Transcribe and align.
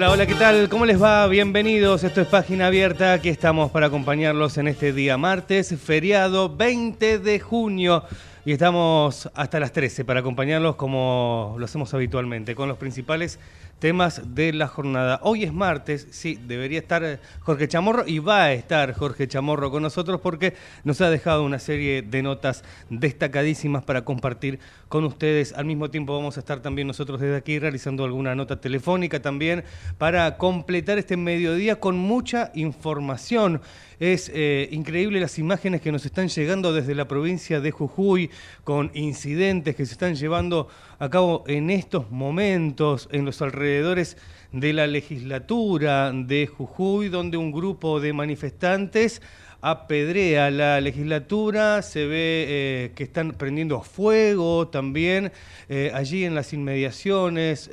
Hola, 0.00 0.12
hola, 0.12 0.26
¿qué 0.26 0.34
tal? 0.34 0.70
¿Cómo 0.70 0.86
les 0.86 1.00
va? 1.00 1.26
Bienvenidos. 1.26 2.04
Esto 2.04 2.22
es 2.22 2.26
Página 2.26 2.68
Abierta. 2.68 3.12
Aquí 3.12 3.28
estamos 3.28 3.70
para 3.70 3.88
acompañarlos 3.88 4.56
en 4.56 4.66
este 4.66 4.94
día 4.94 5.18
martes, 5.18 5.78
feriado 5.78 6.56
20 6.56 7.18
de 7.18 7.38
junio. 7.38 8.04
Y 8.46 8.52
estamos 8.52 9.28
hasta 9.34 9.60
las 9.60 9.72
13 9.72 10.06
para 10.06 10.20
acompañarlos 10.20 10.76
como 10.76 11.54
lo 11.58 11.66
hacemos 11.66 11.92
habitualmente, 11.92 12.54
con 12.54 12.66
los 12.66 12.78
principales 12.78 13.38
temas 13.80 14.34
de 14.34 14.52
la 14.52 14.68
jornada. 14.68 15.18
Hoy 15.22 15.42
es 15.42 15.52
martes, 15.52 16.06
sí, 16.10 16.38
debería 16.46 16.78
estar 16.78 17.18
Jorge 17.40 17.66
Chamorro 17.66 18.06
y 18.06 18.18
va 18.18 18.44
a 18.44 18.52
estar 18.52 18.92
Jorge 18.92 19.26
Chamorro 19.26 19.70
con 19.70 19.82
nosotros 19.82 20.20
porque 20.20 20.54
nos 20.84 21.00
ha 21.00 21.10
dejado 21.10 21.42
una 21.42 21.58
serie 21.58 22.02
de 22.02 22.22
notas 22.22 22.62
destacadísimas 22.90 23.82
para 23.82 24.04
compartir 24.04 24.60
con 24.88 25.04
ustedes. 25.04 25.54
Al 25.54 25.64
mismo 25.64 25.90
tiempo 25.90 26.14
vamos 26.14 26.36
a 26.36 26.40
estar 26.40 26.60
también 26.60 26.86
nosotros 26.86 27.20
desde 27.20 27.36
aquí 27.36 27.58
realizando 27.58 28.04
alguna 28.04 28.34
nota 28.34 28.60
telefónica 28.60 29.20
también 29.20 29.64
para 29.98 30.36
completar 30.36 30.98
este 30.98 31.16
mediodía 31.16 31.80
con 31.80 31.96
mucha 31.96 32.52
información. 32.54 33.62
Es 33.98 34.30
eh, 34.34 34.68
increíble 34.72 35.20
las 35.20 35.38
imágenes 35.38 35.82
que 35.82 35.92
nos 35.92 36.06
están 36.06 36.28
llegando 36.28 36.72
desde 36.72 36.94
la 36.94 37.06
provincia 37.06 37.60
de 37.60 37.70
Jujuy 37.70 38.30
con 38.64 38.90
incidentes 38.94 39.76
que 39.76 39.84
se 39.84 39.92
están 39.92 40.14
llevando 40.14 40.68
a 41.00 41.08
cabo 41.10 41.42
en 41.48 41.70
estos 41.70 42.10
momentos 42.12 43.08
en 43.10 43.24
los 43.24 43.42
alrededores 43.42 44.16
de 44.52 44.72
la 44.72 44.86
legislatura 44.86 46.12
de 46.12 46.46
Jujuy, 46.46 47.08
donde 47.08 47.36
un 47.36 47.50
grupo 47.50 47.98
de 47.98 48.12
manifestantes 48.12 49.20
apedrea 49.62 50.50
la 50.50 50.80
legislatura, 50.80 51.82
se 51.82 52.06
ve 52.06 52.44
eh, 52.48 52.92
que 52.94 53.02
están 53.02 53.32
prendiendo 53.32 53.82
fuego 53.82 54.68
también 54.68 55.32
eh, 55.68 55.90
allí 55.92 56.24
en 56.24 56.34
las 56.36 56.52
inmediaciones, 56.52 57.70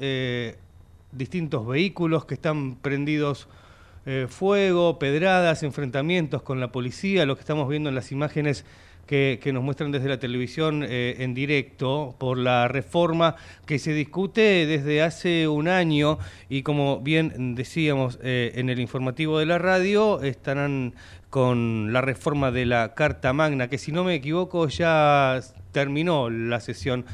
distintos 1.11 1.67
vehículos 1.67 2.25
que 2.25 2.33
están 2.33 2.75
prendidos 2.75 3.47
eh, 4.09 4.27
fuego, 4.29 4.99
pedradas, 4.99 5.63
enfrentamientos 5.63 6.41
con 6.41 6.61
la 6.61 6.71
policía, 6.71 7.25
lo 7.25 7.35
que 7.35 7.41
estamos 7.41 7.67
viendo 7.67 7.89
en 7.89 7.95
las 7.95 8.13
imágenes 8.13 8.63
que, 9.07 9.39
nos 9.53 9.63
muestran 9.63 9.91
desde 9.91 10.09
la 10.09 10.19
televisión 10.19 10.85
eh, 10.87 11.15
en 11.19 11.33
directo 11.33 12.15
por 12.19 12.37
la 12.37 12.67
reforma 12.67 13.35
que 13.65 13.79
se 13.79 13.93
discute 13.93 14.65
desde 14.67 15.01
hace 15.01 15.47
un 15.47 15.67
año 15.67 16.19
y 16.49 16.61
como 16.61 16.99
bien 16.99 17.55
decíamos 17.55 18.19
eh, 18.21 18.51
en 18.55 18.69
el 18.69 18.79
informativo 18.79 19.39
de 19.39 19.45
la 19.45 19.57
radio, 19.57 20.21
estarán 20.21 20.93
con 21.29 21.91
la 21.93 22.01
reforma 22.01 22.51
de 22.51 22.65
la 22.65 22.93
Carta 22.93 23.33
Magna, 23.33 23.69
que 23.69 23.77
si 23.77 23.91
no 23.91 24.03
me 24.03 24.15
equivoco 24.15 24.67
ya 24.67 25.39
terminó 25.71 26.29
la 26.29 26.59
sesión 26.59 27.05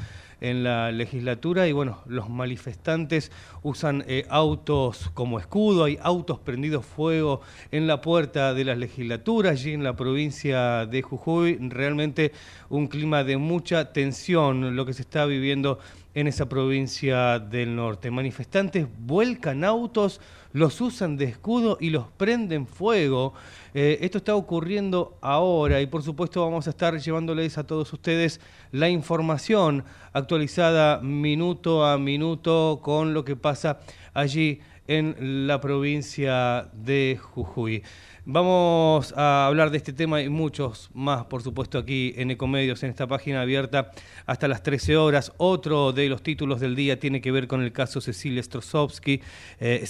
en 0.44 0.62
la 0.64 0.92
legislatura 0.92 1.68
y 1.68 1.72
bueno, 1.72 2.02
los 2.06 2.30
manifestantes 2.30 3.32
usan 3.64 4.04
eh, 4.08 4.26
autos 4.30 5.10
como 5.14 5.40
escudo, 5.40 5.86
hay 5.86 5.98
autos 6.02 6.38
prendidos 6.38 6.86
fuego 6.86 7.40
en 7.72 7.88
la 7.88 8.02
puerta 8.02 8.54
de 8.54 8.66
la 8.66 8.76
legislatura, 8.76 9.52
allí 9.52 9.72
en 9.72 9.84
la 9.84 9.96
provincia 9.96 10.86
de 10.86 11.02
Jujuy, 11.02 11.58
realmente 11.70 12.34
un 12.70 12.88
clima 12.88 13.24
de 13.24 13.38
mucha 13.38 13.94
tensión 13.94 14.76
lo 14.76 14.86
que 14.86 14.94
se 14.94 15.04
está 15.04 15.26
viviendo 15.26 15.80
en 16.16 16.28
esa 16.28 16.48
provincia 16.48 17.40
del 17.40 17.76
norte. 17.76 18.12
Manifestantes 18.12 18.88
vuelcan 19.00 19.64
autos, 19.64 20.22
los 20.52 20.80
usan 20.82 21.18
de 21.18 21.26
escudo 21.26 21.78
y 21.80 21.90
los 21.90 22.08
prenden 22.18 22.68
fuego. 22.68 23.34
Eh, 23.74 23.98
esto 24.02 24.20
está 24.20 24.36
ocurriendo 24.36 25.18
ahora 25.22 25.82
y 25.82 25.88
por 25.88 26.04
supuesto 26.04 26.42
vamos 26.42 26.68
a 26.68 26.72
estar 26.72 26.98
llevándoles 27.00 27.58
a 27.58 27.66
todos 27.66 27.92
ustedes 27.92 28.40
la 28.72 28.90
información 28.90 29.84
actualizada 30.14 31.00
minuto 31.00 31.86
a 31.86 31.98
minuto 31.98 32.80
con 32.84 33.14
lo 33.14 33.26
que 33.26 33.36
pasa 33.36 33.80
allí 34.14 34.60
en 34.88 35.48
la 35.48 35.62
provincia 35.62 36.70
de 36.74 37.20
Jujuy. 37.22 37.84
Vamos 38.26 39.14
a 39.18 39.48
hablar 39.48 39.70
de 39.70 39.78
este 39.78 39.92
tema 39.92 40.22
y 40.22 40.30
muchos 40.30 40.90
más, 40.94 41.26
por 41.26 41.44
supuesto, 41.44 41.78
aquí 41.78 42.14
en 42.16 42.32
Ecomedios, 42.32 42.82
en 42.84 42.90
esta 42.90 43.06
página 43.06 43.42
abierta 43.42 43.92
hasta 44.26 44.48
las 44.48 44.64
13 44.64 44.96
horas. 44.96 45.34
Otro 45.38 45.92
de 45.92 46.08
los 46.08 46.24
títulos 46.24 46.62
del 46.62 46.74
día 46.74 46.98
tiene 46.98 47.20
que 47.20 47.34
ver 47.34 47.48
con 47.48 47.62
el 47.62 47.74
caso 47.74 48.00
Cecilia 48.00 48.42
Strosowski, 48.42 49.20
eh, 49.60 49.86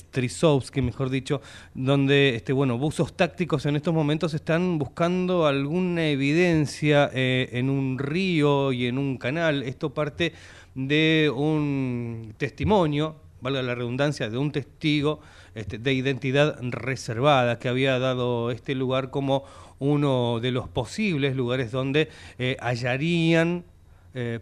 mejor 0.82 1.12
dicho, 1.12 1.42
donde 1.76 2.36
este, 2.36 2.54
bueno, 2.54 2.80
buzos 2.80 3.16
tácticos 3.16 3.68
en 3.68 3.76
estos 3.76 3.94
momentos 3.94 4.34
están 4.34 4.80
buscando 4.80 5.46
alguna 5.46 6.08
evidencia 6.08 7.12
eh, 7.14 7.50
en 7.52 7.70
un 7.70 8.00
río 8.00 8.72
y 8.72 8.88
en 8.88 8.98
un 8.98 9.18
canal. 9.18 9.62
Esto 9.62 9.94
parte 9.94 10.34
de 10.74 11.32
un 11.34 12.34
testimonio, 12.38 13.23
valga 13.44 13.62
la 13.62 13.76
redundancia, 13.76 14.30
de 14.30 14.38
un 14.38 14.52
testigo 14.52 15.20
este, 15.54 15.78
de 15.78 15.94
identidad 15.94 16.58
reservada 16.62 17.60
que 17.60 17.68
había 17.70 18.00
dado 18.00 18.50
este 18.50 18.74
lugar 18.74 19.12
como 19.12 19.44
uno 19.80 20.40
de 20.40 20.52
los 20.52 20.70
posibles 20.70 21.36
lugares 21.36 21.70
donde 21.72 22.10
eh, 22.40 22.56
hallarían 22.62 23.66
eh, 24.14 24.40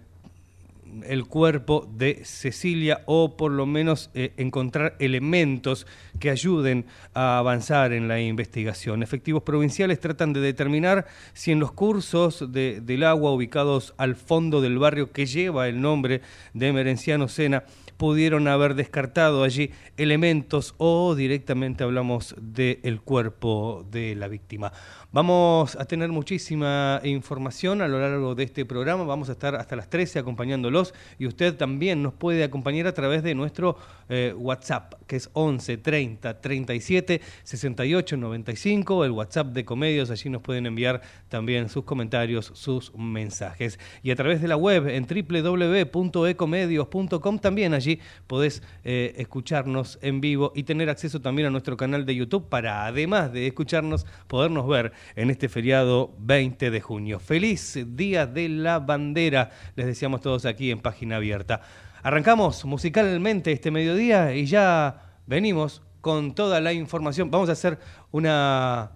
el 1.03 1.25
cuerpo 1.25 1.89
de 1.97 2.21
Cecilia 2.25 3.01
o 3.05 3.37
por 3.37 3.51
lo 3.51 3.65
menos 3.65 4.09
eh, 4.13 4.33
encontrar 4.37 4.95
elementos 4.99 5.87
que 6.19 6.29
ayuden 6.29 6.85
a 7.13 7.37
avanzar 7.37 7.93
en 7.93 8.07
la 8.07 8.19
investigación. 8.19 9.01
Efectivos 9.01 9.43
provinciales 9.43 9.99
tratan 9.99 10.33
de 10.33 10.41
determinar 10.41 11.07
si 11.33 11.51
en 11.51 11.59
los 11.59 11.71
cursos 11.71 12.51
del 12.51 13.03
agua 13.03 13.31
ubicados 13.31 13.93
al 13.97 14.15
fondo 14.15 14.61
del 14.61 14.77
barrio 14.77 15.11
que 15.11 15.25
lleva 15.25 15.67
el 15.67 15.81
nombre 15.81 16.21
de 16.53 16.73
Merenciano 16.73 17.27
Sena 17.27 17.63
pudieron 18.01 18.47
haber 18.47 18.73
descartado 18.73 19.43
allí 19.43 19.69
elementos 19.95 20.73
o 20.79 21.13
directamente 21.13 21.83
hablamos 21.83 22.33
del 22.41 22.99
cuerpo 22.99 23.85
de 23.91 24.15
la 24.15 24.27
víctima. 24.27 24.73
Vamos 25.11 25.75
a 25.75 25.85
tener 25.85 26.09
muchísima 26.09 26.99
información 27.03 27.79
a 27.79 27.87
lo 27.87 27.99
largo 27.99 28.33
de 28.33 28.45
este 28.45 28.65
programa. 28.65 29.03
Vamos 29.03 29.29
a 29.29 29.33
estar 29.33 29.55
hasta 29.55 29.75
las 29.75 29.87
13 29.87 30.17
acompañándolos 30.17 30.95
y 31.19 31.27
usted 31.27 31.55
también 31.55 32.01
nos 32.01 32.13
puede 32.13 32.43
acompañar 32.43 32.87
a 32.87 32.93
través 32.93 33.21
de 33.21 33.35
nuestro 33.35 33.77
eh, 34.09 34.33
WhatsApp, 34.35 34.95
que 35.05 35.17
es 35.17 35.29
11 35.33 35.77
30 35.77 36.41
37 36.41 37.21
68 37.43 38.17
95, 38.17 39.05
el 39.05 39.11
WhatsApp 39.11 39.45
de 39.47 39.63
Comedios. 39.63 40.09
Allí 40.09 40.31
nos 40.31 40.41
pueden 40.41 40.65
enviar 40.65 41.01
también 41.29 41.69
sus 41.69 41.83
comentarios, 41.83 42.51
sus 42.55 42.95
mensajes. 42.95 43.77
Y 44.01 44.09
a 44.09 44.15
través 44.15 44.41
de 44.41 44.47
la 44.47 44.57
web 44.57 44.87
en 44.87 45.05
www.ecomedios.com 45.05 47.39
también 47.39 47.75
allí 47.75 47.90
podés 48.27 48.63
eh, 48.83 49.13
escucharnos 49.17 49.99
en 50.01 50.21
vivo 50.21 50.51
y 50.55 50.63
tener 50.63 50.89
acceso 50.89 51.21
también 51.21 51.47
a 51.47 51.51
nuestro 51.51 51.77
canal 51.77 52.05
de 52.05 52.15
YouTube 52.15 52.49
para, 52.49 52.85
además 52.85 53.33
de 53.33 53.47
escucharnos, 53.47 54.05
podernos 54.27 54.67
ver 54.67 54.91
en 55.15 55.29
este 55.29 55.49
feriado 55.49 56.13
20 56.19 56.71
de 56.71 56.81
junio. 56.81 57.19
Feliz 57.19 57.77
Día 57.87 58.25
de 58.27 58.49
la 58.49 58.79
Bandera, 58.79 59.51
les 59.75 59.85
deseamos 59.85 60.21
todos 60.21 60.45
aquí 60.45 60.71
en 60.71 60.79
Página 60.79 61.17
Abierta. 61.17 61.61
Arrancamos 62.03 62.65
musicalmente 62.65 63.51
este 63.51 63.71
mediodía 63.71 64.33
y 64.33 64.45
ya 64.45 65.19
venimos 65.27 65.81
con 66.01 66.33
toda 66.33 66.59
la 66.59 66.73
información. 66.73 67.29
Vamos 67.31 67.49
a 67.49 67.53
hacer 67.53 67.79
una... 68.11 68.91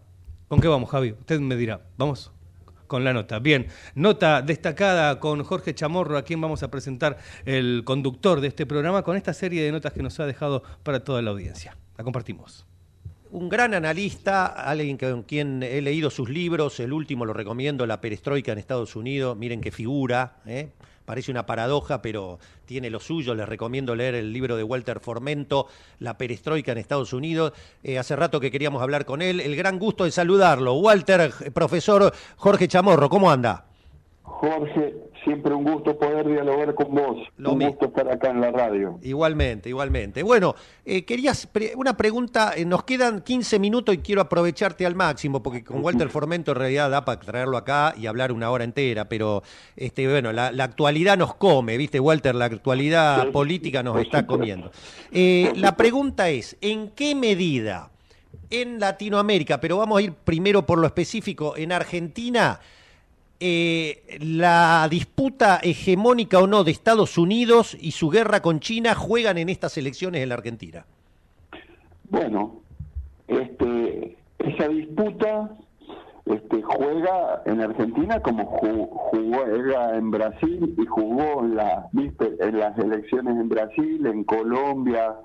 ¿Con 0.47 0.59
qué 0.59 0.67
vamos, 0.67 0.89
Javi? 0.89 1.11
Usted 1.11 1.39
me 1.39 1.55
dirá. 1.55 1.81
Vamos 1.97 2.34
con 2.87 3.03
la 3.03 3.13
nota. 3.13 3.39
Bien, 3.39 3.67
nota 3.95 4.41
destacada 4.41 5.19
con 5.19 5.43
Jorge 5.43 5.73
Chamorro, 5.73 6.17
a 6.17 6.23
quien 6.23 6.41
vamos 6.41 6.63
a 6.63 6.71
presentar 6.71 7.17
el 7.45 7.83
conductor 7.85 8.41
de 8.41 8.47
este 8.47 8.65
programa, 8.65 9.03
con 9.03 9.17
esta 9.17 9.33
serie 9.33 9.63
de 9.63 9.71
notas 9.71 9.93
que 9.93 10.03
nos 10.03 10.19
ha 10.19 10.25
dejado 10.25 10.63
para 10.83 11.03
toda 11.03 11.21
la 11.21 11.31
audiencia. 11.31 11.77
La 11.97 12.03
compartimos 12.03 12.65
un 13.31 13.49
gran 13.49 13.73
analista, 13.73 14.45
alguien 14.45 14.97
con 14.97 15.23
quien 15.23 15.61
he 15.61 15.81
leído 15.81 16.09
sus 16.09 16.29
libros, 16.29 16.79
el 16.79 16.93
último 16.93 17.25
lo 17.25 17.33
recomiendo, 17.33 17.85
La 17.85 17.99
Perestroika 17.99 18.53
en 18.53 18.59
Estados 18.59 18.95
Unidos, 18.95 19.35
miren 19.35 19.59
qué 19.59 19.71
figura, 19.71 20.37
¿eh? 20.45 20.69
Parece 21.05 21.31
una 21.31 21.45
paradoja, 21.45 22.01
pero 22.01 22.39
tiene 22.65 22.89
lo 22.89 22.99
suyo, 22.99 23.35
les 23.35 23.47
recomiendo 23.47 23.95
leer 23.95 24.15
el 24.15 24.33
libro 24.33 24.57
de 24.57 24.63
Walter 24.63 24.99
Formento, 24.99 25.67
La 25.99 26.17
Perestroika 26.17 26.71
en 26.71 26.79
Estados 26.79 27.13
Unidos, 27.13 27.53
eh, 27.83 27.97
hace 27.97 28.15
rato 28.15 28.39
que 28.39 28.51
queríamos 28.51 28.81
hablar 28.81 29.05
con 29.05 29.21
él, 29.21 29.39
el 29.39 29.55
gran 29.55 29.79
gusto 29.79 30.03
de 30.03 30.11
saludarlo. 30.11 30.73
Walter, 30.73 31.31
profesor 31.53 32.13
Jorge 32.37 32.67
Chamorro, 32.67 33.09
¿cómo 33.09 33.31
anda? 33.31 33.65
Jorge, 34.37 34.93
siempre 35.23 35.53
un 35.53 35.63
gusto 35.63 35.97
poder 35.97 36.27
dialogar 36.27 36.75
con 36.75 36.93
vos. 36.93 37.17
un 37.37 37.59
gusto 37.59 37.85
estar 37.85 38.11
acá 38.11 38.31
en 38.31 38.41
la 38.41 38.51
radio. 38.51 38.99
Igualmente, 39.01 39.69
igualmente. 39.69 40.23
Bueno, 40.23 40.55
eh, 40.83 41.05
querías 41.05 41.47
una 41.77 41.95
pregunta, 41.95 42.51
eh, 42.55 42.65
nos 42.65 42.83
quedan 42.83 43.21
15 43.21 43.59
minutos 43.59 43.95
y 43.95 43.99
quiero 43.99 44.21
aprovecharte 44.21 44.85
al 44.85 44.93
máximo, 44.93 45.41
porque 45.41 45.63
con 45.63 45.83
Walter 45.83 46.09
Formento 46.09 46.51
en 46.51 46.57
realidad 46.57 46.89
da 46.89 47.05
para 47.05 47.21
traerlo 47.21 47.55
acá 47.55 47.93
y 47.97 48.07
hablar 48.07 48.33
una 48.33 48.51
hora 48.51 48.65
entera, 48.65 49.07
pero 49.07 49.41
este, 49.77 50.05
bueno, 50.07 50.33
la, 50.33 50.47
actualidad 50.47 51.17
nos 51.17 51.35
come, 51.35 51.77
¿viste, 51.77 52.01
Walter? 52.01 52.35
La 52.35 52.45
actualidad 52.45 53.31
política 53.31 53.83
nos 53.83 54.01
está 54.01 54.27
comiendo. 54.27 54.71
Eh, 55.11 55.53
la 55.55 55.77
pregunta 55.77 56.29
es, 56.29 56.57
¿en 56.59 56.89
qué 56.89 57.15
medida 57.15 57.89
en 58.49 58.79
Latinoamérica, 58.79 59.59
pero 59.59 59.77
vamos 59.77 59.99
a 59.99 60.01
ir 60.01 60.13
primero 60.13 60.65
por 60.65 60.77
lo 60.77 60.87
específico, 60.87 61.55
en 61.57 61.71
Argentina, 61.71 62.59
eh, 63.39 64.17
la 64.19 64.87
disputa 64.89 65.59
hegemónica 65.61 66.39
o 66.39 66.47
no 66.47 66.63
de 66.63 66.71
Estados 66.71 67.17
Unidos 67.17 67.77
y 67.79 67.91
su 67.91 68.09
guerra 68.09 68.41
con 68.41 68.59
China 68.59 68.95
juegan 68.95 69.37
en 69.37 69.49
estas 69.49 69.77
elecciones 69.77 70.23
en 70.23 70.29
la 70.29 70.35
Argentina? 70.35 70.85
Bueno, 72.09 72.61
este, 73.27 74.17
esa 74.39 74.67
disputa 74.67 75.51
este, 76.25 76.61
juega 76.61 77.43
en 77.45 77.61
Argentina 77.61 78.21
como 78.21 78.45
juega 78.45 79.97
en 79.97 80.11
Brasil 80.11 80.73
y 80.77 80.85
jugó 80.85 81.43
en, 81.43 81.55
la, 81.55 81.87
en 81.93 82.59
las 82.59 82.77
elecciones 82.79 83.35
en 83.37 83.49
Brasil, 83.49 84.05
en 84.05 84.23
Colombia, 84.23 85.15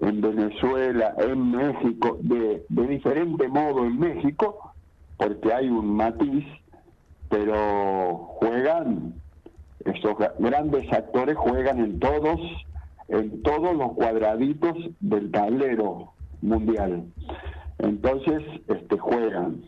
en 0.00 0.20
Venezuela, 0.20 1.14
en 1.18 1.50
México, 1.50 2.18
de, 2.22 2.64
de 2.68 2.86
diferente 2.86 3.48
modo 3.48 3.84
en 3.84 3.98
México, 3.98 4.72
porque 5.16 5.52
hay 5.52 5.68
un 5.68 5.94
matiz 5.94 6.44
pero 7.28 8.16
juegan, 8.40 9.14
esos 9.84 10.16
grandes 10.38 10.92
actores 10.92 11.36
juegan 11.36 11.78
en 11.78 11.98
todos, 11.98 12.40
en 13.08 13.42
todos 13.42 13.76
los 13.76 13.92
cuadraditos 13.92 14.76
del 15.00 15.30
tablero 15.30 16.12
mundial. 16.42 17.04
Entonces, 17.78 18.42
este, 18.68 18.98
juegan. 18.98 19.62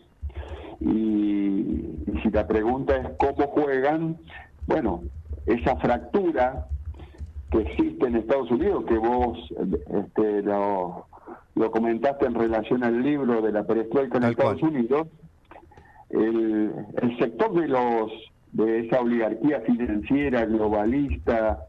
Y, 0.79 1.87
si 2.23 2.29
la 2.31 2.47
pregunta 2.47 2.97
es 2.97 3.07
cómo 3.17 3.47
juegan, 3.47 4.17
bueno, 4.67 5.03
esa 5.45 5.75
fractura 5.77 6.67
que 7.51 7.59
existe 7.59 8.07
en 8.07 8.15
Estados 8.15 8.49
Unidos, 8.51 8.85
que 8.87 8.97
vos 8.97 9.37
este, 9.89 10.41
lo, 10.43 11.05
lo 11.55 11.71
comentaste 11.71 12.25
en 12.25 12.35
relación 12.35 12.83
al 12.83 13.01
libro 13.01 13.41
de 13.41 13.51
la 13.51 13.63
perestroika 13.63 14.17
en 14.17 14.23
Estados 14.25 14.61
Unidos, 14.61 15.07
el, 16.13 17.17
sector 17.19 17.53
de 17.53 17.67
los 17.67 18.11
de 18.51 18.79
esa 18.85 19.01
oligarquía 19.01 19.61
financiera 19.61 20.45
globalista 20.45 21.59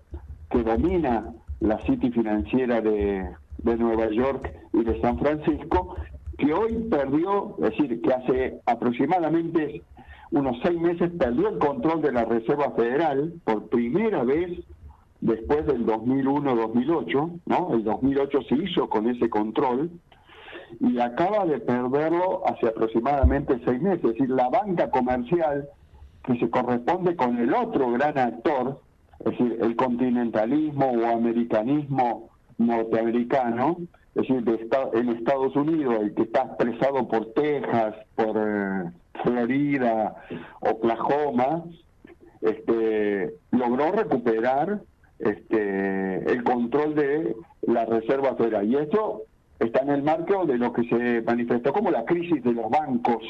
que 0.51 0.63
domina 0.63 1.33
la 1.61 1.79
city 1.83 2.11
financiera 2.11 2.81
de, 2.81 3.25
de 3.59 3.77
Nueva 3.77 4.11
York 4.11 4.53
y 4.73 4.83
de 4.83 5.01
San 5.01 5.19
Francisco, 5.19 5.97
que 6.39 6.53
hoy 6.53 6.75
perdió, 6.91 7.57
es 7.63 7.71
decir, 7.71 8.01
que 8.03 8.13
hace 8.13 8.61
aproximadamente 8.67 9.83
unos 10.33 10.57
seis 10.63 10.81
meses 10.81 11.11
perdió 11.19 11.49
el 11.51 11.59
control 11.59 12.03
de 12.03 12.13
la 12.13 12.25
Reserva 12.25 12.73
Federal 12.73 13.35
por 13.45 13.69
primera 13.69 14.25
vez 14.25 14.59
después 15.21 15.67
del 15.67 15.87
2001-2008, 15.87 17.41
¿no? 17.47 17.75
El 17.75 17.85
2008 17.85 18.43
se 18.49 18.55
hizo 18.57 18.89
con 18.89 19.09
ese 19.09 19.31
control 19.31 19.91
y 20.81 20.99
acaba 21.01 21.47
de 21.47 21.59
perderlo 21.59 22.43
hace 22.47 22.69
aproximadamente 22.69 23.61
seis 23.65 23.81
meses. 23.81 24.05
Es 24.05 24.13
decir, 24.13 24.31
la 24.31 24.49
banca 24.49 24.91
comercial 24.91 25.69
que 26.25 26.39
se 26.39 26.51
corresponde 26.51 27.17
con 27.17 27.39
el 27.39 27.53
otro 27.55 27.91
gran 27.93 28.17
actor, 28.19 28.81
es 29.21 29.33
decir, 29.33 29.59
el 29.61 29.77
continentalismo 29.77 30.87
o 30.87 31.07
americanismo 31.07 32.31
norteamericano, 32.59 33.79
es 34.15 34.29
decir, 34.29 34.45
de 34.45 34.69
en 34.95 35.09
Estados 35.11 35.57
Unidos, 35.57 35.97
el 36.01 36.15
que 36.15 36.23
está 36.23 36.43
expresado 36.43 37.09
por 37.09 37.33
Texas, 37.33 37.95
por 38.15 38.37
eh, 38.37 38.91
Florida, 39.23 40.17
Oklahoma, 40.61 41.65
este, 42.43 43.35
logró 43.53 43.93
recuperar 43.93 44.83
este, 45.19 46.31
el 46.31 46.43
control 46.45 46.95
de 46.95 47.37
la 47.63 47.87
Reserva 47.87 48.35
Federal. 48.35 48.69
Y 48.69 48.77
esto 48.77 49.23
está 49.63 49.81
en 49.81 49.91
el 49.91 50.03
marco 50.03 50.45
de 50.47 50.59
lo 50.59 50.73
que 50.73 50.83
se 50.89 51.23
manifestó 51.23 51.73
como 51.73 51.91
la 51.91 52.05
crisis 52.05 52.43
de 52.43 52.53
los 52.53 52.71
bancos 52.71 53.23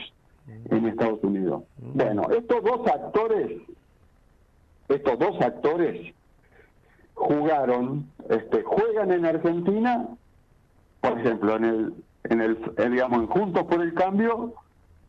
en 0.70 0.86
Estados 0.86 1.22
Unidos. 1.22 1.64
Bueno, 1.78 2.28
estos 2.30 2.62
dos 2.64 2.86
actores, 2.86 3.60
estos 4.88 5.18
dos 5.18 5.40
actores 5.40 6.14
jugaron, 7.14 8.06
este, 8.28 8.62
juegan 8.62 9.12
en 9.12 9.26
Argentina, 9.26 10.08
por 11.00 11.18
ejemplo, 11.18 11.56
en 11.56 11.64
el, 11.64 11.94
en 12.24 12.40
el, 12.40 12.58
digamos, 12.90 13.20
en 13.20 13.26
Juntos 13.26 13.64
por 13.64 13.82
el 13.82 13.94
Cambio, 13.94 14.54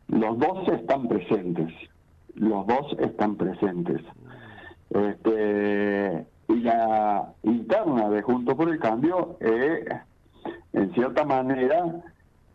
los 0.08 0.38
dos 0.38 0.68
están 0.68 1.08
presentes, 1.08 1.72
los 2.34 2.66
dos 2.66 2.96
están 2.98 3.36
presentes. 3.36 4.02
Este, 4.90 6.26
y 6.48 6.54
la 6.60 7.32
interna 7.42 8.10
de 8.10 8.22
Juntos 8.22 8.54
por 8.54 8.68
el 8.68 8.78
Cambio 8.78 9.36
eh, 9.40 9.84
en 10.74 10.92
cierta 10.92 11.24
manera, 11.24 12.02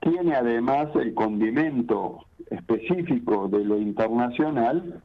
tiene 0.02 0.36
además 0.36 0.90
el 0.96 1.14
condimento 1.14 2.26
específico 2.50 3.48
de 3.48 3.64
lo 3.64 3.78
internacional 3.80 5.02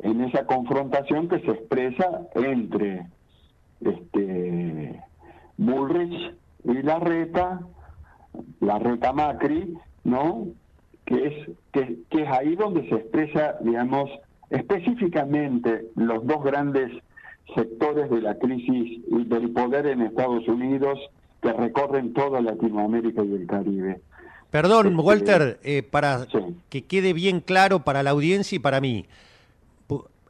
en 0.00 0.20
esa 0.22 0.46
confrontación 0.46 1.28
que 1.28 1.40
se 1.40 1.50
expresa 1.50 2.22
entre 2.34 3.06
este 3.80 5.02
Bullrich 5.58 6.34
y 6.64 6.82
la 6.82 6.98
reta, 6.98 7.60
la 8.60 8.78
reta 8.78 9.12
Macri, 9.12 9.76
¿no? 10.04 10.48
Que 11.04 11.26
es, 11.26 11.50
que, 11.72 12.22
es 12.22 12.28
ahí 12.28 12.56
donde 12.56 12.88
se 12.88 12.96
expresa, 12.96 13.56
digamos, 13.60 14.10
específicamente 14.50 15.86
los 15.94 16.26
dos 16.26 16.42
grandes 16.42 16.90
sectores 17.54 18.10
de 18.10 18.20
la 18.22 18.38
crisis 18.38 19.02
y 19.08 19.24
del 19.24 19.50
poder 19.50 19.86
en 19.86 20.02
Estados 20.02 20.46
Unidos 20.48 20.98
que 21.46 21.60
recorren 21.60 22.12
toda 22.12 22.40
Latinoamérica 22.40 23.24
y 23.24 23.32
el 23.34 23.46
Caribe. 23.46 24.00
Perdón, 24.50 24.86
Este, 24.88 25.00
Walter, 25.00 25.60
eh, 25.62 25.82
para 25.82 26.24
sí. 26.24 26.38
que 26.68 26.84
quede 26.84 27.12
bien 27.12 27.40
claro 27.40 27.80
para 27.80 28.02
la 28.02 28.10
audiencia 28.10 28.56
y 28.56 28.58
para 28.58 28.80
mí, 28.80 29.06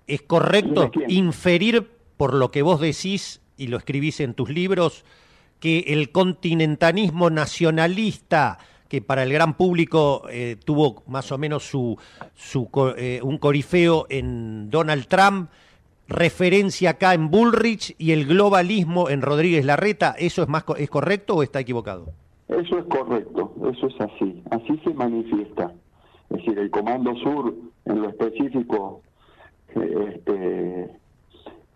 ¿es 0.06 0.22
correcto 0.22 0.90
inferir 1.08 1.88
por 2.16 2.34
lo 2.34 2.50
que 2.50 2.62
vos 2.62 2.80
decís 2.80 3.40
y 3.56 3.68
lo 3.68 3.76
escribís 3.76 4.20
en 4.20 4.34
tus 4.34 4.50
libros 4.50 5.04
que 5.60 5.80
el 5.88 6.10
continentalismo 6.10 7.30
nacionalista 7.30 8.58
que 8.88 9.02
para 9.02 9.22
el 9.24 9.32
gran 9.32 9.54
público 9.54 10.22
eh, 10.30 10.56
tuvo 10.64 11.02
más 11.06 11.32
o 11.32 11.38
menos 11.38 11.64
su, 11.64 11.98
su 12.34 12.68
eh, 12.96 13.20
un 13.22 13.38
corifeo 13.38 14.06
en 14.08 14.70
Donald 14.70 15.06
Trump, 15.08 15.50
referencia 16.08 16.90
acá 16.90 17.14
en 17.14 17.30
Bullrich 17.30 17.94
y 17.98 18.12
el 18.12 18.26
globalismo 18.26 19.08
en 19.08 19.22
Rodríguez 19.22 19.64
Larreta, 19.64 20.14
¿eso 20.18 20.42
es 20.42 20.48
más 20.48 20.64
es 20.78 20.90
correcto 20.90 21.36
o 21.36 21.42
está 21.42 21.60
equivocado? 21.60 22.06
Eso 22.48 22.78
es 22.78 22.84
correcto, 22.84 23.52
eso 23.72 23.88
es 23.88 24.00
así, 24.00 24.42
así 24.50 24.80
se 24.84 24.94
manifiesta. 24.94 25.72
Es 26.30 26.38
decir, 26.38 26.58
el 26.58 26.70
Comando 26.70 27.14
Sur, 27.16 27.54
en 27.84 28.02
lo 28.02 28.08
específico, 28.08 29.02
eh, 29.74 30.14
este, 30.14 30.90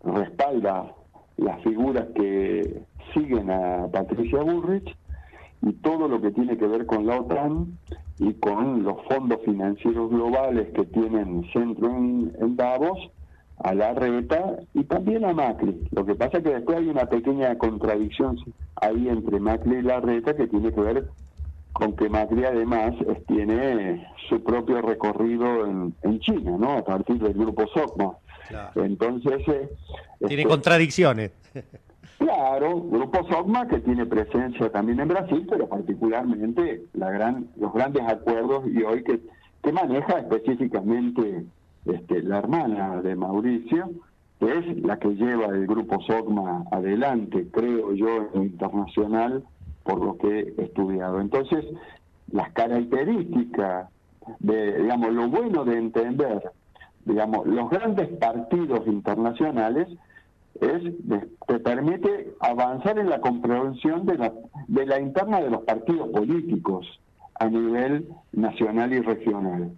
respalda 0.04 0.94
las 1.36 1.62
figuras 1.62 2.06
que 2.14 2.82
siguen 3.14 3.50
a 3.50 3.88
Patricia 3.92 4.42
Bullrich 4.42 4.96
y 5.62 5.72
todo 5.74 6.08
lo 6.08 6.20
que 6.20 6.30
tiene 6.30 6.56
que 6.56 6.66
ver 6.66 6.86
con 6.86 7.06
la 7.06 7.20
OTAN 7.20 7.78
y 8.18 8.34
con 8.34 8.82
los 8.82 8.96
fondos 9.08 9.40
financieros 9.44 10.10
globales 10.10 10.68
que 10.72 10.84
tienen 10.84 11.44
centro 11.52 11.88
en, 11.88 12.32
en 12.40 12.56
Davos, 12.56 13.10
a 13.62 13.74
la 13.74 13.92
reta 13.92 14.56
y 14.74 14.84
también 14.84 15.24
a 15.24 15.32
Macri. 15.32 15.88
Lo 15.90 16.04
que 16.04 16.14
pasa 16.14 16.38
es 16.38 16.44
que 16.44 16.54
después 16.54 16.78
hay 16.78 16.88
una 16.88 17.06
pequeña 17.06 17.56
contradicción 17.58 18.38
ahí 18.80 19.08
entre 19.08 19.38
Macri 19.38 19.76
y 19.76 19.82
la 19.82 20.00
reta 20.00 20.34
que 20.34 20.46
tiene 20.46 20.72
que 20.72 20.80
ver 20.80 21.08
con 21.72 21.94
que 21.94 22.08
Macri 22.08 22.44
además 22.44 22.94
tiene 23.28 24.06
su 24.28 24.42
propio 24.42 24.80
recorrido 24.82 25.66
en, 25.66 25.94
en 26.02 26.20
China, 26.20 26.56
¿no? 26.58 26.78
A 26.78 26.84
partir 26.84 27.18
del 27.18 27.34
grupo 27.34 27.66
SOCMA. 27.68 28.12
Claro. 28.48 28.84
Entonces, 28.84 29.46
eh, 29.48 29.68
Tiene 30.18 30.42
este, 30.42 30.48
contradicciones. 30.48 31.30
Claro, 32.18 32.82
Grupo 32.82 33.26
SOCMA 33.30 33.66
que 33.66 33.80
tiene 33.80 34.04
presencia 34.04 34.70
también 34.70 35.00
en 35.00 35.08
Brasil, 35.08 35.46
pero 35.48 35.66
particularmente 35.68 36.82
la 36.92 37.10
gran, 37.10 37.48
los 37.56 37.72
grandes 37.72 38.02
acuerdos 38.02 38.64
y 38.66 38.82
hoy 38.82 39.02
que, 39.04 39.20
que 39.62 39.72
maneja 39.72 40.18
específicamente 40.18 41.46
este, 41.84 42.22
la 42.22 42.38
hermana 42.38 43.00
de 43.02 43.16
Mauricio, 43.16 43.90
es 44.40 44.82
la 44.82 44.98
que 44.98 45.10
lleva 45.10 45.46
el 45.46 45.66
Grupo 45.66 46.00
SOCMA 46.00 46.64
adelante, 46.70 47.46
creo 47.50 47.92
yo, 47.92 48.08
en 48.16 48.28
lo 48.34 48.42
internacional, 48.44 49.44
por 49.82 50.02
lo 50.02 50.16
que 50.16 50.54
he 50.56 50.62
estudiado. 50.62 51.20
Entonces, 51.20 51.64
las 52.32 52.50
características 52.52 53.88
de, 54.38 54.82
digamos, 54.82 55.12
lo 55.12 55.28
bueno 55.28 55.64
de 55.64 55.78
entender, 55.78 56.52
digamos, 57.04 57.46
los 57.46 57.68
grandes 57.70 58.08
partidos 58.18 58.86
internacionales 58.86 59.88
es 60.60 60.82
te 61.46 61.58
permite 61.60 62.34
avanzar 62.40 62.98
en 62.98 63.08
la 63.08 63.20
comprensión 63.20 64.04
de 64.04 64.18
la 64.18 64.32
de 64.68 64.86
la 64.86 65.00
interna 65.00 65.40
de 65.40 65.50
los 65.50 65.62
partidos 65.62 66.08
políticos 66.08 66.86
a 67.38 67.46
nivel 67.46 68.08
nacional 68.32 68.92
y 68.92 69.00
regional. 69.00 69.70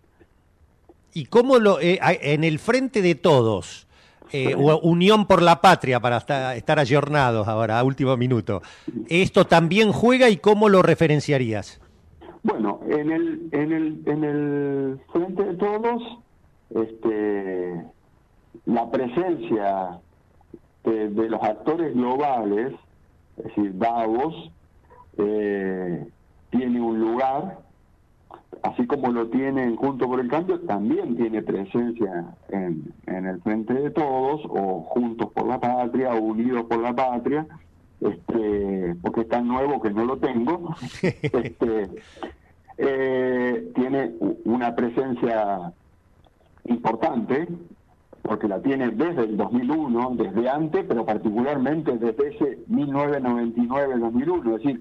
¿Y 1.14 1.26
cómo 1.26 1.58
lo, 1.58 1.80
eh, 1.80 1.98
en 2.22 2.44
el 2.44 2.58
frente 2.58 3.02
de 3.02 3.14
todos, 3.14 3.86
eh, 4.32 4.54
Unión 4.54 5.26
por 5.26 5.42
la 5.42 5.60
Patria, 5.60 6.00
para 6.00 6.16
esta- 6.16 6.56
estar 6.56 6.78
ayornados 6.78 7.46
ahora, 7.48 7.78
a 7.78 7.84
último 7.84 8.16
minuto, 8.16 8.62
¿esto 9.08 9.44
también 9.46 9.92
juega 9.92 10.30
y 10.30 10.38
cómo 10.38 10.68
lo 10.70 10.80
referenciarías? 10.82 11.80
Bueno, 12.42 12.80
en 12.88 13.12
el 13.12 13.48
en 13.52 13.72
el 13.72 14.02
en 14.06 14.24
el 14.24 15.00
frente 15.12 15.44
de 15.44 15.54
todos, 15.54 16.02
este, 16.74 17.84
la 18.64 18.90
presencia 18.90 19.98
de, 20.84 21.08
de 21.10 21.28
los 21.28 21.42
actores 21.42 21.94
globales, 21.94 22.72
es 23.36 23.44
decir, 23.44 23.72
Davos, 23.78 24.50
eh, 25.18 26.06
tiene 26.50 26.80
un 26.80 26.98
lugar, 26.98 27.58
así 28.62 28.86
como 28.86 29.10
lo 29.10 29.28
tiene 29.28 29.64
en 29.64 29.76
Junto 29.76 30.06
por 30.06 30.20
el 30.20 30.28
Cambio, 30.28 30.60
también 30.60 31.16
tiene 31.16 31.42
presencia 31.42 32.34
en, 32.48 32.92
en 33.06 33.26
el 33.26 33.40
Frente 33.42 33.74
de 33.74 33.90
Todos, 33.90 34.42
o 34.48 34.82
Juntos 34.82 35.30
por 35.32 35.46
la 35.46 35.60
Patria, 35.60 36.14
o 36.14 36.20
Unidos 36.20 36.64
por 36.68 36.78
la 36.78 36.94
Patria, 36.94 37.46
este, 38.00 38.96
porque 39.02 39.22
es 39.22 39.28
tan 39.28 39.48
nuevo 39.48 39.80
que 39.80 39.90
no 39.90 40.04
lo 40.04 40.16
tengo. 40.18 40.74
este, 41.02 41.90
eh, 42.78 43.72
tiene 43.74 44.12
una 44.44 44.74
presencia 44.74 45.72
importante, 46.64 47.48
porque 48.22 48.48
la 48.48 48.60
tiene 48.62 48.90
desde 48.90 49.24
el 49.24 49.36
2001, 49.36 50.14
desde 50.16 50.48
antes, 50.48 50.84
pero 50.86 51.04
particularmente 51.04 51.98
desde 51.98 52.28
ese 52.28 52.58
1999-2001. 52.68 54.46
Es 54.46 54.62
decir, 54.62 54.80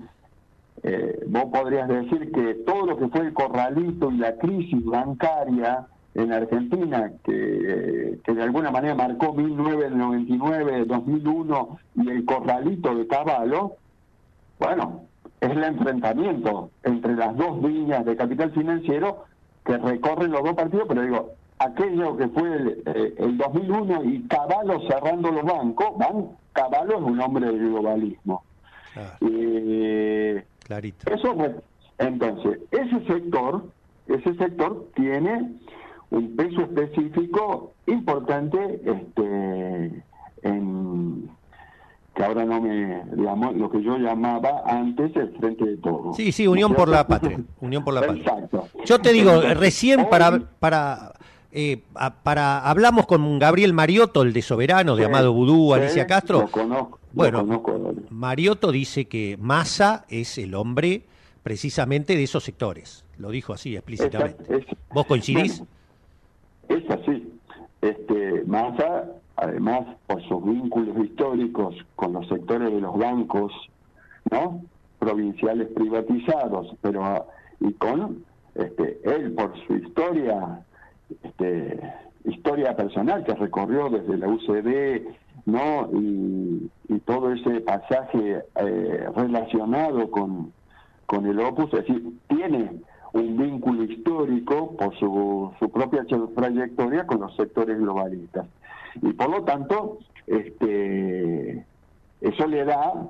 eh, 0.83 1.23
vos 1.27 1.45
podrías 1.51 1.87
decir 1.87 2.31
que 2.31 2.55
todo 2.65 2.87
lo 2.87 2.97
que 2.97 3.07
fue 3.09 3.21
el 3.21 3.33
corralito 3.33 4.09
y 4.11 4.17
la 4.17 4.35
crisis 4.37 4.83
bancaria 4.83 5.85
en 6.13 6.33
Argentina, 6.33 7.09
que, 7.23 8.19
que 8.23 8.33
de 8.33 8.43
alguna 8.43 8.71
manera 8.71 8.95
marcó 8.95 9.33
1999-2001 9.35 11.77
y 11.95 12.09
el 12.09 12.25
corralito 12.25 12.95
de 12.95 13.07
Caballo, 13.07 13.75
bueno, 14.59 15.03
es 15.39 15.51
el 15.51 15.63
enfrentamiento 15.63 16.69
entre 16.83 17.15
las 17.15 17.37
dos 17.37 17.63
líneas 17.63 18.05
de 18.05 18.15
capital 18.15 18.51
financiero 18.51 19.25
que 19.65 19.77
recorren 19.77 20.31
los 20.31 20.43
dos 20.43 20.53
partidos, 20.53 20.85
pero 20.87 21.01
digo, 21.03 21.31
aquello 21.59 22.17
que 22.17 22.27
fue 22.29 22.53
el, 22.53 22.81
eh, 22.85 23.13
el 23.17 23.37
2001 23.37 24.03
y 24.05 24.23
Caballo 24.27 24.81
cerrando 24.87 25.31
los 25.31 25.43
bancos, 25.43 25.95
van, 25.97 26.29
Caballo 26.53 26.97
es 26.97 27.03
un 27.03 27.21
hombre 27.21 27.45
del 27.45 27.59
globalismo. 27.59 28.43
Eh, 29.21 30.43
clarito. 30.71 31.13
eso 31.13 31.35
entonces, 31.97 32.59
ese 32.71 33.05
sector, 33.05 33.63
ese 34.07 34.33
sector 34.35 34.87
tiene 34.95 35.51
un 36.09 36.35
peso 36.35 36.61
específico 36.61 37.73
importante 37.87 38.81
este 38.83 40.03
en 40.43 41.29
que 42.15 42.23
ahora 42.23 42.43
no 42.43 42.59
me 42.59 43.03
llamó 43.15 43.51
lo 43.53 43.69
que 43.69 43.81
yo 43.83 43.97
llamaba 43.97 44.63
antes 44.65 45.15
el 45.15 45.31
frente 45.37 45.63
de 45.63 45.77
todos. 45.77 46.17
Sí, 46.17 46.31
sí, 46.31 46.47
Unión 46.47 46.71
¿No 46.71 46.77
es 46.77 46.79
por 46.81 46.89
la? 46.89 47.07
Patria. 47.07 47.39
Unión 47.61 47.83
por 47.85 47.93
la 47.93 48.01
Patria. 48.01 48.21
Exacto. 48.21 48.67
Yo 48.85 48.99
te 48.99 49.13
digo, 49.13 49.31
Entonces, 49.31 49.57
recién 49.57 49.99
hoy- 50.01 50.05
para, 50.09 50.39
para, 50.59 51.13
eh, 51.53 51.83
para 52.23 52.67
hablamos 52.69 53.05
con 53.05 53.39
Gabriel 53.39 53.71
Mariotto, 53.73 54.23
el 54.23 54.33
de 54.33 54.41
Soberano, 54.41 54.95
de 54.95 55.05
Amado 55.05 55.31
Vudú, 55.33 55.73
Alicia 55.73 56.05
Castro. 56.07 56.41
Lo 56.41 56.47
conozco. 56.51 56.99
Bueno, 57.13 57.39
conozco. 57.61 57.93
Mariotto 58.09 58.71
dice 58.71 59.05
que 59.05 59.37
Massa 59.39 60.05
es 60.09 60.37
el 60.37 60.55
hombre 60.55 61.03
precisamente 61.43 62.15
de 62.15 62.23
esos 62.23 62.43
sectores. 62.43 63.03
Lo 63.17 63.29
dijo 63.31 63.53
así 63.53 63.75
explícitamente. 63.75 64.57
Es- 64.57 64.65
¿Vos 64.93 65.05
coincidís? 65.05 65.63
Bueno, 66.67 66.83
es 66.85 66.89
así. 66.91 67.33
Este, 67.81 68.43
Massa, 68.45 69.05
además, 69.35 69.81
por 70.07 70.21
sus 70.27 70.43
vínculos 70.45 70.97
históricos 71.05 71.75
con 71.95 72.13
los 72.13 72.27
sectores 72.27 72.71
de 72.71 72.79
los 72.81 72.97
bancos, 72.97 73.51
¿no? 74.29 74.61
Provinciales 74.99 75.67
privatizados, 75.69 76.75
pero 76.81 77.03
ah, 77.03 77.25
y 77.59 77.73
con 77.73 78.23
este, 78.55 78.99
él 79.03 79.33
por 79.33 79.53
su 79.65 79.75
historia, 79.77 80.63
este, 81.23 81.79
historia 82.25 82.75
personal 82.75 83.23
que 83.23 83.33
recorrió 83.33 83.89
desde 83.89 84.17
la 84.17 84.27
UCD, 84.27 85.07
¿no? 85.45 85.89
Y, 85.93 86.69
y 86.89 86.99
todo 86.99 87.31
ese 87.33 87.61
pasaje 87.61 88.43
eh, 88.55 89.05
relacionado 89.15 90.09
con, 90.11 90.51
con 91.05 91.25
el 91.25 91.39
Opus, 91.39 91.73
es 91.73 91.87
decir, 91.87 92.03
tiene 92.27 92.71
un 93.13 93.37
vínculo 93.37 93.83
histórico 93.83 94.75
por 94.77 94.95
su, 94.97 95.51
su 95.59 95.69
propia 95.69 96.03
tra- 96.03 96.33
trayectoria 96.35 97.05
con 97.05 97.21
los 97.21 97.35
sectores 97.35 97.77
globalistas. 97.77 98.47
Y 99.01 99.13
por 99.13 99.29
lo 99.29 99.43
tanto, 99.43 99.99
este, 100.27 101.65
eso 102.21 102.47
le 102.47 102.63
da 102.65 103.07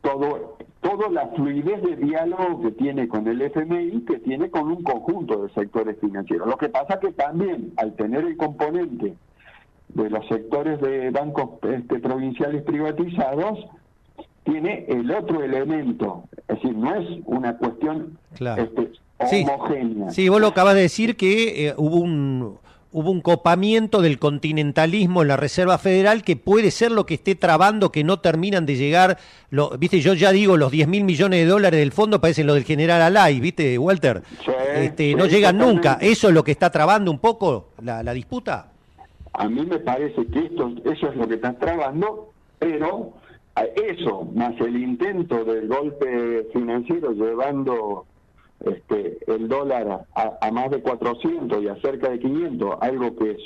todo, 0.00 0.56
toda 0.80 1.08
la 1.10 1.28
fluidez 1.28 1.82
de 1.82 1.96
diálogo 1.96 2.62
que 2.62 2.70
tiene 2.72 3.08
con 3.08 3.26
el 3.28 3.42
FMI, 3.42 4.04
que 4.06 4.18
tiene 4.20 4.50
con 4.50 4.68
un 4.68 4.82
conjunto 4.82 5.42
de 5.42 5.52
sectores 5.52 5.98
financieros. 6.00 6.48
Lo 6.48 6.56
que 6.56 6.68
pasa 6.68 6.98
que 7.00 7.12
también, 7.12 7.72
al 7.76 7.94
tener 7.94 8.24
el 8.24 8.36
componente 8.36 9.14
de 9.88 10.10
los 10.10 10.26
sectores 10.28 10.80
de 10.80 11.10
bancos 11.10 11.50
este, 11.62 11.98
provinciales 11.98 12.62
privatizados, 12.62 13.58
tiene 14.44 14.86
el 14.88 15.10
otro 15.10 15.42
elemento, 15.42 16.24
es 16.48 16.56
decir, 16.56 16.74
no 16.74 16.94
es 16.94 17.06
una 17.26 17.56
cuestión 17.58 18.18
Claro. 18.34 18.62
este, 18.62 18.90
homogénea. 19.18 20.10
Sí, 20.10 20.28
vos 20.28 20.40
lo 20.40 20.48
acabas 20.48 20.74
de 20.74 20.82
decir 20.82 21.16
que 21.16 21.66
eh, 21.68 21.74
hubo 21.76 21.96
un, 21.96 22.56
hubo 22.92 23.10
un 23.10 23.20
copamiento 23.20 24.00
del 24.00 24.18
continentalismo 24.18 25.20
en 25.20 25.28
la 25.28 25.36
Reserva 25.36 25.76
Federal 25.76 26.22
que 26.22 26.36
puede 26.36 26.70
ser 26.70 26.92
lo 26.92 27.04
que 27.04 27.14
esté 27.14 27.34
trabando, 27.34 27.92
que 27.92 28.04
no 28.04 28.20
terminan 28.20 28.64
de 28.64 28.76
llegar, 28.76 29.18
lo, 29.50 29.76
viste, 29.76 30.00
yo 30.00 30.14
ya 30.14 30.32
digo, 30.32 30.56
los 30.56 30.70
10 30.70 30.88
mil 30.88 31.04
millones 31.04 31.40
de 31.40 31.46
dólares 31.46 31.80
del 31.80 31.92
fondo 31.92 32.18
parecen 32.20 32.46
lo 32.46 32.54
del 32.54 32.64
general 32.64 33.02
Alay, 33.02 33.40
viste, 33.40 33.76
Walter, 33.76 34.22
Sí, 34.44 34.50
este, 34.76 35.14
no 35.14 35.26
llegan 35.26 35.58
nunca, 35.58 35.98
¿eso 36.00 36.28
es 36.28 36.34
lo 36.34 36.42
que 36.44 36.52
está 36.52 36.70
trabando 36.70 37.10
un 37.10 37.18
poco 37.18 37.70
la, 37.82 38.02
la 38.02 38.14
disputa? 38.14 38.72
A 39.38 39.48
mí 39.48 39.64
me 39.64 39.78
parece 39.78 40.26
que 40.26 40.46
esto, 40.46 40.72
eso 40.84 41.08
es 41.10 41.16
lo 41.16 41.28
que 41.28 41.34
está 41.34 41.52
trabando, 41.56 42.32
pero 42.58 43.12
eso, 43.76 44.26
más 44.34 44.60
el 44.60 44.76
intento 44.82 45.44
del 45.44 45.68
golpe 45.68 46.48
financiero 46.52 47.12
llevando 47.12 48.04
este, 48.64 49.18
el 49.28 49.46
dólar 49.46 50.06
a, 50.16 50.38
a 50.40 50.50
más 50.50 50.70
de 50.70 50.82
400 50.82 51.62
y 51.62 51.68
a 51.68 51.76
cerca 51.76 52.08
de 52.08 52.18
500, 52.18 52.78
algo 52.80 53.14
que, 53.16 53.36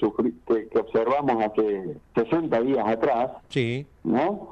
que, 0.48 0.68
que 0.68 0.78
observamos 0.78 1.44
hace 1.44 1.96
60 2.14 2.60
días 2.62 2.86
atrás, 2.88 3.30
Sí, 3.50 3.86
¿no? 4.02 4.48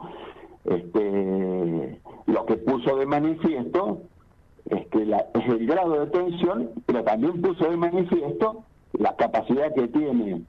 Este, 0.67 2.01
lo 2.27 2.45
que 2.45 2.57
puso 2.59 2.97
de 2.97 3.07
manifiesto 3.07 4.03
es 4.69 4.87
que 4.89 5.07
la- 5.07 5.25
es 5.35 5.47
el 5.49 5.67
grado 5.67 6.05
de 6.05 6.07
tensión, 6.09 6.69
pero 6.85 7.03
también 7.03 7.41
puso 7.41 7.65
de 7.71 7.79
manifiesto 7.79 8.63
la 8.99 9.17
capacidad 9.17 9.73
que 9.75 9.89
tiene 9.89 10.43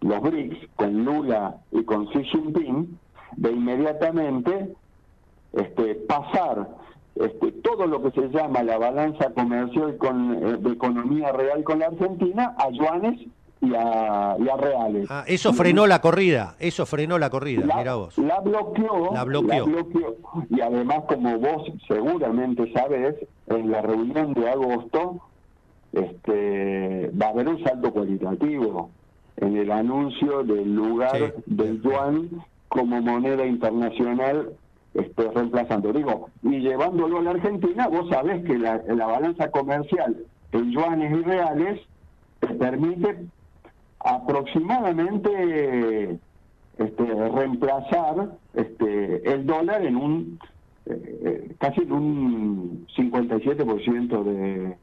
los 0.00 0.20
BRICS 0.20 0.68
con 0.76 1.04
Lula 1.04 1.56
y 1.72 1.82
con 1.84 2.06
Xi 2.08 2.24
Jinping 2.24 2.98
de 3.36 3.50
inmediatamente 3.52 4.74
este, 5.52 5.94
pasar 5.94 6.68
este, 7.14 7.52
todo 7.52 7.86
lo 7.86 8.02
que 8.02 8.10
se 8.20 8.28
llama 8.28 8.62
la 8.62 8.78
balanza 8.78 9.30
comercial 9.30 9.96
con, 9.96 10.34
eh, 10.34 10.56
de 10.58 10.72
economía 10.72 11.32
real 11.32 11.64
con 11.64 11.78
la 11.78 11.86
Argentina 11.86 12.54
a 12.58 12.70
yuanes 12.70 13.20
y 13.62 13.74
a, 13.74 14.36
y 14.38 14.48
a 14.50 14.56
reales. 14.56 15.06
Ah, 15.10 15.24
eso 15.26 15.54
frenó 15.54 15.86
la 15.86 16.02
corrida, 16.02 16.56
eso 16.58 16.84
frenó 16.84 17.18
la 17.18 17.30
corrida, 17.30 17.64
La, 17.64 17.76
mira 17.76 17.94
vos. 17.94 18.18
la 18.18 18.38
bloqueó, 18.40 19.14
La 19.14 19.24
bloqueó. 19.24 19.64
bloqueó. 19.64 20.16
Y 20.50 20.60
además, 20.60 21.04
como 21.08 21.38
vos 21.38 21.62
seguramente 21.88 22.70
sabés, 22.74 23.14
en 23.46 23.70
la 23.70 23.80
reunión 23.80 24.34
de 24.34 24.50
agosto 24.50 25.20
este, 25.92 27.10
va 27.20 27.26
a 27.26 27.30
haber 27.30 27.48
un 27.48 27.62
salto 27.64 27.90
cualitativo 27.92 28.90
en 29.38 29.56
el 29.56 29.70
anuncio 29.70 30.42
del 30.44 30.74
lugar 30.74 31.16
Sí. 31.16 31.42
del 31.46 31.82
yuan 31.82 32.28
como 32.68 33.00
moneda 33.00 33.46
internacional 33.46 34.50
este, 34.94 35.30
reemplazando. 35.30 35.92
Digo, 35.92 36.30
y 36.42 36.60
llevándolo 36.60 37.18
a 37.18 37.22
la 37.22 37.30
Argentina, 37.32 37.88
vos 37.88 38.08
sabés 38.08 38.44
que 38.44 38.58
la, 38.58 38.82
la 38.88 39.06
balanza 39.06 39.50
comercial 39.50 40.16
en 40.52 40.70
yuanes 40.72 41.12
y 41.12 41.22
reales 41.22 41.80
te 42.40 42.48
permite 42.48 43.26
aproximadamente 44.00 46.18
este, 46.78 47.28
reemplazar 47.30 48.36
este, 48.54 49.32
el 49.32 49.46
dólar 49.46 49.82
en 49.84 49.96
un 49.96 50.38
eh, 50.86 51.20
eh, 51.24 51.54
casi 51.58 51.80
en 51.80 51.92
un 51.92 52.86
57% 52.96 54.22
de, 54.24 54.76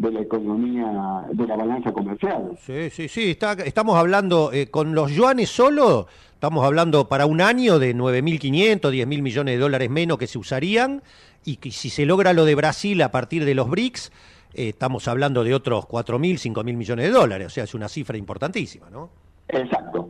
de 0.00 0.10
la 0.10 0.20
economía, 0.20 1.26
de 1.30 1.46
la 1.46 1.56
balanza 1.56 1.92
comercial. 1.92 2.56
Sí, 2.58 2.88
sí, 2.88 3.06
sí, 3.06 3.32
está, 3.32 3.52
estamos 3.52 3.96
hablando, 3.98 4.50
eh, 4.50 4.68
con 4.68 4.94
los 4.94 5.12
yuanes 5.12 5.50
solo, 5.50 6.06
estamos 6.32 6.64
hablando 6.64 7.06
para 7.06 7.26
un 7.26 7.42
año 7.42 7.78
de 7.78 7.94
9.500, 7.94 8.80
10.000 8.80 9.06
millones 9.22 9.54
de 9.54 9.60
dólares 9.60 9.90
menos 9.90 10.16
que 10.16 10.26
se 10.26 10.38
usarían, 10.38 11.02
y 11.44 11.56
que 11.56 11.70
si 11.70 11.90
se 11.90 12.06
logra 12.06 12.32
lo 12.32 12.46
de 12.46 12.54
Brasil 12.54 13.02
a 13.02 13.10
partir 13.10 13.44
de 13.44 13.54
los 13.54 13.68
BRICS, 13.68 14.10
eh, 14.54 14.68
estamos 14.70 15.06
hablando 15.06 15.44
de 15.44 15.54
otros 15.54 15.86
4.000, 15.86 16.54
5.000 16.54 16.76
millones 16.76 17.04
de 17.04 17.12
dólares, 17.12 17.48
o 17.48 17.50
sea, 17.50 17.64
es 17.64 17.74
una 17.74 17.88
cifra 17.88 18.16
importantísima, 18.16 18.88
¿no? 18.88 19.10
Exacto. 19.48 20.08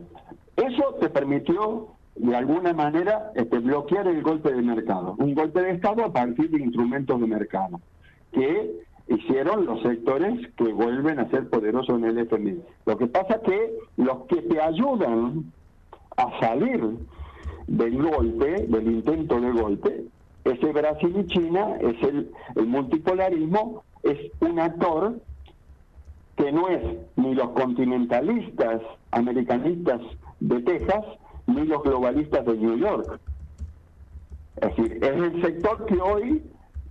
Eso 0.55 0.95
te 1.01 1.09
permitió, 1.09 1.89
de 2.15 2.33
alguna 2.33 2.71
manera, 2.71 3.33
este, 3.35 3.59
bloquear 3.59 4.07
el 4.07 4.21
golpe 4.21 4.53
de 4.53 4.61
mercado. 4.61 5.15
Un 5.17 5.35
golpe 5.35 5.61
de 5.61 5.71
Estado 5.71 6.05
a 6.05 6.13
partir 6.13 6.49
de 6.49 6.61
instrumentos 6.61 7.19
de 7.19 7.27
mercado 7.27 7.81
que 8.31 8.71
hicieron 9.13 9.65
los 9.65 9.81
sectores 9.81 10.39
que 10.55 10.71
vuelven 10.71 11.19
a 11.19 11.29
ser 11.29 11.49
poderosos 11.49 11.97
en 11.97 12.05
el 12.05 12.17
FMI. 12.19 12.61
Lo 12.85 12.97
que 12.97 13.07
pasa 13.07 13.41
que 13.41 13.77
los 13.97 14.25
que 14.25 14.41
te 14.43 14.61
ayudan 14.61 15.51
a 16.17 16.39
salir 16.39 16.81
del 17.67 18.01
golpe, 18.01 18.67
del 18.67 18.87
intento 18.87 19.39
de 19.39 19.51
golpe, 19.51 20.05
ese 20.43 20.71
Brasil 20.71 21.13
y 21.17 21.27
China, 21.27 21.77
es 21.79 22.01
el, 22.03 22.31
el 22.55 22.65
multipolarismo, 22.67 23.83
es 24.03 24.17
un 24.39 24.59
actor 24.59 25.19
que 26.35 26.51
no 26.51 26.69
es 26.69 26.81
ni 27.15 27.35
los 27.35 27.49
continentalistas 27.51 28.81
americanistas 29.11 30.01
de 30.39 30.61
Texas, 30.61 31.05
ni 31.47 31.65
los 31.65 31.83
globalistas 31.83 32.45
de 32.45 32.57
New 32.57 32.77
York. 32.77 33.19
Es 34.57 34.75
decir, 34.75 35.03
es 35.03 35.11
el 35.11 35.41
sector 35.41 35.85
que 35.85 35.99
hoy, 35.99 36.43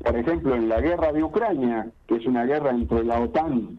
por 0.03 0.17
ejemplo, 0.17 0.55
en 0.55 0.69
la 0.69 0.81
guerra 0.81 1.13
de 1.13 1.23
Ucrania, 1.23 1.91
que 2.07 2.17
es 2.17 2.27
una 2.27 2.45
guerra 2.45 2.71
entre 2.71 3.05
la 3.05 3.21
OTAN 3.21 3.79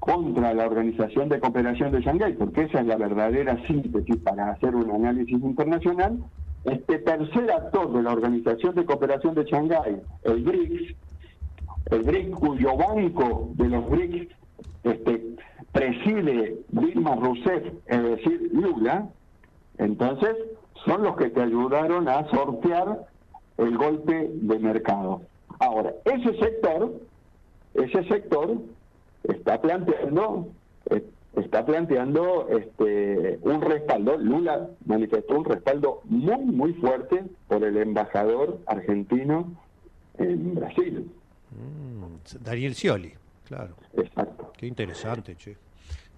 contra 0.00 0.52
la 0.54 0.66
Organización 0.66 1.28
de 1.28 1.40
Cooperación 1.40 1.92
de 1.92 2.00
Shanghái, 2.00 2.34
porque 2.34 2.62
esa 2.62 2.80
es 2.80 2.86
la 2.86 2.96
verdadera 2.96 3.56
síntesis 3.66 4.16
para 4.18 4.50
hacer 4.50 4.74
un 4.74 4.90
análisis 4.90 5.40
internacional, 5.40 6.18
este 6.64 6.98
tercer 6.98 7.50
actor 7.50 7.92
de 7.92 8.02
la 8.02 8.12
Organización 8.12 8.74
de 8.74 8.84
Cooperación 8.84 9.34
de 9.34 9.44
Shanghái, 9.44 10.00
el 10.24 10.42
BRICS, 10.42 10.94
el 11.90 12.02
BRICS 12.02 12.36
cuyo 12.36 12.76
banco 12.76 13.50
de 13.54 13.68
los 13.68 13.88
BRICS 13.88 14.34
este, 14.82 15.36
preside 15.72 16.56
Dilma 16.68 17.16
Rousseff, 17.16 17.64
es 17.86 18.02
decir, 18.02 18.50
Lula, 18.52 19.08
entonces 19.78 20.36
son 20.84 21.02
los 21.02 21.16
que 21.16 21.30
te 21.30 21.40
ayudaron 21.40 22.08
a 22.08 22.28
sortear 22.30 23.06
el 23.58 23.76
golpe 23.76 24.30
de 24.32 24.58
mercado. 24.58 25.22
Ahora, 25.58 25.94
ese 26.04 26.36
sector, 26.38 26.92
ese 27.74 28.04
sector 28.04 28.58
está 29.24 29.60
planteando 29.60 30.48
eh, 30.90 31.02
está 31.36 31.64
planteando 31.66 32.48
este 32.48 33.38
un 33.42 33.60
respaldo 33.60 34.16
Lula 34.16 34.68
manifestó 34.86 35.36
un 35.36 35.44
respaldo 35.44 36.00
muy 36.04 36.38
muy 36.44 36.72
fuerte 36.74 37.24
por 37.48 37.62
el 37.64 37.76
embajador 37.76 38.58
argentino 38.66 39.52
en 40.18 40.54
Brasil 40.54 41.10
Mm, 41.50 42.42
Daniel 42.44 42.74
Scioli, 42.74 43.12
claro. 43.46 43.76
exacto 43.96 44.52
Qué 44.58 44.66
interesante, 44.66 45.36
che. 45.36 45.56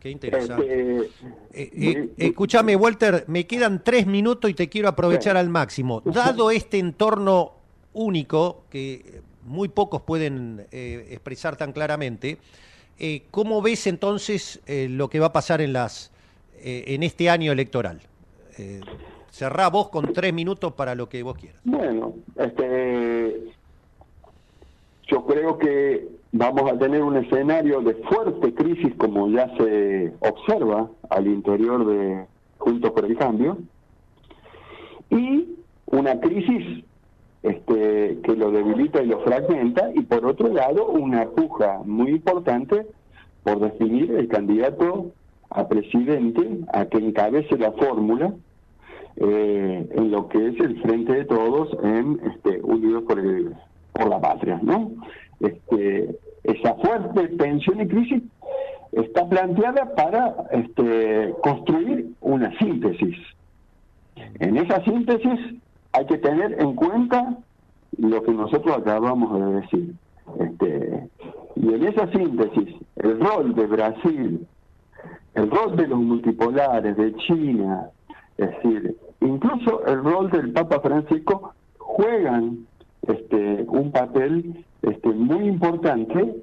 Qué 0.01 0.11
interesante. 0.11 1.01
Este, 1.01 1.11
Eh, 1.53 1.71
eh, 1.75 2.11
escúchame, 2.17 2.75
Walter, 2.77 3.25
me 3.29 3.47
quedan 3.47 3.83
tres 3.85 4.07
minutos 4.07 4.51
y 4.51 4.55
te 4.55 4.69
quiero 4.69 4.89
aprovechar 4.89 5.37
al 5.37 5.49
máximo. 5.49 6.01
Dado 6.05 6.51
este 6.51 6.79
entorno 6.79 7.53
único 7.93 8.65
que 8.71 9.21
muy 9.49 9.69
pocos 9.69 10.03
pueden 10.03 10.67
eh, 10.71 11.09
expresar 11.11 11.57
tan 11.57 11.73
claramente, 11.73 12.39
eh, 13.01 13.23
¿cómo 13.31 13.63
ves 13.63 13.87
entonces 13.87 14.61
eh, 14.67 14.89
lo 14.91 15.09
que 15.09 15.21
va 15.21 15.27
a 15.27 15.33
pasar 15.33 15.61
en 15.61 15.73
las 15.73 16.11
eh, 16.65 16.85
en 16.89 17.03
este 17.05 17.31
año 17.31 17.53
electoral? 17.53 18.01
Cerrá 19.31 19.69
vos 19.69 19.89
con 19.89 20.13
tres 20.13 20.35
minutos 20.35 20.73
para 20.73 20.97
lo 20.97 21.09
que 21.09 21.23
vos 21.23 21.39
quieras. 21.39 21.61
Bueno, 21.63 22.15
este, 22.35 23.53
yo 25.07 25.25
creo 25.27 25.59
que 25.59 26.09
vamos 26.33 26.69
a 26.69 26.77
tener 26.77 27.05
un 27.05 27.17
escenario 27.19 27.81
de 27.81 27.95
fuerte 27.95 28.53
crisis 28.53 28.93
como 28.97 29.31
ya 29.31 29.49
se 29.57 30.13
observa 30.19 30.91
al 31.09 31.29
interior 31.29 31.87
de 31.87 32.27
Juntos 32.59 32.91
por 32.91 33.05
el 33.05 33.17
Cambio 33.17 33.59
y 35.11 35.55
una 35.87 36.19
crisis 36.19 36.85
este, 37.43 38.19
que 38.23 38.37
lo 38.37 38.51
debilita 38.51 39.03
y 39.03 39.07
lo 39.07 39.21
fragmenta 39.21 39.91
y 39.95 40.03
por 40.03 40.27
otro 40.27 40.49
lado 40.49 40.87
una 40.87 41.27
puja 41.27 41.81
muy 41.85 42.11
importante 42.11 42.87
por 43.45 43.61
definir 43.61 44.13
el 44.13 44.29
candidato 44.29 45.13
a 45.51 45.69
presidente 45.69 46.61
a 46.73 46.87
que 46.87 46.99
encabece 46.99 47.57
la 47.57 47.73
fórmula 47.73 48.33
eh, 49.17 49.89
en 49.91 50.11
lo 50.11 50.29
que 50.29 50.49
es 50.49 50.61
el 50.61 50.81
frente 50.83 51.13
de 51.13 51.25
todos 51.25 51.77
en 51.83 52.21
este, 52.25 52.61
Unidos 52.63 53.05
por, 53.05 53.19
el, 53.19 53.55
por 53.93 54.09
la 54.09 54.21
Patria. 54.21 54.61
¿no? 54.63 54.93
Este, 55.41 56.17
esa 56.45 56.75
fuerte 56.75 57.29
tensión 57.37 57.81
y 57.81 57.89
crisis 57.89 58.23
está 58.93 59.29
planteada 59.29 59.95
para 59.95 60.35
este, 60.53 61.35
construir 61.43 62.11
una 62.21 62.57
síntesis. 62.59 63.17
En 64.41 64.57
esa 64.57 64.83
síntesis 64.85 65.39
hay 65.99 66.07
que 66.07 66.19
tener 66.19 66.61
en 66.61 66.77
cuenta 66.77 67.39
lo 67.99 68.23
que 68.23 68.33
nosotros 68.33 68.77
acabamos 68.77 69.41
de 69.41 69.61
decir. 69.61 69.95
Este, 70.39 71.09
y 71.57 71.75
en 71.75 71.85
esa 71.85 72.09
síntesis, 72.13 72.77
el 72.97 73.19
rol 73.19 73.53
de 73.57 73.67
Brasil, 73.67 74.47
el 75.35 75.51
rol 75.51 75.77
de 75.77 75.89
los 75.89 75.99
multipolares, 75.99 76.97
de 76.97 77.17
China, 77.17 77.89
es 78.37 78.49
decir, 78.51 78.97
incluso 79.23 79.85
el 79.87 80.05
rol 80.05 80.31
del 80.31 80.53
Papa 80.53 80.79
Francisco 80.81 81.55
juegan 81.79 82.67
este, 83.09 83.65
un 83.67 83.91
papel 83.91 84.65
este, 84.83 85.09
muy 85.09 85.49
importante 85.49 86.43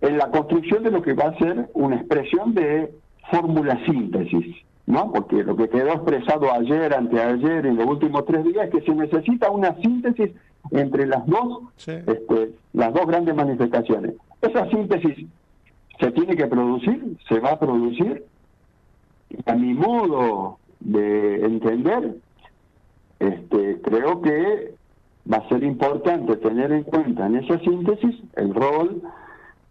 en 0.00 0.18
la 0.18 0.30
construcción 0.32 0.82
de 0.82 0.90
lo 0.90 1.00
que 1.00 1.12
va 1.12 1.26
a 1.26 1.38
ser 1.38 1.70
una 1.74 1.96
expresión 1.96 2.54
de 2.54 2.92
fórmula 3.30 3.78
síntesis, 3.86 4.56
¿no? 4.86 5.10
Porque 5.12 5.42
lo 5.42 5.56
que 5.56 5.68
quedó 5.68 5.92
expresado 5.92 6.52
ayer, 6.52 6.94
anteayer, 6.94 7.66
en 7.66 7.76
los 7.76 7.86
últimos 7.86 8.24
tres 8.24 8.44
días, 8.44 8.66
es 8.66 8.70
que 8.70 8.82
se 8.82 8.94
necesita 8.94 9.50
una 9.50 9.74
síntesis 9.76 10.30
entre 10.70 11.06
las 11.06 11.26
dos, 11.26 11.64
este, 11.76 12.52
las 12.72 12.94
dos 12.94 13.06
grandes 13.06 13.34
manifestaciones. 13.34 14.14
Esa 14.40 14.68
síntesis 14.70 15.26
se 15.98 16.10
tiene 16.12 16.36
que 16.36 16.46
producir, 16.46 17.16
se 17.28 17.40
va 17.40 17.52
a 17.52 17.58
producir, 17.58 18.24
y 19.30 19.50
a 19.50 19.54
mi 19.54 19.74
modo 19.74 20.58
de 20.80 21.44
entender, 21.44 22.16
este, 23.18 23.80
creo 23.82 24.20
que 24.22 24.74
va 25.30 25.38
a 25.38 25.48
ser 25.48 25.64
importante 25.64 26.36
tener 26.36 26.70
en 26.70 26.84
cuenta 26.84 27.26
en 27.26 27.36
esa 27.36 27.58
síntesis 27.58 28.14
el 28.34 28.54
rol 28.54 29.02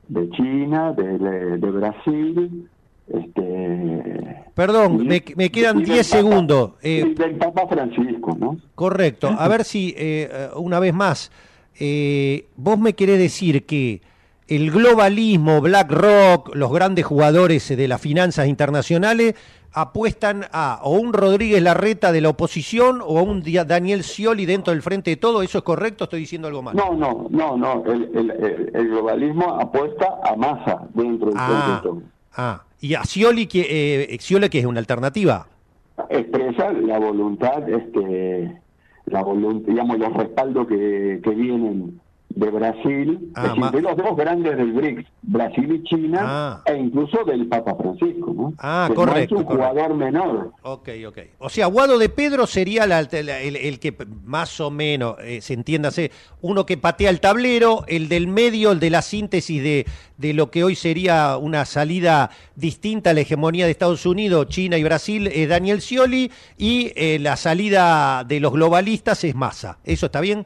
de 0.10 0.30
China, 0.32 0.92
de, 0.92 1.18
de 1.58 1.72
Brasil, 1.72 2.70
este, 3.08 4.46
Perdón, 4.54 5.06
me, 5.06 5.22
quedan 5.22 5.84
10 5.84 6.08
segundos. 6.08 6.72
Eh, 6.82 7.14
del 7.18 7.36
Papa 7.36 7.68
Francisco, 7.68 8.38
¿no? 8.40 8.58
Correcto. 8.74 9.28
A 9.28 9.48
ver 9.48 9.66
si, 9.66 9.94
eh, 9.98 10.50
una 10.56 10.80
vez 10.80 10.94
más, 10.94 11.32
eh, 11.80 12.48
vos 12.56 12.80
me 12.80 12.94
querés 12.94 13.20
decir 13.20 13.66
que 13.66 14.02
el 14.48 14.72
globalismo, 14.72 15.60
BlackRock, 15.60 16.56
los 16.56 16.72
grandes 16.72 17.06
jugadores 17.06 17.68
de 17.68 17.88
las 17.88 18.00
finanzas 18.00 18.48
internacionales 18.48 19.36
apuestan 19.74 20.46
a 20.54 20.80
o 20.84 20.92
un 20.92 21.12
Rodríguez 21.12 21.62
Larreta 21.62 22.14
de 22.14 22.22
la 22.22 22.30
oposición 22.30 23.02
o 23.06 23.20
a 23.20 23.24
un 23.24 23.44
Daniel 23.68 24.04
Scioli 24.04 24.46
dentro 24.46 24.72
del 24.72 24.82
frente 24.82 25.12
de 25.12 25.18
todo. 25.18 25.42
¿Eso 25.42 25.58
es 25.58 25.64
correcto? 25.66 26.06
¿Estoy 26.06 26.22
diciendo 26.22 26.48
algo 26.48 26.62
mal? 26.62 26.76
No, 26.78 26.94
no, 26.94 27.28
no, 27.30 27.58
no. 27.58 27.84
El, 27.86 28.88
globalismo 28.88 29.60
apuesta 29.60 30.20
a 30.24 30.36
masa 30.38 30.88
dentro 30.94 31.28
del 31.28 31.38
frente 31.38 31.54
de 31.54 31.74
ah, 31.74 31.80
todo. 31.84 32.02
Ah, 32.36 32.64
y 32.82 32.96
a 32.96 33.04
Scioli, 33.04 33.48
que, 33.48 33.62
eh, 33.62 34.50
que 34.50 34.60
es 34.60 34.66
una 34.66 34.80
alternativa. 34.80 35.48
Expresa 36.10 36.72
la 36.74 37.00
voluntad, 37.00 37.68
este, 37.70 38.62
la 39.06 39.24
voluntad, 39.24 39.70
digamos, 39.70 39.98
los 39.98 40.14
respaldos 40.14 40.68
que, 40.68 41.22
que 41.24 41.30
vienen 41.30 42.02
de 42.36 42.52
Brasil, 42.52 43.32
ah, 43.36 43.72
de 43.72 43.82
los 43.82 43.96
dos 43.96 44.16
grandes 44.18 44.58
del 44.58 44.74
BRICS, 44.74 45.06
Brasil 45.22 45.74
y 45.74 45.84
China, 45.84 46.20
ah. 46.22 46.62
e 46.66 46.76
incluso 46.76 47.24
del 47.24 47.48
Papa 47.48 47.76
Francisco, 47.76 48.34
¿no? 48.36 48.54
Ah, 48.58 48.90
correcto. 48.94 49.36
es 49.36 49.42
un 49.42 49.48
jugador 49.48 49.96
menor. 49.96 50.52
Ok, 50.62 50.90
ok. 51.08 51.18
O 51.40 51.50
sea, 51.50 51.68
Guado 51.68 51.98
de 51.98 52.10
Pedro 52.10 52.46
sería 52.46 52.84
el, 52.84 53.80
que 53.80 53.96
más 54.26 54.60
o 54.60 54.70
menos, 54.70 55.16
eh, 55.22 55.40
se 55.40 55.54
entiéndase, 55.54 56.12
uno 56.42 56.66
que 56.66 56.76
patea 56.76 57.10
el 57.10 57.22
tablero, 57.22 57.86
el 57.88 58.10
del 58.10 58.28
medio, 58.28 58.74
el 58.74 58.82
de 58.82 58.90
la 58.90 59.02
síntesis 59.02 59.64
de, 59.64 59.86
de 60.18 60.34
lo 60.34 60.52
que 60.52 60.66
hoy 60.66 60.76
sería 60.76 61.38
una 61.38 61.64
salida 61.64 62.32
distinta 62.58 63.12
a 63.12 63.14
la 63.14 63.22
hegemonía 63.22 63.64
de 63.64 63.72
Estados 63.72 64.06
Unidos, 64.06 64.50
China 64.50 64.78
y 64.78 64.84
Brasil, 64.84 65.28
es 65.28 65.48
Daniel 65.48 65.80
Scioli, 65.80 66.30
y 66.58 66.92
eh, 66.98 67.18
la 67.20 67.38
salida 67.38 68.26
de 68.26 68.42
los 68.42 68.52
globalistas 68.52 69.24
es 69.24 69.36
Massa. 69.36 69.78
¿Eso 69.86 70.08
está 70.08 70.20
bien? 70.20 70.46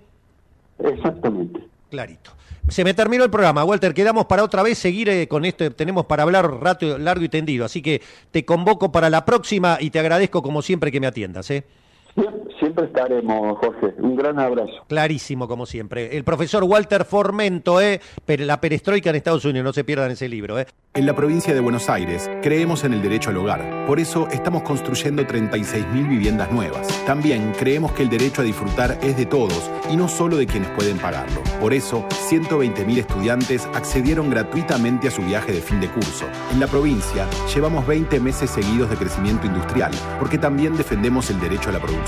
Exactamente. 0.78 1.70
Clarito. 1.90 2.32
Se 2.68 2.84
me 2.84 2.94
terminó 2.94 3.24
el 3.24 3.32
programa, 3.32 3.64
Walter. 3.64 3.94
Quedamos 3.94 4.26
para 4.26 4.44
otra 4.44 4.62
vez 4.62 4.78
seguir 4.78 5.10
eh, 5.10 5.28
con 5.28 5.44
esto. 5.44 5.72
Tenemos 5.72 6.06
para 6.06 6.24
hablar 6.24 6.50
rato 6.62 6.98
largo 6.98 7.24
y 7.24 7.30
tendido. 7.30 7.66
Así 7.66 7.82
que 7.82 8.02
te 8.32 8.46
convoco 8.46 8.92
para 8.92 9.10
la 9.10 9.26
próxima 9.26 9.78
y 9.80 9.90
te 9.90 10.00
agradezco 10.00 10.44
como 10.44 10.62
siempre 10.62 10.92
que 10.92 11.00
me 11.00 11.08
atiendas. 11.08 11.50
¿eh? 11.50 11.64
Siempre 12.60 12.86
estaremos, 12.86 13.58
Jorge. 13.60 13.94
Un 14.00 14.16
gran 14.16 14.40
abrazo. 14.40 14.74
Clarísimo, 14.88 15.48
como 15.48 15.66
siempre. 15.66 16.18
El 16.18 16.24
profesor 16.24 16.64
Walter 16.64 17.06
Formento, 17.06 17.80
¿eh? 17.80 18.02
la 18.28 18.60
perestroika 18.60 19.10
en 19.10 19.16
Estados 19.16 19.46
Unidos. 19.46 19.64
No 19.64 19.74
se 19.74 19.84
pierdan 19.84 20.12
ese 20.12 20.28
libro. 20.28 20.60
¿eh? 20.60 20.68
En 20.94 21.06
la 21.06 21.16
provincia 21.16 21.54
de 21.54 21.60
Buenos 21.60 21.90
Aires 21.90 22.30
creemos 22.42 22.84
en 22.84 22.94
el 22.94 23.02
derecho 23.02 23.30
al 23.30 23.38
hogar. 23.38 23.86
Por 23.86 24.00
eso 24.00 24.28
estamos 24.30 24.64
construyendo 24.64 25.24
36.000 25.24 26.10
viviendas 26.10 26.52
nuevas. 26.52 26.88
También 27.06 27.54
creemos 27.58 27.92
que 27.94 28.04
el 28.04 28.10
derecho 28.10 28.42
a 28.42 28.46
disfrutar 28.46 28.98
es 29.02 29.16
de 29.16 29.26
todos 29.26 29.70
y 29.90 29.96
no 29.96 30.08
solo 30.08 30.36
de 30.36 30.48
quienes 30.48 30.70
pueden 30.72 30.98
pagarlo. 30.98 31.42
Por 31.62 31.74
eso, 31.74 32.06
120.000 32.10 32.98
estudiantes 32.98 33.68
accedieron 33.74 34.30
gratuitamente 34.30 35.08
a 35.08 35.12
su 35.12 35.22
viaje 35.22 35.54
de 35.54 35.62
fin 35.62 35.80
de 35.80 35.90
curso. 35.90 36.26
En 36.52 36.60
la 36.60 36.68
provincia 36.68 37.28
llevamos 37.54 37.88
20 37.88 38.20
meses 38.20 38.50
seguidos 38.50 38.90
de 38.90 38.98
crecimiento 38.98 39.48
industrial, 39.48 39.92
porque 40.20 40.38
también 40.38 40.76
defendemos 40.76 41.30
el 41.30 41.40
derecho 41.40 41.70
a 41.70 41.74
la 41.74 41.80
producción 41.80 41.99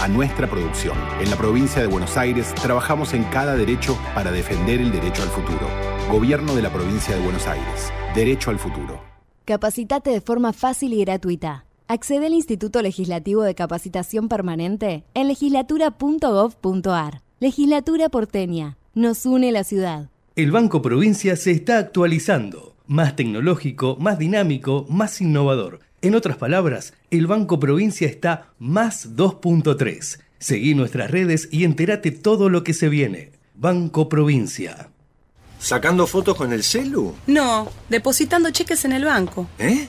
a 0.00 0.08
nuestra 0.08 0.48
producción. 0.48 0.96
En 1.20 1.28
la 1.28 1.36
provincia 1.36 1.82
de 1.82 1.88
Buenos 1.88 2.16
Aires 2.16 2.54
trabajamos 2.54 3.12
en 3.12 3.24
cada 3.24 3.56
derecho 3.56 3.98
para 4.14 4.30
defender 4.30 4.80
el 4.80 4.92
derecho 4.92 5.22
al 5.22 5.28
futuro. 5.28 5.68
Gobierno 6.10 6.54
de 6.54 6.62
la 6.62 6.72
provincia 6.72 7.16
de 7.16 7.22
Buenos 7.22 7.46
Aires. 7.46 7.92
Derecho 8.14 8.50
al 8.50 8.58
futuro. 8.58 9.02
Capacitate 9.44 10.10
de 10.10 10.20
forma 10.20 10.52
fácil 10.52 10.92
y 10.92 11.00
gratuita. 11.04 11.64
Accede 11.88 12.26
al 12.26 12.34
Instituto 12.34 12.80
Legislativo 12.82 13.42
de 13.42 13.56
Capacitación 13.56 14.28
Permanente 14.28 15.04
en 15.14 15.26
legislatura.gov.ar. 15.26 17.22
Legislatura 17.40 18.08
porteña. 18.08 18.78
Nos 18.94 19.26
une 19.26 19.50
la 19.50 19.64
ciudad. 19.64 20.08
El 20.36 20.52
Banco 20.52 20.80
Provincia 20.82 21.34
se 21.34 21.50
está 21.50 21.78
actualizando. 21.78 22.76
Más 22.86 23.16
tecnológico, 23.16 23.96
más 23.98 24.18
dinámico, 24.18 24.86
más 24.88 25.20
innovador 25.20 25.80
en 26.02 26.14
otras 26.14 26.36
palabras, 26.36 26.94
el 27.10 27.26
Banco 27.26 27.58
Provincia 27.58 28.06
está 28.06 28.52
más 28.58 29.16
2.3. 29.16 30.18
Seguí 30.38 30.74
nuestras 30.74 31.10
redes 31.10 31.48
y 31.52 31.64
entérate 31.64 32.10
todo 32.10 32.48
lo 32.48 32.64
que 32.64 32.74
se 32.74 32.88
viene. 32.88 33.32
Banco 33.54 34.08
Provincia. 34.08 34.90
¿Sacando 35.60 36.08
fotos 36.08 36.36
con 36.36 36.52
el 36.52 36.64
celu? 36.64 37.14
No, 37.28 37.70
depositando 37.88 38.50
cheques 38.50 38.84
en 38.84 38.92
el 38.92 39.04
banco. 39.04 39.48
¿Eh? 39.60 39.88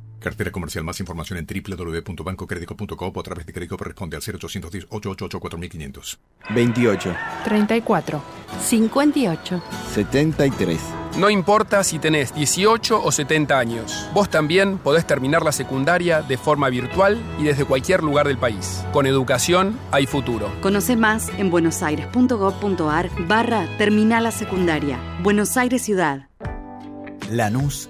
Cartera 0.21 0.51
comercial. 0.51 0.83
Más 0.83 0.99
información 0.99 1.39
en 1.39 1.45
www.bancocredico.com 1.45 3.11
o 3.13 3.19
a 3.19 3.23
través 3.23 3.45
de 3.45 3.53
crédito 3.53 3.75
responde 3.77 4.15
al 4.15 4.21
0810 4.21 4.85
888 4.89 5.39
4500. 5.39 6.19
28. 6.53 7.15
34. 7.43 8.23
58. 8.61 9.63
73. 9.93 10.79
No 11.17 11.29
importa 11.29 11.83
si 11.83 11.99
tenés 11.99 12.33
18 12.33 13.03
o 13.03 13.11
70 13.11 13.59
años, 13.59 14.09
vos 14.13 14.29
también 14.29 14.77
podés 14.77 15.05
terminar 15.05 15.43
la 15.43 15.51
secundaria 15.51 16.21
de 16.21 16.37
forma 16.37 16.69
virtual 16.69 17.21
y 17.37 17.43
desde 17.43 17.65
cualquier 17.65 18.01
lugar 18.01 18.27
del 18.27 18.37
país. 18.37 18.83
Con 18.93 19.05
educación 19.05 19.77
hay 19.91 20.05
futuro. 20.05 20.49
Conoce 20.61 20.95
más 20.95 21.27
en 21.37 21.49
buenosaires.gov.ar 21.49 23.09
barra 23.27 23.67
Terminal 23.77 24.23
la 24.23 24.31
Secundaria. 24.31 24.99
Buenos 25.21 25.57
Aires 25.57 25.81
Ciudad. 25.81 26.29
Lanús 27.29 27.89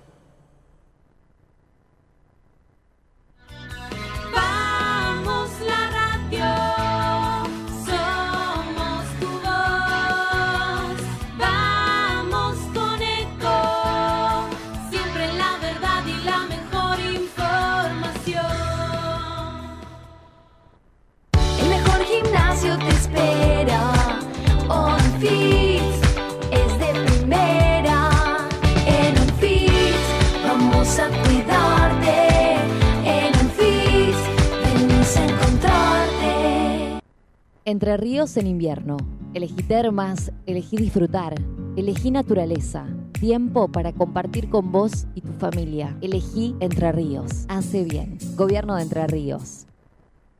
Entre 37.71 37.95
ríos 37.95 38.35
en 38.35 38.47
invierno. 38.47 38.97
Elegí 39.33 39.63
termas, 39.63 40.33
elegí 40.45 40.75
disfrutar, 40.75 41.35
elegí 41.77 42.11
naturaleza. 42.11 42.85
Tiempo 43.13 43.71
para 43.71 43.93
compartir 43.93 44.49
con 44.49 44.73
vos 44.73 45.07
y 45.15 45.21
tu 45.21 45.31
familia. 45.31 45.95
Elegí 46.01 46.53
Entre 46.59 46.91
Ríos. 46.91 47.45
Hace 47.47 47.85
bien. 47.85 48.17
Gobierno 48.35 48.75
de 48.75 48.81
Entre 48.81 49.07
Ríos. 49.07 49.67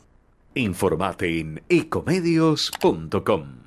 Informate 0.56 1.40
en 1.42 1.64
ecomedios.com. 1.68 3.67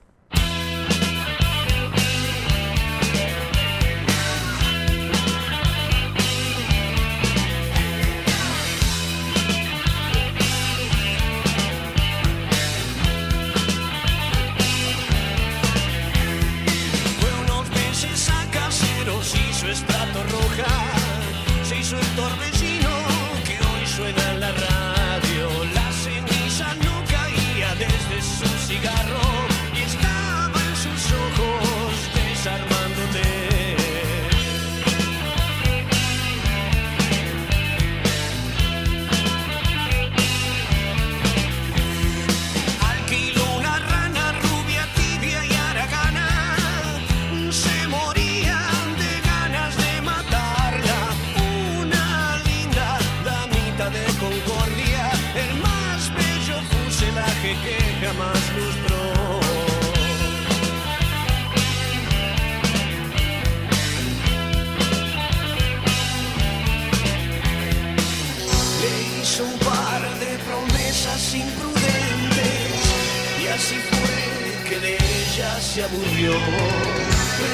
Ella 75.33 75.61
se 75.61 75.83
aburrió. 75.83 76.33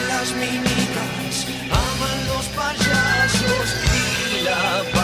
Las 0.07 0.31
mimitas 0.33 1.47
aman 1.69 2.27
los 2.27 2.45
payasos 2.47 3.67
y 3.93 4.43
la 4.43 4.96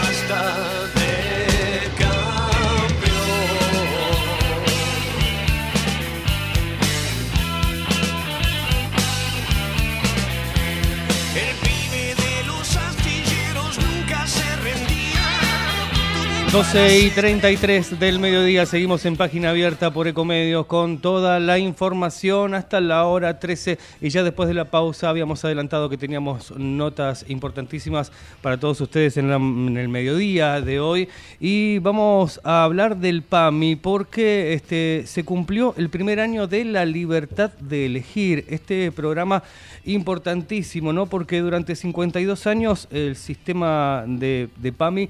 12 16.53 16.99
y 16.99 17.09
33 17.09 17.99
del 17.99 18.19
mediodía, 18.19 18.67
seguimos 18.67 19.03
en 19.07 19.17
página 19.17 19.49
abierta 19.49 19.89
por 19.89 20.07
Ecomedios 20.07 20.67
con 20.67 20.99
toda 20.99 21.39
la 21.39 21.57
información 21.57 22.53
hasta 22.53 22.79
la 22.79 23.05
hora 23.05 23.39
13 23.39 23.79
y 24.01 24.09
ya 24.09 24.21
después 24.21 24.47
de 24.47 24.53
la 24.53 24.65
pausa 24.65 25.09
habíamos 25.09 25.43
adelantado 25.43 25.89
que 25.89 25.97
teníamos 25.97 26.55
notas 26.55 27.25
importantísimas 27.27 28.11
para 28.43 28.59
todos 28.59 28.79
ustedes 28.81 29.17
en, 29.17 29.31
el 29.31 29.89
mediodía 29.89 30.61
de 30.61 30.79
hoy. 30.79 31.09
Y 31.39 31.79
vamos 31.79 32.39
a 32.43 32.65
hablar 32.65 32.97
del 32.97 33.23
PAMI 33.23 33.75
porque 33.75 34.53
este, 34.53 35.05
se 35.07 35.25
cumplió 35.25 35.73
el 35.75 35.89
primer 35.89 36.19
año 36.19 36.45
de 36.45 36.65
la 36.65 36.85
libertad 36.85 37.51
de 37.53 37.87
elegir, 37.87 38.45
este 38.47 38.91
programa 38.91 39.41
importantísimo, 39.85 40.93
¿no? 40.93 41.07
Porque 41.07 41.39
durante 41.39 41.75
52 41.75 42.45
años 42.45 42.87
el 42.91 43.15
sistema 43.15 44.03
de 44.05 44.49
PAMI 44.77 45.09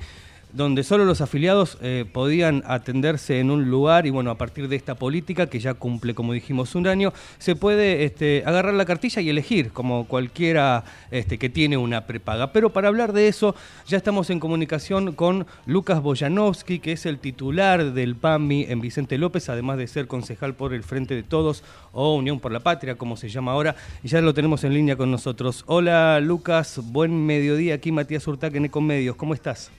donde 0.54 0.84
solo 0.84 1.04
los 1.04 1.20
afiliados 1.20 1.80
eh, 1.82 2.06
podían 2.12 2.64
atenderse 2.68 3.40
en 3.40 3.50
un 3.50 3.70
lugar 3.70 4.06
y 4.06 4.12
bueno, 4.12 4.30
a 4.30 4.38
partir 4.38 4.68
de 4.68 4.76
esta 4.76 4.94
política 4.96 5.48
que 5.48 5.60
ya 5.60 5.74
cumple, 5.74 6.14
como 6.14 6.32
dijimos, 6.32 6.76
un 6.76 6.88
año, 6.88 7.12
se 7.40 7.56
puede 7.56 8.06
este, 8.06 8.44
agarrar 8.46 8.76
la 8.76 8.86
cartilla 8.86 9.22
y 9.22 9.30
elegir, 9.30 9.72
como 9.72 10.08
cualquiera 10.08 10.84
este, 11.10 11.40
que 11.40 11.50
tiene 11.50 11.76
una 11.76 12.06
prepaga. 12.06 12.54
Pero 12.54 12.72
para 12.72 12.88
hablar 12.88 13.14
de 13.14 13.28
eso, 13.28 13.56
ya 13.88 13.98
estamos 13.98 14.30
en 14.30 14.40
comunicación 14.40 15.14
con 15.14 15.48
Lucas 15.66 16.02
Boyanovsky, 16.02 16.80
que 16.80 16.92
es 16.92 17.08
el 17.08 17.18
titular 17.18 17.94
del 17.94 18.16
PAMI 18.16 18.68
en 18.70 18.80
Vicente 18.80 19.18
López, 19.18 19.50
además 19.50 19.80
de 19.80 19.88
ser 19.88 20.06
concejal 20.06 20.54
por 20.54 20.74
el 20.74 20.84
Frente 20.84 21.16
de 21.16 21.24
Todos 21.24 21.64
o 21.92 22.16
Unión 22.16 22.40
por 22.40 22.52
la 22.52 22.60
Patria, 22.60 22.96
como 22.96 23.18
se 23.18 23.30
llama 23.30 23.54
ahora, 23.54 23.76
y 24.04 24.08
ya 24.08 24.22
lo 24.22 24.36
tenemos 24.36 24.64
en 24.64 24.76
línea 24.76 24.96
con 24.96 25.10
nosotros. 25.10 25.64
Hola 25.66 26.20
Lucas, 26.20 26.80
buen 26.84 27.26
mediodía, 27.26 27.76
aquí 27.76 27.92
Matías 27.92 28.28
Urtac 28.28 28.54
en 28.56 28.66
Ecomedios, 28.66 29.16
¿cómo 29.16 29.34
estás? 29.34 29.72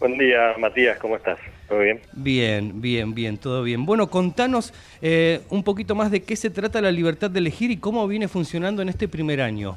Buen 0.00 0.16
día, 0.16 0.54
Matías, 0.58 0.98
¿cómo 0.98 1.16
estás? 1.16 1.38
¿Todo 1.68 1.80
bien? 1.80 2.00
Bien, 2.14 2.80
bien, 2.80 3.14
bien, 3.14 3.36
todo 3.36 3.62
bien. 3.62 3.84
Bueno, 3.84 4.08
contanos 4.08 4.72
eh, 5.02 5.42
un 5.50 5.62
poquito 5.62 5.94
más 5.94 6.10
de 6.10 6.22
qué 6.22 6.36
se 6.36 6.48
trata 6.48 6.80
la 6.80 6.90
libertad 6.90 7.30
de 7.30 7.38
elegir 7.38 7.70
y 7.70 7.76
cómo 7.76 8.08
viene 8.08 8.26
funcionando 8.26 8.80
en 8.80 8.88
este 8.88 9.08
primer 9.08 9.42
año. 9.42 9.76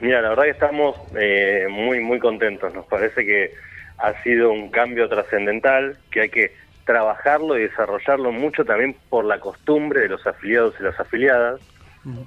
Mira, 0.00 0.22
la 0.22 0.28
verdad 0.28 0.44
que 0.44 0.50
estamos 0.50 0.94
eh, 1.18 1.66
muy, 1.68 1.98
muy 1.98 2.20
contentos. 2.20 2.72
Nos 2.72 2.86
parece 2.86 3.26
que 3.26 3.52
ha 3.98 4.22
sido 4.22 4.52
un 4.52 4.70
cambio 4.70 5.08
trascendental, 5.08 5.98
que 6.12 6.20
hay 6.20 6.28
que 6.28 6.52
trabajarlo 6.86 7.58
y 7.58 7.62
desarrollarlo 7.62 8.30
mucho 8.30 8.64
también 8.64 8.94
por 9.10 9.24
la 9.24 9.40
costumbre 9.40 10.02
de 10.02 10.08
los 10.08 10.24
afiliados 10.24 10.76
y 10.78 10.84
las 10.84 11.00
afiliadas, 11.00 11.60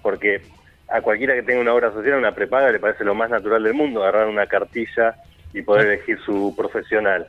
porque 0.02 0.42
a 0.90 1.00
cualquiera 1.00 1.34
que 1.34 1.44
tenga 1.44 1.62
una 1.62 1.74
obra 1.74 1.94
social, 1.94 2.18
una 2.18 2.36
prepaga, 2.36 2.74
le 2.74 2.80
parece 2.80 3.06
lo 3.06 3.16
más 3.16 3.30
natural 3.30 3.64
del 3.64 3.74
mundo, 3.74 4.04
agarrar 4.04 4.28
una 4.28 4.48
cartilla 4.48 5.16
y 5.56 5.62
poder 5.62 5.88
elegir 5.88 6.20
su 6.26 6.54
profesional. 6.56 7.28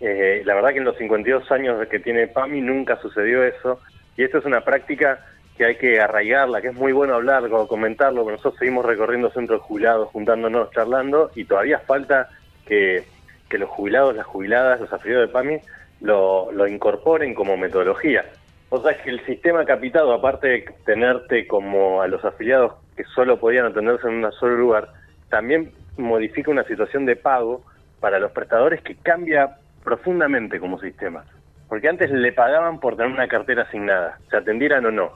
Eh, 0.00 0.42
la 0.44 0.54
verdad 0.54 0.70
que 0.70 0.78
en 0.78 0.84
los 0.84 0.98
52 0.98 1.50
años 1.52 1.86
que 1.88 2.00
tiene 2.00 2.26
PAMI 2.26 2.60
nunca 2.60 3.00
sucedió 3.00 3.44
eso, 3.44 3.80
y 4.16 4.24
esto 4.24 4.38
es 4.38 4.44
una 4.44 4.62
práctica 4.62 5.24
que 5.56 5.64
hay 5.64 5.76
que 5.76 6.00
arraigarla, 6.00 6.60
que 6.60 6.68
es 6.68 6.74
muy 6.74 6.92
bueno 6.92 7.14
hablarlo, 7.14 7.68
comentarlo, 7.68 8.24
pero 8.24 8.36
nosotros 8.36 8.58
seguimos 8.58 8.84
recorriendo 8.84 9.30
centros 9.30 9.62
jubilados, 9.62 10.08
juntándonos, 10.08 10.70
charlando, 10.72 11.30
y 11.36 11.44
todavía 11.44 11.78
falta 11.80 12.28
que, 12.66 13.04
que 13.48 13.58
los 13.58 13.68
jubilados, 13.68 14.14
las 14.14 14.26
jubiladas, 14.26 14.80
los 14.80 14.92
afiliados 14.92 15.28
de 15.28 15.32
PAMI 15.32 15.58
lo, 16.00 16.50
lo 16.52 16.66
incorporen 16.66 17.34
como 17.34 17.56
metodología. 17.56 18.24
O 18.70 18.82
sea, 18.82 18.90
es 18.90 18.98
que 19.02 19.10
el 19.10 19.24
sistema 19.24 19.64
capitado, 19.64 20.12
aparte 20.12 20.48
de 20.48 20.64
tenerte 20.84 21.46
como 21.46 22.02
a 22.02 22.08
los 22.08 22.24
afiliados 22.24 22.74
que 22.96 23.04
solo 23.14 23.38
podían 23.38 23.66
atenderse 23.66 24.08
en 24.08 24.24
un 24.24 24.32
solo 24.32 24.56
lugar, 24.56 24.88
también 25.30 25.72
modifica 25.98 26.50
una 26.50 26.64
situación 26.64 27.04
de 27.06 27.16
pago 27.16 27.62
para 28.00 28.18
los 28.18 28.32
prestadores 28.32 28.82
que 28.82 28.96
cambia 28.96 29.56
profundamente 29.84 30.60
como 30.60 30.78
sistema. 30.78 31.24
Porque 31.68 31.88
antes 31.88 32.10
le 32.10 32.32
pagaban 32.32 32.80
por 32.80 32.96
tener 32.96 33.12
una 33.12 33.28
cartera 33.28 33.62
asignada, 33.62 34.18
se 34.30 34.36
atendieran 34.36 34.86
o 34.86 34.90
no. 34.90 35.12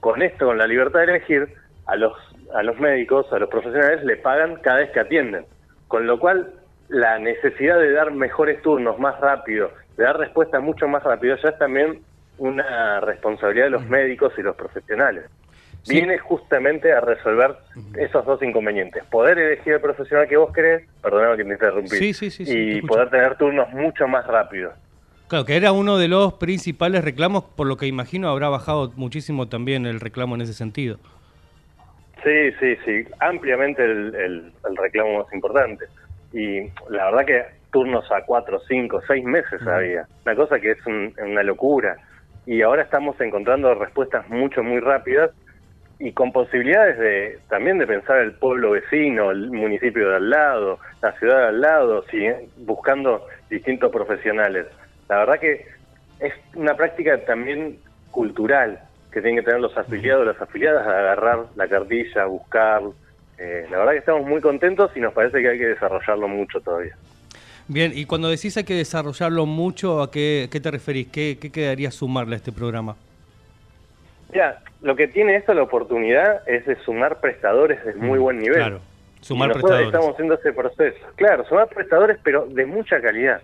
Con 0.00 0.22
esto, 0.22 0.46
con 0.46 0.58
la 0.58 0.66
libertad 0.66 1.00
de 1.00 1.04
elegir, 1.04 1.48
a 1.86 1.96
los, 1.96 2.12
a 2.54 2.62
los 2.62 2.78
médicos, 2.78 3.30
a 3.32 3.38
los 3.38 3.50
profesionales, 3.50 4.02
le 4.04 4.16
pagan 4.16 4.56
cada 4.56 4.78
vez 4.78 4.90
que 4.90 5.00
atienden. 5.00 5.44
Con 5.88 6.06
lo 6.06 6.18
cual, 6.18 6.52
la 6.88 7.18
necesidad 7.18 7.78
de 7.78 7.92
dar 7.92 8.12
mejores 8.12 8.62
turnos 8.62 8.98
más 8.98 9.18
rápido, 9.20 9.70
de 9.96 10.04
dar 10.04 10.18
respuesta 10.18 10.60
mucho 10.60 10.88
más 10.88 11.02
rápido, 11.02 11.36
ya 11.36 11.50
es 11.50 11.58
también 11.58 12.00
una 12.38 13.00
responsabilidad 13.00 13.66
de 13.66 13.70
los 13.70 13.86
médicos 13.86 14.32
y 14.38 14.42
los 14.42 14.56
profesionales. 14.56 15.24
Sí. 15.84 15.96
Viene 15.96 16.16
justamente 16.18 16.92
a 16.92 17.00
resolver 17.02 17.56
esos 17.98 18.24
dos 18.24 18.42
inconvenientes. 18.42 19.04
Poder 19.04 19.38
elegir 19.38 19.74
el 19.74 19.80
profesional 19.82 20.26
que 20.26 20.36
vos 20.38 20.50
querés, 20.52 20.88
perdóname 21.02 21.36
que 21.36 21.44
te 21.44 21.52
interrumpí, 21.52 21.88
Sí, 21.90 22.14
sí, 22.14 22.44
te 22.44 22.50
y 22.50 22.80
poder 22.82 23.10
tener 23.10 23.36
turnos 23.36 23.70
mucho 23.72 24.08
más 24.08 24.26
rápidos. 24.26 24.72
Claro, 25.28 25.44
que 25.44 25.56
era 25.56 25.72
uno 25.72 25.98
de 25.98 26.08
los 26.08 26.34
principales 26.34 27.04
reclamos, 27.04 27.44
por 27.44 27.66
lo 27.66 27.76
que 27.76 27.86
imagino 27.86 28.30
habrá 28.30 28.48
bajado 28.48 28.92
muchísimo 28.96 29.48
también 29.48 29.84
el 29.84 30.00
reclamo 30.00 30.34
en 30.36 30.40
ese 30.40 30.54
sentido. 30.54 30.98
Sí, 32.22 32.52
sí, 32.58 32.76
sí, 32.86 33.04
ampliamente 33.20 33.84
el, 33.84 34.14
el- 34.14 34.52
el 34.68 34.76
reclamo 34.76 35.18
más 35.22 35.32
importante. 35.34 35.84
Y 36.32 36.60
la 36.88 37.10
verdad 37.10 37.26
que 37.26 37.44
turnos 37.70 38.10
a 38.10 38.22
cuatro, 38.22 38.58
cinco, 38.68 39.02
seis 39.06 39.24
meses 39.24 39.60
había. 39.66 40.06
Una 40.24 40.34
cosa 40.34 40.58
que 40.58 40.70
es 40.70 40.86
un- 40.86 41.14
una 41.18 41.42
locura. 41.42 41.96
Y 42.46 42.62
ahora 42.62 42.82
estamos 42.82 43.20
encontrando 43.20 43.74
respuestas 43.74 44.26
mucho, 44.30 44.62
muy 44.62 44.80
rápidas 44.80 45.30
y 45.98 46.12
con 46.12 46.32
posibilidades 46.32 46.98
de 46.98 47.38
también 47.48 47.78
de 47.78 47.86
pensar 47.86 48.18
el 48.18 48.32
pueblo 48.32 48.72
vecino, 48.72 49.30
el 49.30 49.50
municipio 49.50 50.10
de 50.10 50.16
al 50.16 50.30
lado, 50.30 50.78
la 51.00 51.12
ciudad 51.18 51.38
de 51.38 51.46
al 51.48 51.60
lado, 51.60 52.04
sí, 52.10 52.26
buscando 52.58 53.26
distintos 53.48 53.92
profesionales. 53.92 54.66
La 55.08 55.18
verdad 55.18 55.38
que 55.38 55.66
es 56.20 56.32
una 56.54 56.76
práctica 56.76 57.24
también 57.24 57.78
cultural 58.10 58.80
que 59.12 59.20
tienen 59.20 59.36
que 59.36 59.44
tener 59.44 59.60
los 59.60 59.76
afiliados, 59.76 60.26
las 60.26 60.40
afiliadas, 60.40 60.86
a 60.86 60.98
agarrar 60.98 61.46
la 61.54 61.68
cartilla, 61.68 62.24
buscar. 62.26 62.82
Eh, 63.38 63.66
la 63.70 63.78
verdad 63.78 63.92
que 63.92 63.98
estamos 63.98 64.26
muy 64.26 64.40
contentos 64.40 64.90
y 64.96 65.00
nos 65.00 65.12
parece 65.12 65.40
que 65.40 65.48
hay 65.48 65.58
que 65.58 65.66
desarrollarlo 65.66 66.26
mucho 66.26 66.60
todavía. 66.60 66.96
Bien, 67.68 67.92
y 67.94 68.04
cuando 68.04 68.28
decís 68.28 68.56
hay 68.56 68.64
que 68.64 68.74
desarrollarlo 68.74 69.46
mucho, 69.46 70.02
¿a 70.02 70.10
qué, 70.10 70.48
qué 70.50 70.60
te 70.60 70.70
referís? 70.70 71.08
¿Qué, 71.08 71.38
qué 71.40 71.50
quedaría 71.50 71.90
sumarle 71.90 72.34
a 72.34 72.38
este 72.38 72.52
programa? 72.52 72.96
Mira, 74.34 74.58
lo 74.82 74.96
que 74.96 75.06
tiene 75.06 75.36
esto 75.36 75.54
la 75.54 75.62
oportunidad 75.62 76.42
es 76.48 76.66
de 76.66 76.74
sumar 76.84 77.20
prestadores 77.20 77.82
de 77.84 77.94
muy 77.94 78.18
buen 78.18 78.40
nivel. 78.40 78.56
Claro, 78.58 78.80
sumar 79.20 79.50
Y 79.50 79.52
prestadores. 79.52 79.86
estamos 79.86 80.10
haciendo 80.10 80.34
ese 80.34 80.52
proceso. 80.52 80.98
Claro, 81.14 81.44
sumar 81.44 81.68
prestadores, 81.68 82.18
pero 82.22 82.44
de 82.46 82.66
mucha 82.66 83.00
calidad. 83.00 83.40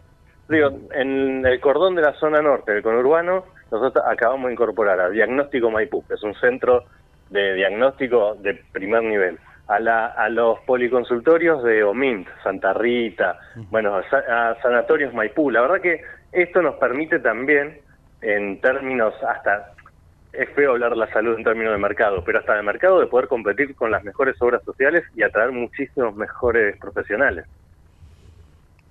Digo, 0.48 0.70
en 0.92 1.46
el 1.46 1.61
cordón 1.61 1.94
de 1.94 2.03
la 2.03 2.12
zona 2.14 2.42
norte 2.42 2.72
del 2.72 2.83
conurbano, 2.83 3.44
nosotros 3.70 4.05
acabamos 4.05 4.48
de 4.48 4.55
incorporar 4.55 4.98
a 4.98 5.09
Diagnóstico 5.09 5.70
Maipú, 5.70 6.05
que 6.09 6.14
es 6.14 6.22
un 6.24 6.35
centro 6.35 6.85
de 7.31 7.55
diagnóstico 7.55 8.35
de 8.35 8.55
primer 8.72 9.05
nivel, 9.05 9.38
a, 9.68 9.79
la, 9.79 10.07
a 10.07 10.29
los 10.29 10.59
policonsultorios 10.66 11.62
de 11.62 11.85
OMINT, 11.85 12.26
Santa 12.42 12.72
Rita, 12.72 13.38
bueno, 13.70 13.94
a, 13.94 14.00
a 14.50 14.61
Sanatorios 14.61 15.14
Maipú. 15.14 15.53
La 15.53 15.61
verdad 15.61 15.81
que 15.81 16.03
esto 16.33 16.61
nos 16.62 16.74
permite 16.74 17.20
también, 17.20 17.79
en 18.22 18.61
términos 18.61 19.14
hasta 19.22 19.70
es 20.32 20.48
feo 20.50 20.72
hablar 20.72 20.90
de 20.90 20.96
la 20.96 21.12
salud 21.12 21.36
en 21.36 21.44
términos 21.44 21.72
de 21.72 21.78
mercado, 21.78 22.22
pero 22.24 22.38
hasta 22.38 22.54
de 22.54 22.62
mercado 22.62 23.00
de 23.00 23.06
poder 23.06 23.28
competir 23.28 23.74
con 23.74 23.90
las 23.90 24.04
mejores 24.04 24.36
obras 24.40 24.62
sociales 24.64 25.02
y 25.16 25.22
atraer 25.22 25.50
muchísimos 25.52 26.14
mejores 26.16 26.76
profesionales. 26.78 27.46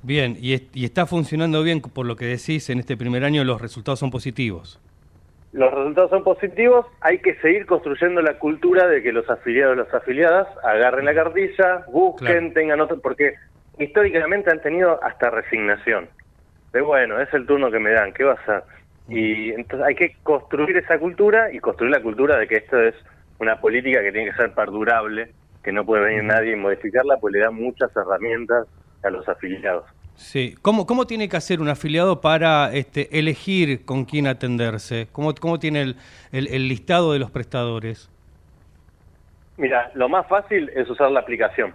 Bien, 0.02 0.38
y, 0.39 0.54
est- 0.54 0.75
y 0.75 0.86
está 0.86 1.06
funcionando 1.06 1.62
bien 1.63 1.82
por 1.82 2.06
lo 2.06 2.15
que 2.15 2.25
decís, 2.25 2.69
en 2.69 2.80
este 2.80 2.95
primer 2.95 3.23
año 3.23 3.43
los 3.43 3.62
resultados 3.62 3.99
son 3.99 4.12
positivos. 4.12 4.80
Los 5.52 5.73
resultados 5.73 6.12
son 6.12 6.23
positivos, 6.23 6.86
hay 7.02 7.19
que 7.19 7.36
seguir 7.36 7.65
construyendo 7.65 8.21
la 8.21 8.38
cultura 8.38 8.88
de 8.88 9.02
que 9.02 9.12
los 9.12 9.28
afiliados 9.30 9.75
y 9.75 9.80
las 9.80 9.93
afiliadas 9.93 10.47
agarren 10.63 11.06
la 11.06 11.13
cartilla, 11.15 11.86
busquen, 11.91 12.54
tengan 12.54 12.80
otro, 12.82 12.99
porque 12.99 13.34
históricamente 13.80 14.52
han 14.52 14.62
tenido 14.62 15.04
hasta 15.04 15.32
resignación. 15.32 16.08
De 16.71 16.82
bueno, 16.82 17.19
es 17.19 17.34
el 17.34 17.47
turno 17.47 17.71
que 17.71 17.80
me 17.80 17.89
dan, 17.91 18.13
¿qué 18.13 18.23
va 18.25 18.34
a 18.34 18.36
hacer? 18.36 18.63
Y 19.10 19.52
entonces 19.52 19.88
hay 19.88 19.95
que 19.95 20.15
construir 20.24 20.78
esa 20.78 21.00
cultura 21.00 21.52
y 21.52 21.60
construir 21.60 21.91
la 21.91 22.02
cultura 22.02 22.38
de 22.38 22.48
que 22.48 22.56
esto 22.58 22.80
es 22.82 22.95
una 23.39 23.60
política 23.60 24.02
que 24.02 24.12
tiene 24.12 24.32
que 24.32 24.38
ser 24.38 24.54
perdurable, 24.54 25.32
que 25.63 25.72
no 25.72 25.86
puede 25.86 26.04
venir 26.06 26.24
nadie 26.24 26.54
y 26.54 26.56
modificarla, 26.56 27.17
pues 27.17 27.34
le 27.34 27.39
da 27.39 27.52
muchas 27.52 27.89
herramientas 27.95 28.67
a 29.04 29.10
los 29.10 29.28
afiliados. 29.28 29.86
Sí. 30.15 30.56
¿Cómo, 30.62 30.86
cómo 30.86 31.08
tiene 31.08 31.30
que 31.30 31.38
hacer 31.38 31.62
un 31.62 31.69
afiliado 31.69 32.19
para 32.19 32.72
este, 32.74 33.17
elegir 33.17 33.86
con 33.86 34.04
quién 34.04 34.28
atenderse? 34.28 35.08
¿Cómo, 35.13 35.34
cómo 35.34 35.60
tiene 35.60 35.82
el, 35.82 35.95
el- 36.34 36.48
el 36.48 36.67
listado 36.67 37.13
de 37.13 37.19
los 37.19 37.32
prestadores? 37.32 38.10
Mira, 39.58 39.91
lo 39.95 40.08
más 40.10 40.28
fácil 40.28 40.69
es 40.76 40.89
usar 40.89 41.12
la 41.12 41.22
aplicación. 41.22 41.74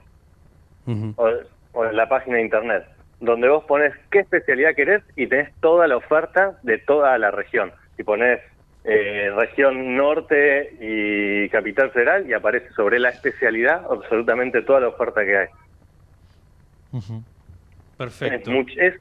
O, 1.17 1.85
la 1.93 2.09
página 2.09 2.37
de 2.37 2.43
internet, 2.43 2.85
donde 3.25 3.49
vos 3.49 3.65
pones 3.65 3.93
qué 4.11 4.21
especialidad 4.21 4.75
querés 4.75 5.03
y 5.17 5.27
tenés 5.27 5.53
toda 5.61 5.87
la 5.89 5.97
oferta 5.97 6.59
de 6.63 6.79
toda 6.79 7.17
la 7.19 7.31
región. 7.31 7.73
Y 7.99 8.03
pones 8.03 8.41
eh, 8.85 9.31
región 9.35 9.97
norte 9.97 10.77
y 10.81 11.49
capital 11.49 11.91
federal 11.91 12.29
y 12.29 12.33
aparece 12.35 12.69
sobre 12.75 12.99
la 12.99 13.09
especialidad 13.11 13.83
absolutamente 13.91 14.63
toda 14.63 14.81
la 14.81 14.89
oferta 14.89 15.25
que 15.25 15.37
hay. 15.39 15.49
Perfecto. 17.97 18.51
Es, 18.51 18.57
much- 18.57 18.77
es- 18.79 18.95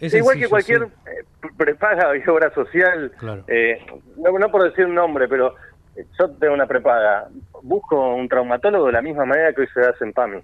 Es 0.00 0.14
igual 0.14 0.38
sencillo, 0.38 0.46
que 0.46 0.50
cualquier 0.50 0.78
sí. 0.86 0.92
eh, 1.10 1.48
prepaga 1.56 2.16
y 2.16 2.28
obra 2.28 2.50
social, 2.54 3.12
Claro. 3.18 3.44
eh, 3.48 3.84
no, 4.16 4.38
no 4.38 4.50
por 4.50 4.62
decir 4.62 4.86
un 4.86 4.94
nombre, 4.94 5.26
pero 5.28 5.54
yo 6.18 6.30
tengo 6.30 6.54
una 6.54 6.66
prepaga, 6.66 7.28
busco 7.62 8.14
un 8.14 8.28
traumatólogo 8.28 8.86
de 8.86 8.92
la 8.92 9.02
misma 9.02 9.24
manera 9.24 9.52
que 9.52 9.62
hoy 9.62 9.68
se 9.74 9.80
hace 9.80 10.04
en 10.04 10.12
PAMI. 10.12 10.38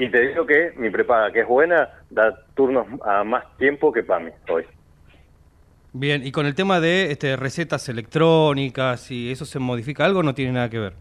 Y 0.00 0.08
te 0.08 0.28
digo 0.28 0.46
que 0.46 0.72
mi 0.76 0.88
prepaga, 0.88 1.30
que 1.30 1.40
es 1.40 1.46
buena, 1.46 1.90
da 2.08 2.34
turnos 2.54 2.86
a 3.04 3.22
más 3.22 3.44
tiempo 3.58 3.92
que 3.92 4.02
PAMI 4.02 4.30
hoy. 4.48 4.64
Bien, 5.92 6.26
y 6.26 6.32
con 6.32 6.46
el 6.46 6.54
tema 6.54 6.80
de 6.80 7.10
este, 7.10 7.36
recetas 7.36 7.86
electrónicas 7.90 9.10
y 9.10 9.30
eso 9.30 9.44
se 9.44 9.58
modifica 9.58 10.06
algo, 10.06 10.22
no 10.22 10.34
tiene 10.34 10.52
nada 10.52 10.70
que 10.70 10.78
ver. 10.78 10.94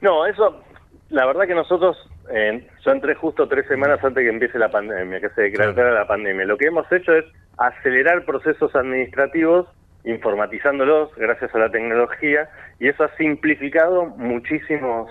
No, 0.00 0.24
eso, 0.24 0.62
la 1.08 1.26
verdad 1.26 1.48
que 1.48 1.54
nosotros, 1.56 1.96
eh, 2.30 2.64
yo 2.84 2.92
entré 2.92 3.16
justo 3.16 3.48
tres 3.48 3.66
semanas 3.66 3.98
antes 4.04 4.22
que 4.22 4.30
empiece 4.30 4.56
la 4.56 4.70
pandemia, 4.70 5.20
que 5.20 5.30
se 5.30 5.42
declarara 5.42 5.92
la 5.92 6.06
pandemia. 6.06 6.46
Lo 6.46 6.56
que 6.56 6.66
hemos 6.66 6.86
hecho 6.92 7.12
es 7.12 7.24
acelerar 7.56 8.24
procesos 8.24 8.72
administrativos, 8.76 9.66
informatizándolos 10.04 11.12
gracias 11.16 11.52
a 11.56 11.58
la 11.58 11.72
tecnología, 11.72 12.48
y 12.78 12.86
eso 12.86 13.02
ha 13.02 13.16
simplificado 13.16 14.06
muchísimos 14.06 15.10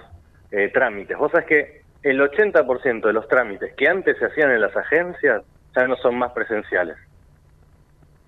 eh, 0.52 0.72
trámites. 0.74 1.18
Vos 1.18 1.30
sabés 1.34 1.46
que 1.48 1.87
el 2.04 2.20
80% 2.22 3.08
de 3.08 3.14
los 3.14 3.28
trámites 3.28 3.74
que 3.76 3.88
antes 3.88 4.18
se 4.18 4.26
hacían 4.26 4.52
en 4.52 4.62
las 4.62 4.76
agencias 4.76 5.44
ya 5.76 5.88
no 5.88 5.96
son 5.98 6.18
más 6.18 6.32
presenciales. 6.32 6.98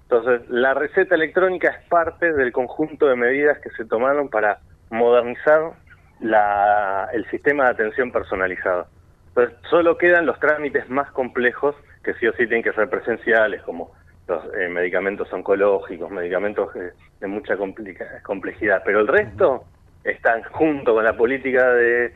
Entonces, 0.10 0.42
la 0.50 0.74
receta 0.74 1.16
electrónica 1.16 1.70
es 1.70 1.88
parte 1.88 2.34
del 2.34 2.52
conjunto 2.52 3.08
de 3.08 3.16
medidas 3.16 3.60
que 3.60 3.70
se 3.72 3.86
tomaron 3.86 4.30
para 4.30 4.60
modernizar 4.90 5.74
la- 6.20 7.10
el 7.14 7.30
sistema 7.30 7.66
de 7.66 7.70
atención 7.72 8.12
personalizado. 8.12 8.88
Entonces, 9.30 9.58
solo 9.70 9.98
quedan 9.98 10.26
los 10.26 10.40
trámites 10.40 10.90
más 10.90 11.12
complejos 11.12 11.76
que 12.04 12.14
sí 12.16 12.28
o 12.28 12.32
sí 12.32 12.48
tienen 12.48 12.64
que 12.64 12.74
ser 12.74 12.90
presenciales, 12.90 13.62
como 13.62 13.92
los 14.28 14.44
eh, 14.56 14.68
medicamentos 14.70 15.32
oncológicos, 15.32 16.10
medicamentos 16.12 16.76
eh, 16.76 16.92
de 17.20 17.28
mucha 17.28 17.56
complica- 17.56 18.22
complejidad. 18.24 18.82
Pero 18.84 19.00
el 19.00 19.08
resto 19.08 19.66
están 20.04 20.44
junto 20.44 20.94
con 20.96 21.04
la 21.04 21.16
política 21.16 21.72
de, 21.74 22.14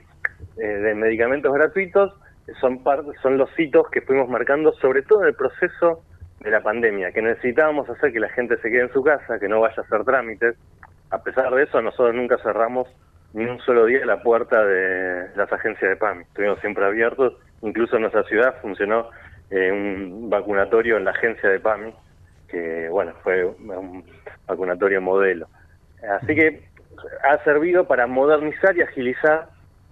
eh, 0.58 0.66
de 0.66 0.96
medicamentos 0.96 1.54
gratuitos, 1.54 2.14
son, 2.60 2.84
par- 2.84 3.04
son 3.22 3.38
los 3.38 3.50
hitos 3.58 3.90
que 3.90 4.02
fuimos 4.02 4.28
marcando, 4.30 4.74
sobre 4.74 5.02
todo 5.02 5.22
en 5.22 5.30
el 5.30 5.36
proceso 5.36 6.04
de 6.40 6.52
la 6.52 6.62
pandemia, 6.62 7.12
que 7.12 7.22
necesitábamos 7.22 7.90
hacer 7.90 8.12
que 8.12 8.20
la 8.20 8.30
gente 8.30 8.58
se 8.58 8.70
quede 8.70 8.82
en 8.82 8.92
su 8.94 9.02
casa, 9.04 9.40
que 9.40 9.48
no 9.48 9.62
vaya 9.62 9.76
a 9.78 9.82
hacer 9.82 10.04
trámites. 10.04 10.56
A 11.10 11.24
pesar 11.24 11.54
de 11.54 11.64
eso, 11.64 11.82
nosotros 11.82 12.14
nunca 12.14 12.38
cerramos 12.40 12.88
ni 13.34 13.46
un 13.46 13.60
solo 13.60 13.86
día 13.86 14.06
la 14.06 14.22
puerta 14.22 14.64
de 14.66 15.30
las 15.36 15.52
agencias 15.52 15.90
de 15.90 15.96
PAMI. 15.96 16.24
Estuvimos 16.24 16.60
siempre 16.60 16.86
abiertos. 16.86 17.34
Incluso 17.62 17.96
en 17.96 18.02
nuestra 18.02 18.24
ciudad 18.24 18.56
funcionó 18.62 19.10
eh, 19.50 19.72
un 19.72 20.30
vacunatorio 20.30 20.98
en 20.98 21.06
la 21.06 21.12
agencia 21.12 21.50
de 21.50 21.60
PAMI, 21.60 21.94
que 22.50 22.90
bueno, 22.90 23.14
fue 23.24 23.46
un 23.46 24.04
vacunatorio 24.46 25.02
modelo. 25.02 25.48
Así 26.20 26.36
que 26.36 26.64
ha 27.24 27.44
servido 27.44 27.88
para 27.88 28.06
modernizar 28.06 28.76
y 28.76 28.82
agilizar 28.82 29.48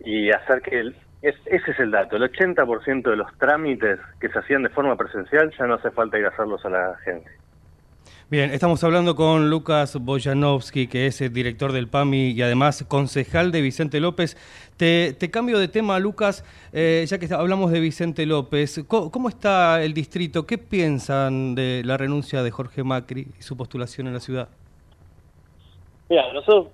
y 0.05 0.31
hacer 0.31 0.61
que 0.61 0.79
el, 0.79 0.95
es, 1.21 1.35
ese 1.45 1.71
es 1.71 1.79
el 1.79 1.91
dato, 1.91 2.15
el 2.15 2.23
80% 2.23 3.09
de 3.09 3.15
los 3.15 3.31
trámites 3.37 3.99
que 4.19 4.29
se 4.29 4.39
hacían 4.39 4.63
de 4.63 4.69
forma 4.69 4.95
presencial 4.95 5.51
ya 5.57 5.67
no 5.67 5.75
hace 5.75 5.91
falta 5.91 6.17
ir 6.17 6.25
a 6.25 6.29
hacerlos 6.29 6.65
a 6.65 6.69
la 6.69 6.91
agencia. 6.91 7.31
Bien, 8.31 8.51
estamos 8.51 8.81
hablando 8.85 9.13
con 9.13 9.49
Lucas 9.49 9.97
Boyanovsky, 9.99 10.87
que 10.87 11.05
es 11.05 11.19
el 11.19 11.33
director 11.33 11.73
del 11.73 11.89
PAMI 11.89 12.31
y 12.31 12.41
además 12.41 12.85
concejal 12.87 13.51
de 13.51 13.59
Vicente 13.59 13.99
López. 13.99 14.37
Te, 14.77 15.11
te 15.11 15.29
cambio 15.29 15.59
de 15.59 15.67
tema, 15.67 15.99
Lucas, 15.99 16.45
eh, 16.71 17.03
ya 17.05 17.19
que 17.19 17.27
hablamos 17.33 17.71
de 17.71 17.81
Vicente 17.81 18.25
López. 18.25 18.85
¿Cómo, 18.87 19.11
cómo 19.11 19.27
está 19.27 19.83
el 19.83 19.93
distrito? 19.93 20.47
¿Qué 20.47 20.57
piensan 20.57 21.55
de 21.55 21.81
la 21.83 21.97
renuncia 21.97 22.41
de 22.41 22.51
Jorge 22.51 22.85
Macri 22.85 23.27
y 23.37 23.41
su 23.41 23.57
postulación 23.57 24.07
en 24.07 24.13
la 24.13 24.21
ciudad? 24.21 24.47
Mira, 26.09 26.31
nosotros, 26.31 26.67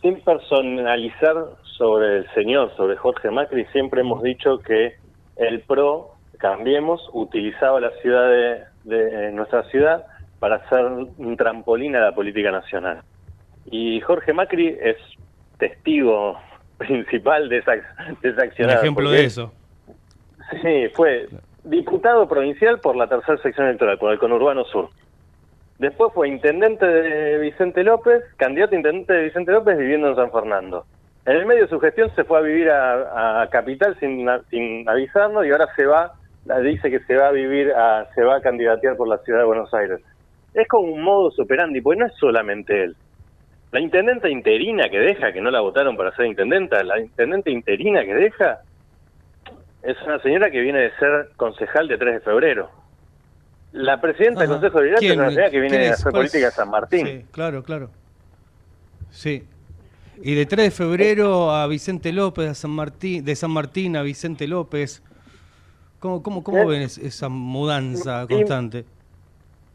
sin 0.00 0.20
personalizar 0.20 1.34
sobre 1.76 2.18
el 2.18 2.30
señor, 2.34 2.74
sobre 2.76 2.96
Jorge 2.96 3.30
Macri, 3.30 3.64
siempre 3.66 4.00
hemos 4.00 4.22
dicho 4.22 4.58
que 4.58 4.94
el 5.36 5.60
PRO, 5.60 6.12
cambiemos, 6.38 7.08
utilizaba 7.12 7.80
la 7.80 7.90
ciudad 8.02 8.28
de, 8.28 8.64
de 8.84 9.32
nuestra 9.32 9.62
ciudad 9.64 10.06
para 10.38 10.56
hacer 10.56 10.84
un 10.84 11.36
trampolín 11.36 11.96
a 11.96 12.00
la 12.00 12.14
política 12.14 12.50
nacional. 12.50 13.02
Y 13.70 14.00
Jorge 14.00 14.32
Macri 14.32 14.76
es 14.80 14.96
testigo 15.58 16.38
principal 16.78 17.48
de 17.48 17.58
esa, 17.58 17.72
de 17.72 18.28
esa 18.28 18.42
Un 18.42 18.48
accionada. 18.48 18.78
ejemplo 18.80 19.04
porque 19.04 19.18
de 19.18 19.24
eso. 19.24 19.52
Sí, 20.62 20.88
fue 20.94 21.26
diputado 21.64 22.28
provincial 22.28 22.78
por 22.80 22.96
la 22.96 23.08
tercera 23.08 23.38
sección 23.38 23.66
electoral, 23.66 23.98
por 23.98 24.12
el 24.12 24.18
conurbano 24.18 24.64
sur. 24.64 24.88
Después 25.78 26.12
fue 26.14 26.28
intendente 26.28 26.86
de 26.86 27.38
Vicente 27.38 27.82
López, 27.82 28.22
candidato 28.36 28.74
a 28.74 28.78
intendente 28.78 29.12
de 29.12 29.24
Vicente 29.24 29.52
López 29.52 29.76
viviendo 29.76 30.08
en 30.08 30.16
San 30.16 30.30
Fernando. 30.30 30.86
En 31.26 31.36
el 31.36 31.46
medio 31.46 31.62
de 31.62 31.68
su 31.68 31.80
gestión 31.80 32.10
se 32.14 32.24
fue 32.24 32.38
a 32.38 32.42
vivir 32.42 32.70
a, 32.70 33.42
a 33.42 33.50
Capital 33.50 33.96
sin, 33.98 34.26
sin 34.50 34.88
avisarnos 34.88 35.44
y 35.44 35.50
ahora 35.50 35.66
se 35.74 35.84
va 35.84 36.12
dice 36.62 36.90
que 36.90 37.00
se 37.00 37.16
va 37.16 37.28
a 37.28 37.32
vivir, 37.32 37.72
a, 37.72 38.06
se 38.14 38.22
va 38.22 38.36
a 38.36 38.40
candidatear 38.40 38.96
por 38.96 39.08
la 39.08 39.18
ciudad 39.18 39.40
de 39.40 39.46
Buenos 39.46 39.72
Aires. 39.74 40.00
Es 40.54 40.68
como 40.68 40.92
un 40.92 41.02
modus 41.02 41.38
operandi, 41.40 41.80
porque 41.80 41.98
no 42.00 42.06
es 42.06 42.14
solamente 42.20 42.84
él. 42.84 42.96
La 43.72 43.80
intendenta 43.80 44.28
interina 44.28 44.88
que 44.88 44.98
deja, 45.00 45.32
que 45.32 45.40
no 45.40 45.50
la 45.50 45.60
votaron 45.60 45.96
para 45.96 46.14
ser 46.14 46.26
intendenta, 46.26 46.82
la 46.84 47.00
intendente 47.00 47.50
interina 47.50 48.04
que 48.04 48.14
deja, 48.14 48.60
es 49.82 50.00
una 50.02 50.20
señora 50.20 50.48
que 50.50 50.60
viene 50.60 50.78
de 50.82 50.90
ser 50.98 51.30
concejal 51.36 51.88
de 51.88 51.98
3 51.98 52.14
de 52.14 52.20
febrero. 52.20 52.70
La 53.72 54.00
presidenta 54.00 54.42
del 54.42 54.50
Ajá. 54.52 54.60
Consejo 54.60 54.78
Deliberante 54.78 55.06
es 55.06 55.10
¿Quién- 55.12 55.20
una 55.20 55.30
señora 55.30 55.50
que 55.50 55.60
viene 55.60 55.78
de 55.78 55.88
hacer 55.88 56.12
política 56.12 56.46
de 56.46 56.52
San 56.52 56.70
Martín. 56.70 57.06
Sí, 57.06 57.24
claro, 57.32 57.62
claro. 57.64 57.90
Sí. 59.10 59.42
Y 60.22 60.34
de 60.34 60.46
3 60.46 60.64
de 60.66 60.70
febrero 60.70 61.50
a 61.50 61.66
Vicente 61.66 62.12
López, 62.12 62.48
a 62.48 62.54
San 62.54 62.70
Martín, 62.70 63.24
de 63.24 63.36
San 63.36 63.50
Martín 63.50 63.96
a 63.96 64.02
Vicente 64.02 64.46
López. 64.46 65.02
¿Cómo, 66.00 66.22
cómo, 66.22 66.42
cómo 66.42 66.58
¿Eh? 66.58 66.66
ven 66.66 66.82
es- 66.82 66.98
esa 66.98 67.28
mudanza 67.28 68.26
constante? 68.28 68.84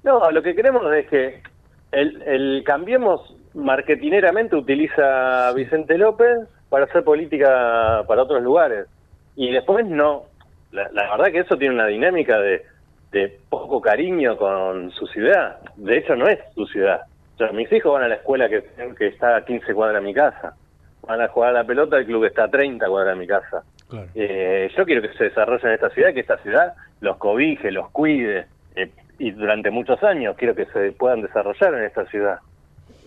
No, 0.03 0.31
lo 0.31 0.41
que 0.41 0.55
queremos 0.55 0.81
es 0.93 1.07
que 1.07 1.41
el, 1.91 2.21
el 2.23 2.63
Cambiemos 2.65 3.35
marketineramente 3.53 4.55
utiliza 4.55 5.49
a 5.49 5.53
Vicente 5.53 5.97
López 5.97 6.47
para 6.69 6.85
hacer 6.85 7.03
política 7.03 8.03
para 8.07 8.23
otros 8.23 8.41
lugares. 8.41 8.87
Y 9.35 9.51
después 9.51 9.85
no. 9.85 10.23
La, 10.71 10.89
la 10.93 11.11
verdad 11.17 11.31
que 11.31 11.39
eso 11.39 11.57
tiene 11.57 11.75
una 11.75 11.87
dinámica 11.87 12.39
de, 12.39 12.63
de 13.11 13.39
poco 13.49 13.81
cariño 13.81 14.37
con 14.37 14.91
su 14.91 15.05
ciudad. 15.07 15.59
De 15.75 15.97
hecho, 15.97 16.15
no 16.15 16.27
es 16.27 16.39
su 16.55 16.65
ciudad. 16.67 17.01
Sea, 17.41 17.51
mis 17.53 17.71
hijos 17.71 17.93
van 17.93 18.03
a 18.03 18.07
la 18.07 18.15
escuela 18.15 18.47
que, 18.47 18.63
que 18.95 19.07
está 19.07 19.35
a 19.35 19.43
15 19.43 19.73
cuadras 19.73 19.99
de 19.99 20.07
mi 20.07 20.13
casa. 20.13 20.53
Van 21.07 21.19
a 21.21 21.27
jugar 21.27 21.49
a 21.49 21.53
la 21.53 21.63
pelota, 21.63 21.97
el 21.97 22.05
club 22.05 22.25
está 22.25 22.43
a 22.43 22.51
30 22.51 22.87
cuadras 22.87 23.15
de 23.15 23.19
mi 23.19 23.25
casa. 23.25 23.63
Eh, 24.13 24.69
yo 24.77 24.85
quiero 24.85 25.01
que 25.01 25.11
se 25.17 25.23
desarrolle 25.23 25.67
en 25.67 25.73
esta 25.73 25.89
ciudad, 25.89 26.13
que 26.13 26.19
esta 26.19 26.37
ciudad 26.37 26.75
los 26.99 27.17
cobije, 27.17 27.71
los 27.71 27.89
cuide, 27.89 28.45
eh, 28.75 28.91
y 29.17 29.31
durante 29.31 29.71
muchos 29.71 30.03
años 30.03 30.35
quiero 30.37 30.53
que 30.53 30.65
se 30.67 30.91
puedan 30.91 31.23
desarrollar 31.23 31.73
en 31.73 31.83
esta 31.85 32.05
ciudad. 32.05 32.37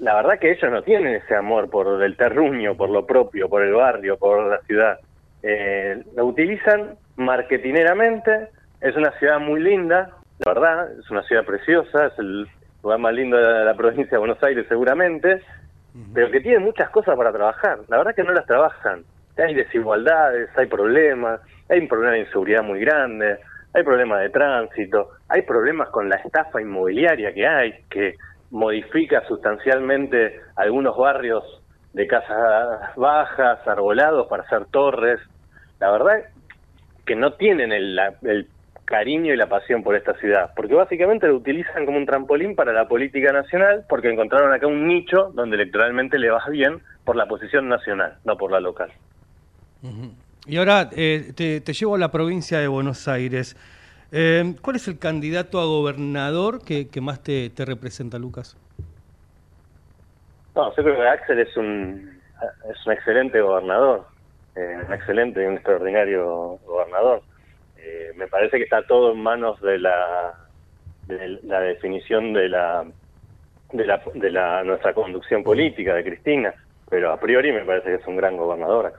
La 0.01 0.17
verdad 0.17 0.41
que 0.41 0.51
ellos 0.51 0.69
no 0.69 0.83
tienen 0.83 1.15
ese 1.15 1.37
amor 1.37 1.71
por 1.71 2.03
el 2.03 2.17
terruño, 2.17 2.75
por 2.75 2.91
lo 2.91 3.07
propio, 3.07 3.49
por 3.49 3.63
el 3.63 3.73
barrio, 3.73 4.19
por 4.19 4.51
la 4.51 4.59
ciudad. 4.63 4.99
Eh, 5.45 6.03
lo 6.17 6.27
utilizan 6.27 6.97
marketineramente, 7.15 8.49
es 8.81 8.97
una 8.97 9.13
ciudad 9.13 9.39
muy 9.39 9.61
linda, 9.61 10.11
la 10.41 10.53
verdad, 10.53 10.99
es 10.99 11.09
una 11.09 11.23
ciudad 11.23 11.45
preciosa, 11.45 12.07
es 12.07 12.19
el 12.19 12.49
lugar 12.85 12.99
más 12.99 13.15
lindo 13.15 13.37
de 13.37 13.65
la 13.65 13.75
provincia 13.75 14.11
de 14.11 14.19
Buenos 14.19 14.43
Aires 14.43 14.67
seguramente, 14.69 15.41
pero 16.13 16.31
que 16.31 16.41
tiene 16.41 16.59
muchas 16.59 16.91
cosas 16.91 17.17
para 17.17 17.33
trabajar. 17.33 17.79
La 17.89 17.97
verdad 17.97 18.15
que 18.15 18.23
no 18.23 18.33
las 18.33 18.47
trabajan. 18.47 19.05
Hay 19.39 19.55
desigualdades, 19.55 20.51
hay 20.57 20.67
problemas, 20.67 21.41
hay 21.69 21.81
un 21.81 21.89
problema 21.89 22.13
de 22.13 22.21
inseguridad 22.21 22.63
muy 22.63 22.81
grande, 22.81 23.39
hay 23.73 23.83
problemas 23.83 24.21
de 24.21 24.29
tránsito, 24.29 25.11
hay 25.29 25.43
problemas 25.43 25.89
con 25.89 26.09
la 26.09 26.17
estafa 26.17 26.61
inmobiliaria 26.61 27.33
que 27.33 27.47
hay, 27.47 27.75
que 27.91 28.15
modifica 28.51 29.27
sustancialmente 29.27 30.41
algunos 30.55 30.97
barrios 30.97 31.43
de 31.95 32.07
casas 32.07 32.95
bajas, 32.97 33.67
arbolados 33.67 34.29
para 34.29 34.43
hacer 34.43 34.67
torres. 34.67 35.21
La 35.81 35.91
verdad 35.91 36.21
que 37.07 37.17
no 37.17 37.33
tienen 37.33 37.73
el, 37.73 37.99
el 38.23 38.47
cariño 38.85 39.33
y 39.33 39.37
la 39.37 39.49
pasión 39.49 39.83
por 39.83 39.97
esta 39.97 40.15
ciudad, 40.19 40.53
porque 40.55 40.75
básicamente 40.75 41.27
lo 41.27 41.37
utilizan 41.37 41.87
como 41.87 41.99
un 41.99 42.07
trampolín 42.07 42.55
para 42.55 42.73
la 42.73 42.87
política 42.87 43.33
nacional, 43.33 43.85
porque 43.89 44.11
encontraron 44.11 44.53
acá 44.53 44.67
un 44.67 44.87
nicho 44.87 45.31
donde 45.35 45.57
electoralmente 45.57 46.19
le 46.19 46.31
va 46.31 46.43
bien 46.51 46.81
por 47.05 47.17
la 47.17 47.27
posición 47.27 47.69
nacional, 47.69 48.19
no 48.25 48.37
por 48.37 48.51
la 48.51 48.61
local. 48.61 48.93
Y 50.47 50.57
ahora 50.57 50.91
eh, 50.97 51.33
te, 51.35 51.61
te 51.61 51.73
llevo 51.73 51.95
a 51.95 51.99
la 51.99 52.11
provincia 52.11 52.59
de 52.59 52.69
Buenos 52.69 53.09
Aires. 53.09 53.57
Eh, 54.13 54.55
¿Cuál 54.61 54.77
es 54.77 54.87
el 54.89 54.99
candidato 54.99 55.61
a 55.61 55.65
gobernador 55.65 56.65
que, 56.65 56.89
que 56.89 57.01
más 57.01 57.23
te, 57.23 57.51
te 57.51 57.65
representa, 57.65 58.19
Lucas? 58.19 58.57
No, 60.55 60.69
yo 60.77 60.83
creo 60.83 60.97
que 60.97 61.09
Axel 61.09 61.41
es 61.41 61.57
un, 61.57 62.21
es 62.71 62.87
un 62.87 62.93
excelente 62.93 63.41
gobernador, 63.41 64.07
eh, 64.55 64.77
un 64.87 64.93
excelente 64.93 65.43
y 65.43 65.47
un 65.47 65.55
extraordinario 65.55 66.59
gobernador. 66.65 67.23
Eh, 67.87 68.13
me 68.17 68.27
parece 68.29 68.57
que 68.57 68.65
está 68.65 68.83
todo 68.87 69.13
en 69.13 69.21
manos 69.23 69.61
de 69.61 69.79
la, 69.79 70.35
de 71.07 71.39
la 71.43 71.61
definición 71.61 72.33
de 72.33 72.49
la, 72.49 72.85
de 73.73 73.85
la, 73.87 74.03
de 74.15 74.31
la 74.31 74.65
nuestra 74.65 74.95
conducción 74.95 75.45
política 75.45 75.95
de 75.95 76.03
Cristina, 76.03 76.55
pero 76.89 77.13
a 77.13 77.21
priori 77.21 77.53
me 77.53 77.65
parece 77.65 77.89
que 77.91 77.95
es 77.97 78.07
un 78.07 78.17
gran 78.17 78.39
gobernador. 78.39 78.95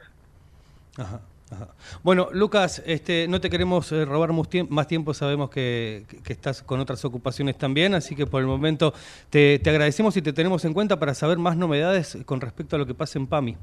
Ajá, 0.97 1.19
ajá. 1.51 1.67
Bueno, 2.03 2.27
Lucas, 2.31 2.83
este, 2.86 3.27
no 3.27 3.41
te 3.41 3.49
queremos 3.49 3.91
eh, 3.91 4.05
robar 4.05 4.29
más 4.69 4.88
tiempo, 4.88 5.13
sabemos 5.15 5.49
que, 5.49 6.03
que- 6.07 6.21
que 6.21 6.33
estás 6.33 6.61
con 6.61 6.79
otras 6.79 7.03
ocupaciones 7.05 7.57
también, 7.57 7.95
así 7.95 8.15
que 8.15 8.27
por 8.27 8.41
el 8.41 8.47
momento 8.47 8.93
te, 9.31 9.57
te 9.59 9.69
agradecemos 9.71 10.15
y 10.17 10.21
te 10.21 10.31
tenemos 10.31 10.63
en 10.65 10.73
cuenta 10.73 10.99
para 10.99 11.15
saber 11.15 11.39
más 11.39 11.57
novedades 11.57 12.17
con 12.25 12.39
respecto 12.39 12.75
a 12.75 12.79
lo 12.79 12.86
que 12.86 12.93
pasa 12.93 13.17
en 13.17 13.25
PAMI. 13.27 13.57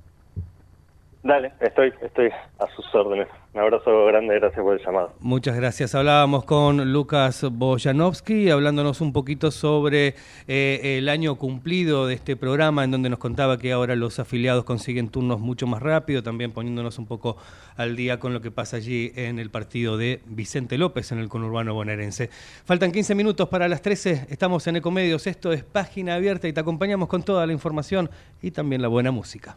Dale, 1.25 1.53
estoy, 1.61 1.93
estoy 2.03 2.31
a 2.59 2.67
sus 2.75 2.85
órdenes. 2.93 3.29
Un 3.55 3.61
abrazo 3.61 4.07
grande, 4.07 4.35
gracias 4.41 4.61
por 4.61 4.77
el 4.77 4.85
llamado. 4.85 5.13
Muchas 5.21 5.55
gracias. 5.55 5.95
Hablábamos 5.95 6.45
con 6.45 6.93
Lucas 6.93 7.47
Boyanovsky, 7.49 8.51
hablándonos 8.51 9.01
un 9.01 9.13
poquito 9.13 9.53
sobre 9.53 10.17
eh, 10.49 10.99
el 10.99 11.09
año 11.09 11.37
cumplido 11.37 12.09
de 12.09 12.15
este 12.15 12.35
programa, 12.35 12.83
en 12.83 12.91
donde 12.91 13.09
nos 13.09 13.21
contaba 13.21 13.57
que 13.57 13.71
ahora 13.71 13.95
los 13.95 14.19
afiliados 14.19 14.65
consiguen 14.65 15.11
turnos 15.11 15.39
mucho 15.39 15.69
más 15.69 15.81
rápido, 15.81 16.25
también 16.25 16.51
poniéndonos 16.51 16.99
un 16.99 17.07
poco 17.07 17.37
al 17.77 17.95
día 17.95 18.19
con 18.19 18.35
lo 18.35 18.41
que 18.41 18.51
pasa 18.51 18.79
allí 18.79 19.13
en 19.15 19.39
el 19.39 19.51
partido 19.51 19.97
de 19.97 20.23
Vicente 20.27 20.77
López, 20.77 21.13
en 21.13 21.19
el 21.19 21.29
conurbano 21.29 21.73
bonaerense. 21.73 22.31
Faltan 22.65 22.91
15 22.91 23.15
minutos 23.15 23.49
para 23.49 23.69
las 23.69 23.81
13, 23.81 24.27
estamos 24.29 24.67
en 24.67 24.77
Ecomedios, 24.77 25.29
esto 25.29 25.53
es 25.53 25.63
Página 25.63 26.17
Abierta 26.17 26.49
y 26.49 26.53
te 26.53 26.59
acompañamos 26.59 27.09
con 27.09 27.23
toda 27.23 27.47
la 27.47 27.53
información 27.53 28.11
y 28.41 28.51
también 28.51 28.83
la 28.83 28.89
buena 28.89 29.13
música. 29.13 29.57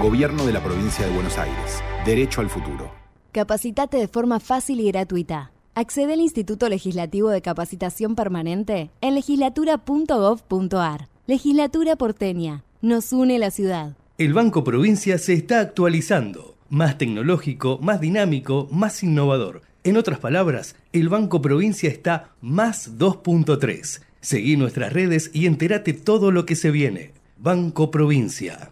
Gobierno 0.00 0.44
de 0.46 0.52
la 0.52 0.62
provincia 0.62 1.06
de 1.06 1.12
Buenos 1.12 1.38
Aires. 1.38 1.82
Derecho 2.04 2.40
al 2.40 2.50
futuro. 2.50 2.90
Capacitate 3.30 3.98
de 3.98 4.08
forma 4.08 4.40
fácil 4.40 4.80
y 4.80 4.88
gratuita. 4.88 5.52
Accede 5.74 6.14
al 6.14 6.20
Instituto 6.20 6.68
Legislativo 6.68 7.30
de 7.30 7.40
Capacitación 7.40 8.16
Permanente 8.16 8.90
en 9.00 9.14
legislatura.gov.ar. 9.14 11.08
Legislatura 11.26 11.96
porteña. 11.96 12.64
Nos 12.80 13.12
une 13.12 13.38
la 13.38 13.52
ciudad. 13.52 13.96
El 14.18 14.34
Banco 14.34 14.64
Provincia 14.64 15.18
se 15.18 15.34
está 15.34 15.60
actualizando, 15.60 16.56
más 16.68 16.98
tecnológico, 16.98 17.78
más 17.80 18.00
dinámico, 18.00 18.68
más 18.72 19.02
innovador. 19.04 19.62
En 19.84 19.96
otras 19.96 20.18
palabras, 20.18 20.74
el 20.92 21.08
Banco 21.08 21.40
Provincia 21.40 21.88
está 21.88 22.30
más 22.40 22.98
2.3. 22.98 24.02
Seguí 24.20 24.56
nuestras 24.56 24.92
redes 24.92 25.30
y 25.32 25.46
entérate 25.46 25.92
todo 25.92 26.32
lo 26.32 26.44
que 26.44 26.56
se 26.56 26.72
viene. 26.72 27.12
Banco 27.38 27.90
Provincia. 27.90 28.71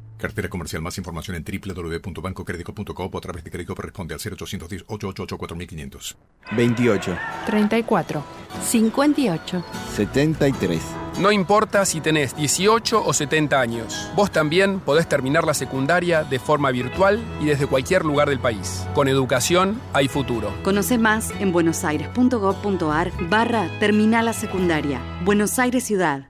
Cartera 0.21 0.47
comercial. 0.47 0.81
Más 0.81 0.97
información 0.97 1.35
en 1.35 1.43
www.bancocredico.com 1.43 3.09
o 3.11 3.17
a 3.17 3.21
través 3.21 3.43
de 3.43 3.51
crédito 3.51 3.75
responde 3.75 4.13
al 4.13 4.19
0810 4.19 4.85
888 4.87 5.37
4500. 5.37 6.17
28. 6.55 7.17
34. 7.45 8.23
58. 8.61 9.65
73. 9.95 10.81
No 11.19 11.31
importa 11.31 11.85
si 11.85 11.99
tenés 11.99 12.35
18 12.35 13.03
o 13.05 13.13
70 13.13 13.59
años, 13.59 14.09
vos 14.15 14.31
también 14.31 14.79
podés 14.79 15.07
terminar 15.09 15.43
la 15.43 15.53
secundaria 15.53 16.23
de 16.23 16.39
forma 16.39 16.71
virtual 16.71 17.19
y 17.41 17.45
desde 17.45 17.67
cualquier 17.67 18.05
lugar 18.05 18.29
del 18.29 18.39
país. 18.39 18.85
Con 18.93 19.07
educación 19.07 19.81
hay 19.93 20.07
futuro. 20.07 20.53
Conoce 20.63 20.97
más 20.97 21.31
en 21.39 21.51
buenosaires.gov.ar 21.51 23.11
barra 23.29 23.69
Terminal 23.79 24.25
la 24.25 24.33
Secundaria. 24.33 25.01
Buenos 25.23 25.59
Aires 25.59 25.83
Ciudad. 25.83 26.29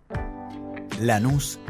Lanús 0.99 1.59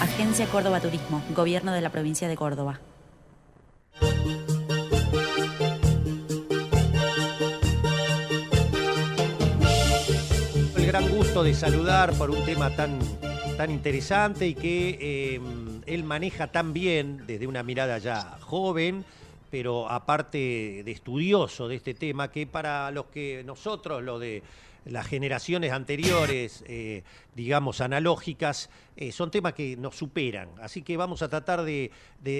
Agencia 0.00 0.46
Córdoba 0.46 0.80
Turismo, 0.80 1.24
Gobierno 1.34 1.72
de 1.72 1.80
la 1.80 1.90
Provincia 1.90 2.28
de 2.28 2.36
Córdoba. 2.36 2.78
El 10.76 10.86
gran 10.86 11.08
gusto 11.08 11.42
de 11.42 11.54
saludar 11.54 12.12
por 12.12 12.30
un 12.30 12.44
tema 12.44 12.70
tan, 12.76 13.00
tan 13.56 13.72
interesante 13.72 14.46
y 14.46 14.54
que 14.54 14.98
eh, 15.00 15.40
él 15.90 16.04
maneja 16.04 16.46
tan 16.52 16.72
bien 16.72 17.26
desde 17.26 17.46
una 17.46 17.62
mirada 17.62 17.98
ya 17.98 18.38
joven, 18.40 19.04
pero 19.50 19.90
aparte 19.90 20.82
de 20.84 20.90
estudioso 20.92 21.66
de 21.66 21.76
este 21.76 21.94
tema, 21.94 22.30
que 22.30 22.46
para 22.46 22.90
los 22.92 23.06
que 23.06 23.42
nosotros, 23.44 24.02
lo 24.02 24.20
de 24.20 24.42
las 24.84 25.06
generaciones 25.06 25.72
anteriores, 25.72 26.64
eh, 26.66 27.02
digamos, 27.34 27.80
analógicas, 27.80 28.70
eh, 29.00 29.12
son 29.12 29.30
temas 29.30 29.54
que 29.54 29.76
nos 29.76 29.96
superan. 29.96 30.50
Así 30.60 30.82
que 30.82 30.96
vamos 30.96 31.22
a 31.22 31.28
tratar 31.28 31.62
de, 31.64 31.90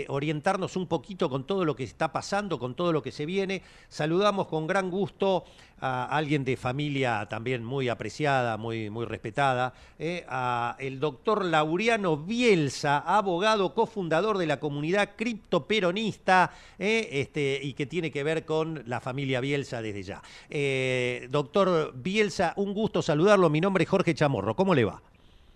orientarnos 0.09 0.77
un 0.77 0.87
poquito 0.87 1.31
con 1.31 1.45
todo 1.45 1.65
lo 1.65 1.75
que 1.75 1.85
está 1.85 2.13
pasando, 2.13 2.59
con 2.59 2.75
todo 2.75 2.93
lo 2.93 3.03
que 3.03 3.13
se 3.13 3.25
viene. 3.25 3.63
Saludamos 3.89 4.47
con 4.47 4.67
gran 4.67 4.91
gusto 4.91 5.45
a 5.81 6.05
alguien 6.05 6.45
de 6.45 6.59
familia 6.59 7.27
también 7.31 7.65
muy 7.65 7.89
apreciada, 7.89 8.59
muy, 8.59 8.91
muy 8.91 9.07
respetada, 9.07 9.73
eh, 9.99 10.25
a 10.29 10.77
el 10.79 11.01
doctor 11.01 11.45
Laureano 11.45 12.19
Bielsa, 12.19 12.99
abogado 12.99 13.75
cofundador 13.75 14.37
de 14.37 14.47
la 14.47 14.61
comunidad 14.61 15.11
criptoperonista, 15.17 16.53
eh, 16.79 17.09
este, 17.13 17.59
y 17.63 17.73
que 17.73 17.87
tiene 17.87 18.11
que 18.11 18.23
ver 18.23 18.45
con 18.45 18.83
la 18.87 19.01
familia 19.01 19.41
Bielsa 19.41 19.81
desde 19.81 20.03
ya. 20.03 20.23
Eh, 20.51 21.27
doctor 21.31 21.93
Bielsa, 21.95 22.53
un 22.57 22.75
gusto 22.75 23.01
saludarlo. 23.01 23.49
Mi 23.49 23.63
nombre 23.63 23.85
es 23.85 23.91
Jorge 23.91 24.15
Chamorro. 24.15 24.55
¿Cómo 24.55 24.75
le 24.75 24.85
va? 24.85 25.01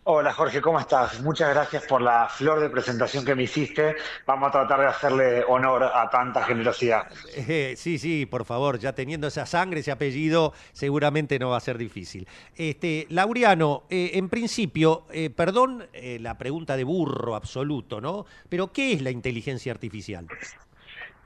Hola 0.07 0.35
Jorge, 0.35 0.61
¿cómo 0.61 0.79
estás? 0.79 1.23
Muchas 1.23 1.49
gracias 1.49 1.85
por 1.85 2.03
la 2.03 2.29
flor 2.29 2.61
de 2.61 2.69
presentación 2.69 3.25
que 3.25 3.35
me 3.35 3.45
hiciste. 3.45 3.97
Vamos 4.27 4.49
a 4.49 4.53
tratar 4.53 4.81
de 4.81 4.87
hacerle 4.87 5.45
honor 5.49 5.83
a 5.85 6.11
tanta 6.11 6.45
generosidad. 6.45 7.07
Eh, 7.35 7.73
sí, 7.79 7.97
sí, 7.99 8.27
por 8.27 8.45
favor, 8.45 8.79
ya 8.79 8.93
teniendo 8.93 9.29
esa 9.29 9.47
sangre, 9.47 9.81
ese 9.81 9.91
apellido, 9.91 10.53
seguramente 10.75 11.39
no 11.39 11.49
va 11.49 11.57
a 11.57 11.61
ser 11.61 11.79
difícil. 11.79 12.29
Este, 12.55 13.07
Laureano, 13.09 13.85
eh, 13.89 14.11
en 14.13 14.29
principio, 14.29 15.07
eh, 15.11 15.31
perdón 15.31 15.89
eh, 15.95 16.19
la 16.21 16.37
pregunta 16.37 16.77
de 16.77 16.85
burro 16.85 17.35
absoluto, 17.35 18.03
¿no? 18.03 18.27
Pero 18.51 18.75
¿qué 18.75 18.93
es 18.93 19.01
la 19.01 19.11
inteligencia 19.11 19.73
artificial? 19.73 20.27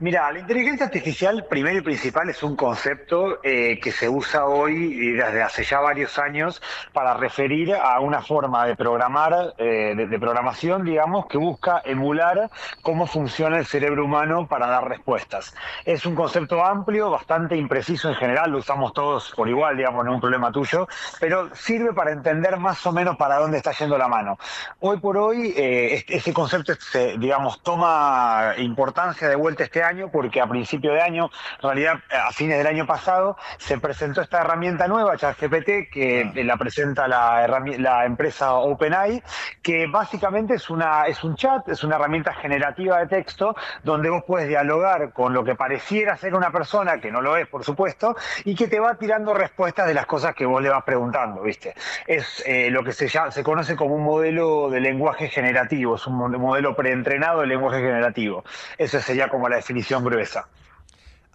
Mira, 0.01 0.30
la 0.30 0.38
inteligencia 0.38 0.86
artificial, 0.86 1.44
primero 1.51 1.76
y 1.76 1.82
principal, 1.82 2.30
es 2.30 2.44
un 2.44 2.55
concepto 2.55 3.40
eh, 3.42 3.80
que 3.82 3.90
se 3.90 4.09
usa 4.09 4.46
hoy 4.46 5.11
desde 5.14 5.42
hace 5.42 5.64
ya 5.64 5.80
varios 5.80 6.20
años 6.20 6.62
para 6.92 7.14
referir 7.14 7.74
a 7.74 7.99
una 7.99 8.22
forma 8.22 8.64
de 8.64 8.76
programar, 8.76 9.55
eh, 9.59 9.94
de, 9.96 10.07
de 10.07 10.20
programación, 10.20 10.84
digamos, 10.84 11.26
que 11.26 11.36
busca 11.36 11.82
emular 11.84 12.49
cómo 12.82 13.09
funciona 13.09 13.59
el 13.59 13.66
cerebro 13.66 14.05
humano 14.05 14.46
para 14.46 14.68
dar 14.68 14.88
respuestas. 14.88 15.53
Es 15.84 16.07
un 16.07 16.14
concepto 16.14 16.64
amplio, 16.64 17.11
bastante 17.11 17.57
impreciso 17.57 18.09
en 18.09 18.14
general, 18.14 18.53
lo 18.53 18.59
usamos 18.59 18.92
todos 18.92 19.32
por 19.34 19.49
igual, 19.49 19.76
digamos, 19.76 20.05
no 20.05 20.12
es 20.12 20.14
un 20.14 20.20
problema 20.20 20.53
tuyo, 20.53 20.86
pero 21.18 21.53
sirve 21.57 21.92
para 21.92 22.12
entender 22.12 22.57
más 22.59 22.86
o 22.86 22.92
menos 22.92 23.16
para 23.16 23.40
dónde 23.40 23.57
está 23.57 23.72
yendo 23.72 23.99
la 23.99 24.07
mano. 24.07 24.38
Hoy 24.78 25.01
por 25.01 25.16
hoy, 25.16 25.53
eh, 25.57 26.05
ese 26.07 26.32
concepto, 26.32 26.72
digamos, 27.18 27.64
toma 27.64 28.55
importancia 28.59 29.28
de 29.28 29.34
vuelta 29.34 29.64
este 29.64 29.82
año 29.82 29.88
porque 30.12 30.41
a 30.41 30.47
principio 30.47 30.93
de 30.93 31.01
año, 31.01 31.30
en 31.57 31.62
realidad 31.62 31.95
a 32.11 32.30
fines 32.32 32.59
del 32.59 32.66
año 32.66 32.86
pasado, 32.86 33.36
se 33.59 33.78
presentó 33.78 34.20
esta 34.20 34.41
herramienta 34.41 34.86
nueva, 34.86 35.16
ChatGPT, 35.16 35.91
que 35.91 36.20
eh, 36.34 36.45
la 36.45 36.57
presenta 36.57 37.09
la, 37.09 37.47
la 37.78 38.05
empresa 38.05 38.55
OpenAI, 38.55 39.22
que 39.62 39.86
básicamente 39.86 40.55
es, 40.55 40.68
una, 40.70 41.07
es 41.07 41.24
un 41.24 41.36
chat, 41.36 41.68
es 41.68 41.82
una 41.84 41.97
herramienta 41.97 42.34
generativa 42.34 42.99
de 42.99 43.07
texto 43.07 43.57
donde 43.82 44.11
vos 44.11 44.22
puedes 44.26 44.49
dialogar 44.49 45.12
con 45.12 45.32
lo 45.32 45.43
que 45.45 45.55
pareciera 45.55 46.16
ser 46.16 46.34
una 46.34 46.51
persona, 46.51 47.01
que 47.01 47.11
no 47.11 47.20
lo 47.22 47.36
es, 47.36 47.47
por 47.49 47.64
supuesto, 47.64 48.14
y 48.45 48.55
que 48.55 48.68
te 48.68 48.78
va 48.78 48.95
tirando 48.97 49.32
respuestas 49.34 49.86
de 49.86 49.95
las 49.95 50.07
cosas 50.07 50.34
que 50.34 50.45
vos 50.45 50.62
le 50.62 50.68
vas 50.68 50.84
preguntando, 50.84 51.43
¿viste? 51.43 51.74
Es 52.07 52.43
eh, 52.47 52.70
lo 52.70 52.84
que 52.84 52.93
se, 52.93 53.09
llama, 53.09 53.30
se 53.30 53.43
conoce 53.43 53.74
como 53.76 53.95
un 53.95 54.05
modelo 54.05 54.68
de 54.70 54.80
lenguaje 54.80 55.28
generativo, 55.28 55.97
es 55.97 56.07
un 56.07 56.14
mo- 56.16 56.28
modelo 56.28 56.76
preentrenado 56.76 57.41
de 57.41 57.47
lenguaje 57.47 57.78
generativo. 57.80 58.45
Esa 58.76 59.01
sería 59.01 59.28
como 59.28 59.49
la 59.49 59.57
definición 59.57 59.77
gruesa. 60.02 60.48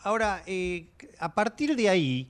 Ahora, 0.04 0.44
eh, 0.46 0.88
a 1.20 1.34
partir 1.34 1.76
de 1.76 1.90
ahí, 1.90 2.30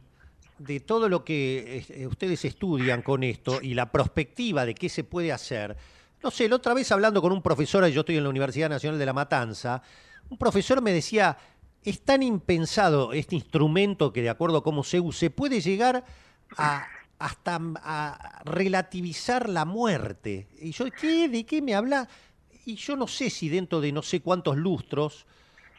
de 0.59 0.80
todo 0.80 1.09
lo 1.09 1.24
que 1.24 1.86
eh, 1.89 2.07
ustedes 2.07 2.45
estudian 2.45 3.01
con 3.01 3.24
esto 3.24 3.59
y 3.61 3.74
la 3.74 3.91
perspectiva 3.91 4.66
de 4.66 4.76
qué 4.76 4.89
se 4.89 5.03
puede 5.03 5.32
hacer, 5.32 5.76
no 6.22 6.32
sé, 6.32 6.47
la 6.47 6.55
otra 6.55 6.74
vez 6.74 6.91
hablando 6.91 7.22
con 7.22 7.32
un 7.32 7.41
profesor, 7.41 7.86
yo 7.88 8.01
estoy 8.01 8.18
en 8.18 8.24
la 8.24 8.30
Universidad 8.30 8.70
Nacional 8.70 8.99
de 8.99 9.05
La 9.05 9.14
Matanza, 9.14 9.82
un 10.30 10.38
profesor 10.38 10.82
me 10.82 10.93
decía, 10.93 11.38
es 11.84 12.01
tan 12.01 12.24
impensado 12.24 13.11
este 13.11 13.36
instrumento 13.36 14.14
que 14.14 14.22
de 14.22 14.30
acuerdo 14.30 14.57
a 14.57 14.64
cómo 14.64 14.84
se 14.84 14.99
use, 14.99 15.30
puede 15.30 15.59
llegar 15.59 16.05
a 16.57 16.88
hasta 17.24 17.57
a 17.76 18.41
relativizar 18.43 19.47
la 19.47 19.64
muerte. 19.64 20.47
Y 20.59 20.72
yo, 20.72 20.86
¿qué? 20.91 21.30
¿De 21.30 21.45
qué 21.45 21.61
me 21.61 21.74
habla? 21.74 22.09
Y 22.66 22.76
yo 22.76 22.97
no 22.97 23.07
sé 23.07 23.30
si 23.30 23.47
dentro 23.47 23.80
de 23.80 23.93
no 23.93 24.01
sé 24.01 24.20
cuántos 24.20 24.57
lustros 24.57 25.26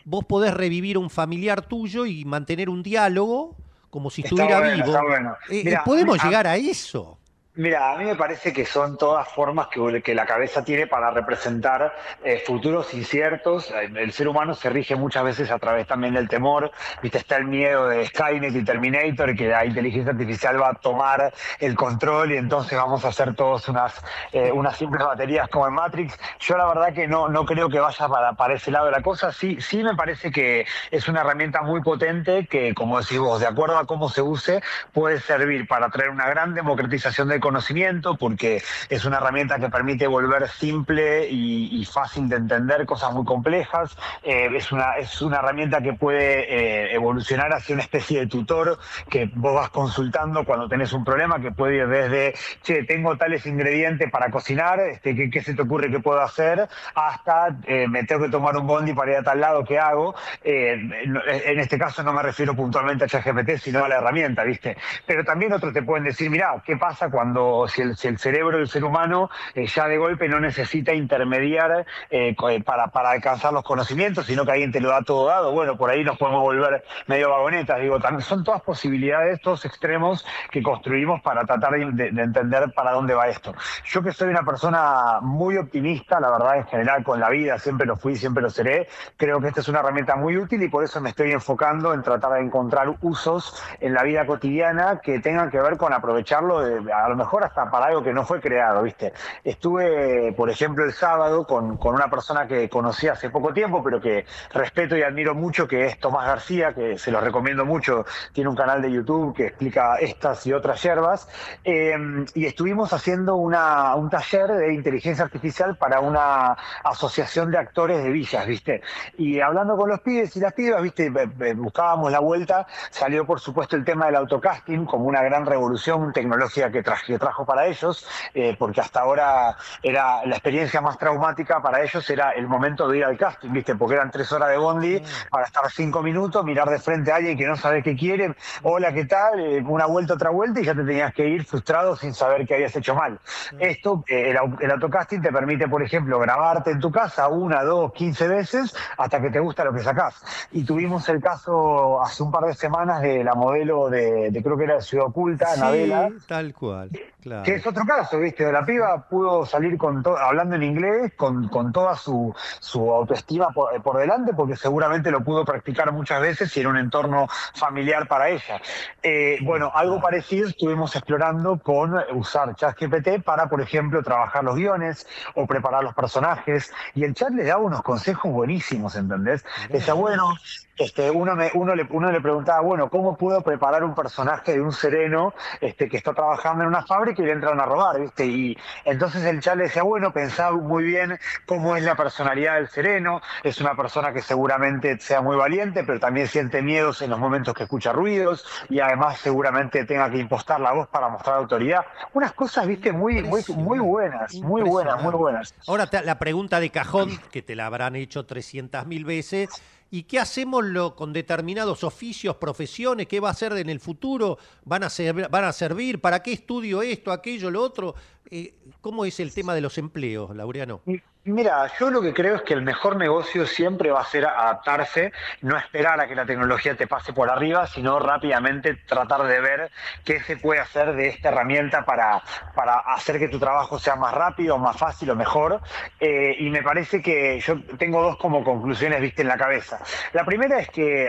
vos 0.04 0.24
podés 0.24 0.52
revivir 0.54 0.98
un 0.98 1.10
familiar 1.10 1.62
tuyo 1.66 2.06
y 2.06 2.24
mantener 2.24 2.68
un 2.68 2.82
diálogo 2.82 3.56
como 3.90 4.10
si 4.10 4.22
Está 4.22 4.34
estuviera 4.34 4.58
bueno, 4.60 4.84
vivo. 4.84 5.02
bueno. 5.06 5.36
Eh, 5.48 5.62
Mira, 5.64 5.84
¿Podemos 5.84 6.18
a- 6.20 6.24
llegar 6.24 6.46
a 6.46 6.56
eso? 6.56 7.18
Mira, 7.56 7.92
a 7.92 7.96
mí 7.96 8.04
me 8.04 8.16
parece 8.16 8.52
que 8.52 8.66
son 8.66 8.98
todas 8.98 9.28
formas 9.28 9.68
que, 9.68 10.02
que 10.02 10.12
la 10.12 10.26
cabeza 10.26 10.64
tiene 10.64 10.88
para 10.88 11.12
representar 11.12 11.94
eh, 12.24 12.42
futuros 12.44 12.92
inciertos. 12.94 13.70
El 13.70 14.10
ser 14.10 14.26
humano 14.26 14.54
se 14.54 14.70
rige 14.70 14.96
muchas 14.96 15.22
veces 15.22 15.52
a 15.52 15.60
través 15.60 15.86
también 15.86 16.14
del 16.14 16.28
temor. 16.28 16.72
Viste, 17.00 17.18
está 17.18 17.36
el 17.36 17.44
miedo 17.44 17.86
de 17.86 18.06
Skynet 18.06 18.56
y 18.56 18.64
Terminator, 18.64 19.36
que 19.36 19.46
la 19.46 19.64
inteligencia 19.64 20.10
artificial 20.10 20.60
va 20.60 20.70
a 20.70 20.74
tomar 20.74 21.32
el 21.60 21.76
control 21.76 22.32
y 22.32 22.38
entonces 22.38 22.76
vamos 22.76 23.04
a 23.04 23.08
hacer 23.10 23.36
todos 23.36 23.68
unas, 23.68 24.02
eh, 24.32 24.50
unas 24.50 24.76
simples 24.76 25.06
baterías 25.06 25.48
como 25.48 25.68
en 25.68 25.74
Matrix. 25.74 26.18
Yo 26.40 26.56
la 26.56 26.66
verdad 26.66 26.92
que 26.92 27.06
no, 27.06 27.28
no 27.28 27.46
creo 27.46 27.68
que 27.68 27.78
vaya 27.78 28.08
para, 28.08 28.32
para 28.32 28.54
ese 28.54 28.72
lado 28.72 28.86
de 28.86 28.90
la 28.90 29.02
cosa. 29.02 29.30
Sí, 29.30 29.60
sí 29.60 29.84
me 29.84 29.94
parece 29.94 30.32
que 30.32 30.66
es 30.90 31.06
una 31.06 31.20
herramienta 31.20 31.62
muy 31.62 31.82
potente 31.82 32.48
que, 32.48 32.74
como 32.74 33.00
decís 33.00 33.20
vos, 33.20 33.38
de 33.38 33.46
acuerdo 33.46 33.78
a 33.78 33.86
cómo 33.86 34.08
se 34.08 34.22
use, 34.22 34.60
puede 34.92 35.20
servir 35.20 35.68
para 35.68 35.88
traer 35.90 36.10
una 36.10 36.28
gran 36.28 36.52
democratización 36.52 37.28
del 37.28 37.43
conocimiento, 37.44 38.16
porque 38.16 38.62
es 38.88 39.04
una 39.04 39.18
herramienta 39.18 39.58
que 39.58 39.68
permite 39.68 40.06
volver 40.06 40.48
simple 40.48 41.28
y, 41.30 41.84
fácil 41.84 42.30
de 42.30 42.36
entender 42.36 42.86
cosas 42.86 43.12
muy 43.12 43.26
complejas. 43.26 43.94
Eh, 44.22 44.48
es, 44.54 44.72
una, 44.72 44.96
es 44.96 45.20
una 45.20 45.36
herramienta 45.36 45.82
que 45.82 45.92
puede 45.92 46.30
eh, 46.48 46.94
evolucionar 46.94 47.52
hacia 47.52 47.74
una 47.74 47.82
especie 47.82 48.20
de 48.20 48.26
tutor 48.26 48.78
que 49.10 49.30
vos 49.34 49.54
vas 49.54 49.68
consultando 49.68 50.44
cuando 50.44 50.66
tenés 50.66 50.94
un 50.94 51.04
problema, 51.04 51.38
que 51.40 51.52
puede 51.52 51.76
ir 51.76 51.86
desde, 51.86 52.34
che, 52.62 52.84
tengo 52.84 53.16
tales 53.18 53.44
ingredientes 53.44 54.10
para 54.10 54.30
cocinar, 54.30 54.80
este, 54.80 55.14
¿qué, 55.14 55.28
qué 55.30 55.42
se 55.42 55.52
te 55.54 55.62
ocurre 55.62 55.90
que 55.90 56.00
puedo 56.00 56.20
hacer? 56.20 56.66
Hasta, 56.94 57.54
eh, 57.66 57.86
me 57.86 58.04
tengo 58.04 58.24
que 58.24 58.30
tomar 58.30 58.56
un 58.56 58.66
bondi 58.66 58.94
para 58.94 59.12
ir 59.12 59.18
a 59.18 59.22
tal 59.22 59.40
lado, 59.40 59.62
¿qué 59.64 59.78
hago? 59.78 60.14
En 60.42 61.60
este 61.60 61.78
caso 61.78 62.02
no 62.02 62.14
me 62.14 62.22
refiero 62.22 62.56
puntualmente 62.56 63.04
a 63.04 63.08
ChatGPT, 63.08 63.58
sino 63.58 63.84
a 63.84 63.88
la 63.88 63.96
herramienta, 63.96 64.42
¿viste? 64.42 64.76
Pero 65.06 65.22
también 65.22 65.52
otros 65.52 65.74
te 65.74 65.82
pueden 65.82 66.04
decir, 66.04 66.30
mira, 66.30 66.54
¿qué 66.64 66.76
pasa 66.76 67.10
cuando 67.10 67.33
si 67.68 67.82
el, 67.82 67.96
si 67.96 68.08
el 68.08 68.18
cerebro 68.18 68.58
del 68.58 68.68
ser 68.68 68.84
humano 68.84 69.30
eh, 69.54 69.66
ya 69.66 69.88
de 69.88 69.98
golpe 69.98 70.28
no 70.28 70.40
necesita 70.40 70.92
intermediar 70.92 71.86
eh, 72.10 72.34
eh, 72.50 72.62
para, 72.62 72.88
para 72.88 73.10
alcanzar 73.10 73.52
los 73.52 73.64
conocimientos, 73.64 74.26
sino 74.26 74.44
que 74.44 74.52
alguien 74.52 74.72
te 74.72 74.80
lo 74.80 74.90
da 74.90 75.02
todo 75.02 75.26
dado? 75.26 75.52
Bueno, 75.52 75.76
por 75.76 75.90
ahí 75.90 76.04
nos 76.04 76.18
podemos 76.18 76.42
volver 76.42 76.84
medio 77.06 77.30
vagonetas, 77.30 77.80
digo, 77.80 77.98
son 78.20 78.44
todas 78.44 78.62
posibilidades, 78.62 79.40
todos 79.40 79.64
extremos 79.64 80.24
que 80.50 80.62
construimos 80.62 81.20
para 81.22 81.44
tratar 81.44 81.72
de, 81.72 81.90
de- 81.92 82.10
de 82.12 82.22
entender 82.22 82.72
para 82.74 82.92
dónde 82.92 83.14
va 83.14 83.28
esto. 83.28 83.54
Yo 83.86 84.02
que 84.02 84.12
soy 84.12 84.28
una 84.28 84.42
persona 84.42 85.18
muy 85.20 85.56
optimista, 85.56 86.20
la 86.20 86.30
verdad 86.30 86.58
en 86.58 86.66
general 86.66 87.02
con 87.02 87.20
la 87.20 87.30
vida, 87.30 87.58
siempre 87.58 87.86
lo 87.86 87.96
fui, 87.96 88.16
siempre 88.16 88.42
lo 88.42 88.50
seré, 88.50 88.88
creo 89.16 89.40
que 89.40 89.48
esta 89.48 89.60
es 89.60 89.68
una 89.68 89.80
herramienta 89.80 90.16
muy 90.16 90.36
útil 90.36 90.62
y 90.62 90.68
por 90.68 90.84
eso 90.84 91.00
me 91.00 91.10
estoy 91.10 91.32
enfocando 91.32 91.92
en 91.94 92.02
tratar 92.02 92.32
de 92.34 92.40
encontrar 92.40 92.94
usos 93.02 93.62
en 93.80 93.94
la 93.94 94.02
vida 94.02 94.26
cotidiana 94.26 95.00
que 95.02 95.20
tengan 95.20 95.50
que 95.50 95.60
ver 95.60 95.76
con 95.76 95.92
aprovecharlo, 95.92 96.60
de- 96.60 96.92
a 96.92 97.08
hasta 97.44 97.70
para 97.70 97.86
algo 97.86 98.02
que 98.02 98.12
no 98.12 98.24
fue 98.24 98.40
creado, 98.40 98.82
¿viste? 98.82 99.12
Estuve, 99.42 100.32
por 100.32 100.50
ejemplo, 100.50 100.84
el 100.84 100.92
sábado 100.92 101.46
con, 101.46 101.76
con 101.76 101.94
una 101.94 102.08
persona 102.08 102.46
que 102.46 102.68
conocí 102.68 103.08
hace 103.08 103.30
poco 103.30 103.52
tiempo, 103.52 103.82
pero 103.82 104.00
que 104.00 104.24
respeto 104.52 104.96
y 104.96 105.02
admiro 105.02 105.34
mucho, 105.34 105.66
que 105.68 105.86
es 105.86 105.98
Tomás 105.98 106.26
García, 106.26 106.72
que 106.74 106.98
se 106.98 107.10
lo 107.10 107.20
recomiendo 107.20 107.64
mucho, 107.64 108.04
tiene 108.32 108.50
un 108.50 108.56
canal 108.56 108.82
de 108.82 108.90
YouTube 108.92 109.34
que 109.34 109.46
explica 109.46 109.96
estas 109.96 110.46
y 110.46 110.52
otras 110.52 110.82
hierbas, 110.82 111.28
eh, 111.64 111.96
y 112.34 112.46
estuvimos 112.46 112.92
haciendo 112.92 113.36
una, 113.36 113.94
un 113.94 114.10
taller 114.10 114.52
de 114.52 114.74
inteligencia 114.74 115.24
artificial 115.24 115.76
para 115.76 116.00
una 116.00 116.56
asociación 116.84 117.50
de 117.50 117.58
actores 117.58 118.02
de 118.02 118.10
villas, 118.10 118.46
¿viste? 118.46 118.82
Y 119.18 119.40
hablando 119.40 119.76
con 119.76 119.88
los 119.88 120.00
pibes 120.00 120.36
y 120.36 120.40
las 120.40 120.52
pibas, 120.52 120.82
¿viste? 120.82 121.10
Buscábamos 121.54 122.10
la 122.12 122.20
vuelta, 122.20 122.66
salió 122.90 123.26
por 123.26 123.40
supuesto 123.40 123.76
el 123.76 123.84
tema 123.84 124.06
del 124.06 124.16
autocasting 124.16 124.86
como 124.86 125.04
una 125.04 125.22
gran 125.22 125.46
revolución 125.46 126.12
tecnológica 126.12 126.70
que, 126.70 126.82
tra- 126.82 127.13
que 127.14 127.18
trajo 127.18 127.44
para 127.44 127.66
ellos, 127.66 128.06
eh, 128.34 128.56
porque 128.58 128.80
hasta 128.80 129.00
ahora 129.00 129.56
era 129.82 130.24
la 130.26 130.34
experiencia 130.36 130.80
más 130.80 130.98
traumática 130.98 131.62
para 131.62 131.82
ellos 131.82 132.08
era 132.10 132.30
el 132.32 132.48
momento 132.48 132.88
de 132.88 132.98
ir 132.98 133.04
al 133.04 133.16
casting, 133.16 133.50
¿viste? 133.52 133.74
Porque 133.76 133.94
eran 133.94 134.10
tres 134.10 134.30
horas 134.32 134.48
de 134.50 134.56
bondi 134.56 135.00
para 135.30 135.46
estar 135.46 135.70
cinco 135.70 136.02
minutos, 136.02 136.44
mirar 136.44 136.68
de 136.68 136.78
frente 136.78 137.12
a 137.12 137.16
alguien 137.16 137.38
que 137.38 137.46
no 137.46 137.56
sabe 137.56 137.82
qué 137.82 137.94
quiere, 137.96 138.34
hola, 138.62 138.92
¿qué 138.92 139.04
tal? 139.04 139.38
Eh, 139.40 139.62
Una 139.66 139.86
vuelta, 139.86 140.14
otra 140.14 140.30
vuelta 140.30 140.60
y 140.60 140.64
ya 140.64 140.74
te 140.74 140.82
tenías 140.84 141.14
que 141.14 141.28
ir 141.28 141.44
frustrado 141.44 141.96
sin 141.96 142.12
saber 142.14 142.46
que 142.46 142.54
habías 142.54 142.74
hecho 142.74 142.94
mal. 142.94 143.18
Esto, 143.58 144.04
eh, 144.08 144.30
el, 144.30 144.38
el 144.60 144.70
autocasting 144.70 145.22
te 145.22 145.30
permite, 145.32 145.68
por 145.68 145.82
ejemplo, 145.82 146.18
grabarte 146.18 146.70
en 146.72 146.80
tu 146.80 146.90
casa 146.90 147.28
una, 147.28 147.62
dos, 147.62 147.92
quince 147.92 148.26
veces 148.26 148.74
hasta 148.98 149.20
que 149.20 149.30
te 149.30 149.38
gusta 149.38 149.64
lo 149.64 149.72
que 149.72 149.80
sacás. 149.80 150.20
Y 150.52 150.64
tuvimos 150.64 151.08
el 151.08 151.20
caso 151.20 152.02
hace 152.02 152.22
un 152.22 152.30
par 152.30 152.44
de 152.44 152.54
semanas 152.54 153.00
de 153.02 153.22
la 153.22 153.34
modelo 153.34 153.88
de, 153.88 154.30
de 154.30 154.42
creo 154.42 154.56
que 154.56 154.64
era 154.64 154.74
de 154.76 154.82
Ciudad 154.82 155.06
Oculta, 155.06 155.52
Anabela, 155.52 156.08
Sí, 156.08 156.26
tal 156.26 156.52
cual. 156.54 156.90
Claro. 157.20 157.42
que 157.42 157.54
es 157.54 157.66
otro 157.66 157.84
caso, 157.86 158.18
¿viste? 158.18 158.52
La 158.52 158.66
piba 158.66 159.08
pudo 159.08 159.46
salir 159.46 159.78
con 159.78 160.02
to- 160.02 160.16
hablando 160.18 160.56
en 160.56 160.62
inglés, 160.62 161.14
con, 161.16 161.48
con 161.48 161.72
toda 161.72 161.96
su, 161.96 162.34
su 162.60 162.92
autoestima 162.92 163.48
por, 163.48 163.82
por 163.82 163.96
delante, 163.96 164.34
porque 164.34 164.56
seguramente 164.56 165.10
lo 165.10 165.24
pudo 165.24 165.42
practicar 165.44 165.90
muchas 165.90 166.20
veces 166.20 166.54
y 166.56 166.60
era 166.60 166.68
un 166.68 166.76
entorno 166.76 167.26
familiar 167.54 168.06
para 168.08 168.28
ella. 168.28 168.60
Eh, 169.02 169.38
bueno, 169.42 169.72
algo 169.74 170.00
parecido 170.02 170.48
estuvimos 170.48 170.94
explorando 170.96 171.58
con 171.58 171.94
usar 172.12 172.54
ChatGPT 172.56 173.22
para, 173.24 173.48
por 173.48 173.62
ejemplo, 173.62 174.02
trabajar 174.02 174.44
los 174.44 174.56
guiones 174.56 175.06
o 175.34 175.46
preparar 175.46 175.82
los 175.82 175.94
personajes. 175.94 176.72
Y 176.94 177.04
el 177.04 177.14
chat 177.14 177.30
le 177.30 177.44
daba 177.44 177.62
unos 177.62 177.82
consejos 177.82 178.30
buenísimos, 178.30 178.96
¿entendés? 178.96 179.44
Decía, 179.70 179.94
bueno, 179.94 180.28
este, 180.76 181.10
uno, 181.10 181.36
me, 181.36 181.50
uno, 181.54 181.74
le, 181.74 181.86
uno 181.90 182.10
le 182.10 182.20
preguntaba, 182.20 182.60
bueno, 182.60 182.90
¿cómo 182.90 183.16
puedo 183.16 183.40
preparar 183.42 183.82
un 183.84 183.94
personaje 183.94 184.52
de 184.52 184.60
un 184.60 184.72
sereno 184.72 185.32
este, 185.60 185.88
que 185.88 185.96
está 185.96 186.12
trabajando 186.12 186.62
en 186.64 186.68
una 186.68 186.84
fábrica 186.94 187.22
y 187.22 187.26
le 187.26 187.32
entran 187.32 187.60
a 187.60 187.64
robar, 187.64 188.00
¿viste? 188.00 188.26
Y 188.26 188.56
entonces 188.84 189.24
el 189.24 189.40
chat 189.40 189.56
le 189.56 189.64
decía, 189.64 189.82
bueno, 189.82 190.12
pensaba 190.12 190.56
muy 190.56 190.84
bien 190.84 191.18
cómo 191.46 191.76
es 191.76 191.82
la 191.82 191.96
personalidad 191.96 192.54
del 192.54 192.68
sereno, 192.68 193.20
es 193.42 193.60
una 193.60 193.74
persona 193.74 194.12
que 194.12 194.22
seguramente 194.22 194.98
sea 195.00 195.20
muy 195.20 195.36
valiente, 195.36 195.84
pero 195.84 195.98
también 195.98 196.28
siente 196.28 196.62
miedos 196.62 197.02
en 197.02 197.10
los 197.10 197.18
momentos 197.18 197.54
que 197.54 197.64
escucha 197.64 197.92
ruidos 197.92 198.46
y 198.68 198.80
además 198.80 199.18
seguramente 199.18 199.84
tenga 199.84 200.10
que 200.10 200.18
impostar 200.18 200.60
la 200.60 200.72
voz 200.72 200.88
para 200.88 201.08
mostrar 201.08 201.36
autoridad. 201.36 201.84
Unas 202.12 202.32
cosas, 202.32 202.66
¿viste? 202.66 202.92
Muy, 202.92 203.22
muy, 203.22 203.42
muy 203.56 203.78
buenas, 203.78 204.34
muy 204.34 204.62
buenas, 204.62 205.02
muy 205.02 205.14
buenas. 205.14 205.54
Ahora 205.66 205.88
la 206.04 206.18
pregunta 206.18 206.60
de 206.60 206.70
cajón, 206.70 207.10
que 207.32 207.42
te 207.42 207.56
la 207.56 207.66
habrán 207.66 207.96
hecho 207.96 208.26
300.000 208.26 209.04
veces, 209.04 209.62
¿y 209.94 210.02
qué 210.02 210.18
hacemos 210.18 210.64
lo, 210.64 210.96
con 210.96 211.12
determinados 211.12 211.84
oficios, 211.84 212.34
profesiones? 212.36 213.06
¿Qué 213.06 213.20
va 213.20 213.28
a 213.28 213.30
hacer 213.32 213.52
en 213.52 213.68
el 213.70 213.78
futuro? 213.78 214.38
¿Van 214.64 214.82
a, 214.82 214.90
ser- 214.90 215.28
¿Van 215.28 215.44
a 215.44 215.52
servir? 215.52 216.00
¿Para 216.00 216.20
qué 216.20 216.32
estudio 216.32 216.82
esto, 216.82 217.12
aquello, 217.12 217.48
lo 217.48 217.62
otro? 217.62 217.94
Eh, 218.30 218.54
¿Cómo 218.80 219.04
es 219.04 219.20
el 219.20 219.32
tema 219.34 219.54
de 219.54 219.60
los 219.60 219.78
empleos, 219.78 220.34
Laureano? 220.34 220.82
Mira, 221.26 221.70
yo 221.80 221.88
lo 221.88 222.02
que 222.02 222.12
creo 222.12 222.36
es 222.36 222.42
que 222.42 222.52
el 222.52 222.60
mejor 222.60 222.96
negocio 222.96 223.46
siempre 223.46 223.90
va 223.90 224.02
a 224.02 224.04
ser 224.04 224.26
adaptarse, 224.26 225.10
no 225.40 225.56
esperar 225.56 225.98
a 225.98 226.06
que 226.06 226.14
la 226.14 226.26
tecnología 226.26 226.76
te 226.76 226.86
pase 226.86 227.14
por 227.14 227.30
arriba, 227.30 227.66
sino 227.66 227.98
rápidamente 227.98 228.74
tratar 228.86 229.22
de 229.22 229.40
ver 229.40 229.70
qué 230.04 230.20
se 230.20 230.36
puede 230.36 230.60
hacer 230.60 230.94
de 230.94 231.08
esta 231.08 231.30
herramienta 231.30 231.86
para, 231.86 232.22
para 232.54 232.74
hacer 232.74 233.18
que 233.18 233.28
tu 233.28 233.38
trabajo 233.38 233.78
sea 233.78 233.96
más 233.96 234.12
rápido, 234.12 234.58
más 234.58 234.76
fácil 234.76 235.08
o 235.12 235.16
mejor. 235.16 235.62
Eh, 235.98 236.36
y 236.40 236.50
me 236.50 236.62
parece 236.62 237.00
que 237.00 237.40
yo 237.40 237.58
tengo 237.78 238.02
dos 238.02 238.18
como 238.18 238.44
conclusiones, 238.44 239.00
viste, 239.00 239.22
en 239.22 239.28
la 239.28 239.38
cabeza. 239.38 239.80
La 240.12 240.26
primera 240.26 240.58
es 240.58 240.68
que 240.68 241.08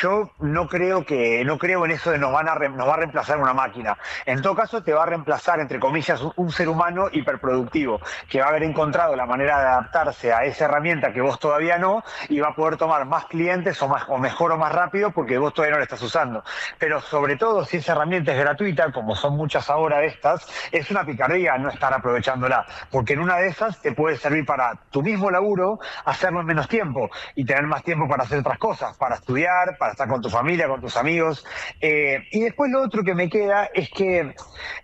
yo 0.00 0.30
no 0.38 0.66
creo 0.66 1.04
que 1.04 1.44
no 1.44 1.58
creo 1.58 1.84
en 1.84 1.90
eso 1.90 2.10
de 2.10 2.16
nos 2.16 2.32
van 2.32 2.48
a 2.48 2.54
re- 2.54 2.70
nos 2.70 2.88
va 2.88 2.94
a 2.94 2.98
reemplazar 2.98 3.36
una 3.36 3.52
máquina. 3.52 3.98
En 4.24 4.40
todo 4.40 4.54
caso, 4.54 4.82
te 4.82 4.94
va 4.94 5.02
a 5.02 5.06
reemplazar 5.06 5.60
entre 5.60 5.78
comillas 5.78 6.22
un 6.42 6.50
ser 6.50 6.68
humano 6.68 7.08
hiperproductivo 7.10 8.00
que 8.28 8.40
va 8.40 8.46
a 8.46 8.48
haber 8.50 8.64
encontrado 8.64 9.16
la 9.16 9.26
manera 9.26 9.60
de 9.60 9.66
adaptarse 9.66 10.32
a 10.32 10.44
esa 10.44 10.64
herramienta 10.66 11.12
que 11.12 11.20
vos 11.20 11.38
todavía 11.38 11.78
no 11.78 12.02
y 12.28 12.40
va 12.40 12.48
a 12.48 12.54
poder 12.54 12.76
tomar 12.76 13.06
más 13.06 13.26
clientes 13.26 13.80
o 13.82 13.88
más 13.88 14.04
o 14.08 14.18
mejor 14.18 14.52
o 14.52 14.58
más 14.58 14.72
rápido 14.72 15.10
porque 15.12 15.38
vos 15.38 15.54
todavía 15.54 15.74
no 15.74 15.78
la 15.78 15.84
estás 15.84 16.02
usando. 16.02 16.44
Pero 16.78 17.00
sobre 17.00 17.36
todo 17.36 17.64
si 17.64 17.78
esa 17.78 17.92
herramienta 17.92 18.32
es 18.32 18.38
gratuita, 18.38 18.92
como 18.92 19.14
son 19.14 19.36
muchas 19.36 19.70
ahora 19.70 20.04
estas, 20.04 20.46
es 20.70 20.90
una 20.90 21.04
picardía 21.04 21.56
no 21.58 21.68
estar 21.68 21.92
aprovechándola, 21.94 22.66
porque 22.90 23.12
en 23.12 23.20
una 23.20 23.36
de 23.36 23.48
esas 23.48 23.80
te 23.80 23.92
puede 23.92 24.16
servir 24.16 24.44
para 24.44 24.74
tu 24.90 25.02
mismo 25.02 25.30
laburo 25.30 25.78
hacerlo 26.04 26.40
en 26.40 26.46
menos 26.46 26.68
tiempo 26.68 27.10
y 27.34 27.44
tener 27.44 27.64
más 27.64 27.82
tiempo 27.82 28.08
para 28.08 28.24
hacer 28.24 28.40
otras 28.40 28.58
cosas, 28.58 28.96
para 28.96 29.16
estudiar, 29.16 29.76
para 29.78 29.92
estar 29.92 30.08
con 30.08 30.20
tu 30.20 30.28
familia, 30.28 30.68
con 30.68 30.80
tus 30.80 30.96
amigos. 30.96 31.44
Eh, 31.80 32.24
y 32.32 32.40
después 32.40 32.70
lo 32.70 32.82
otro 32.82 33.02
que 33.04 33.14
me 33.14 33.28
queda 33.28 33.68
es 33.72 33.90
que 33.90 34.34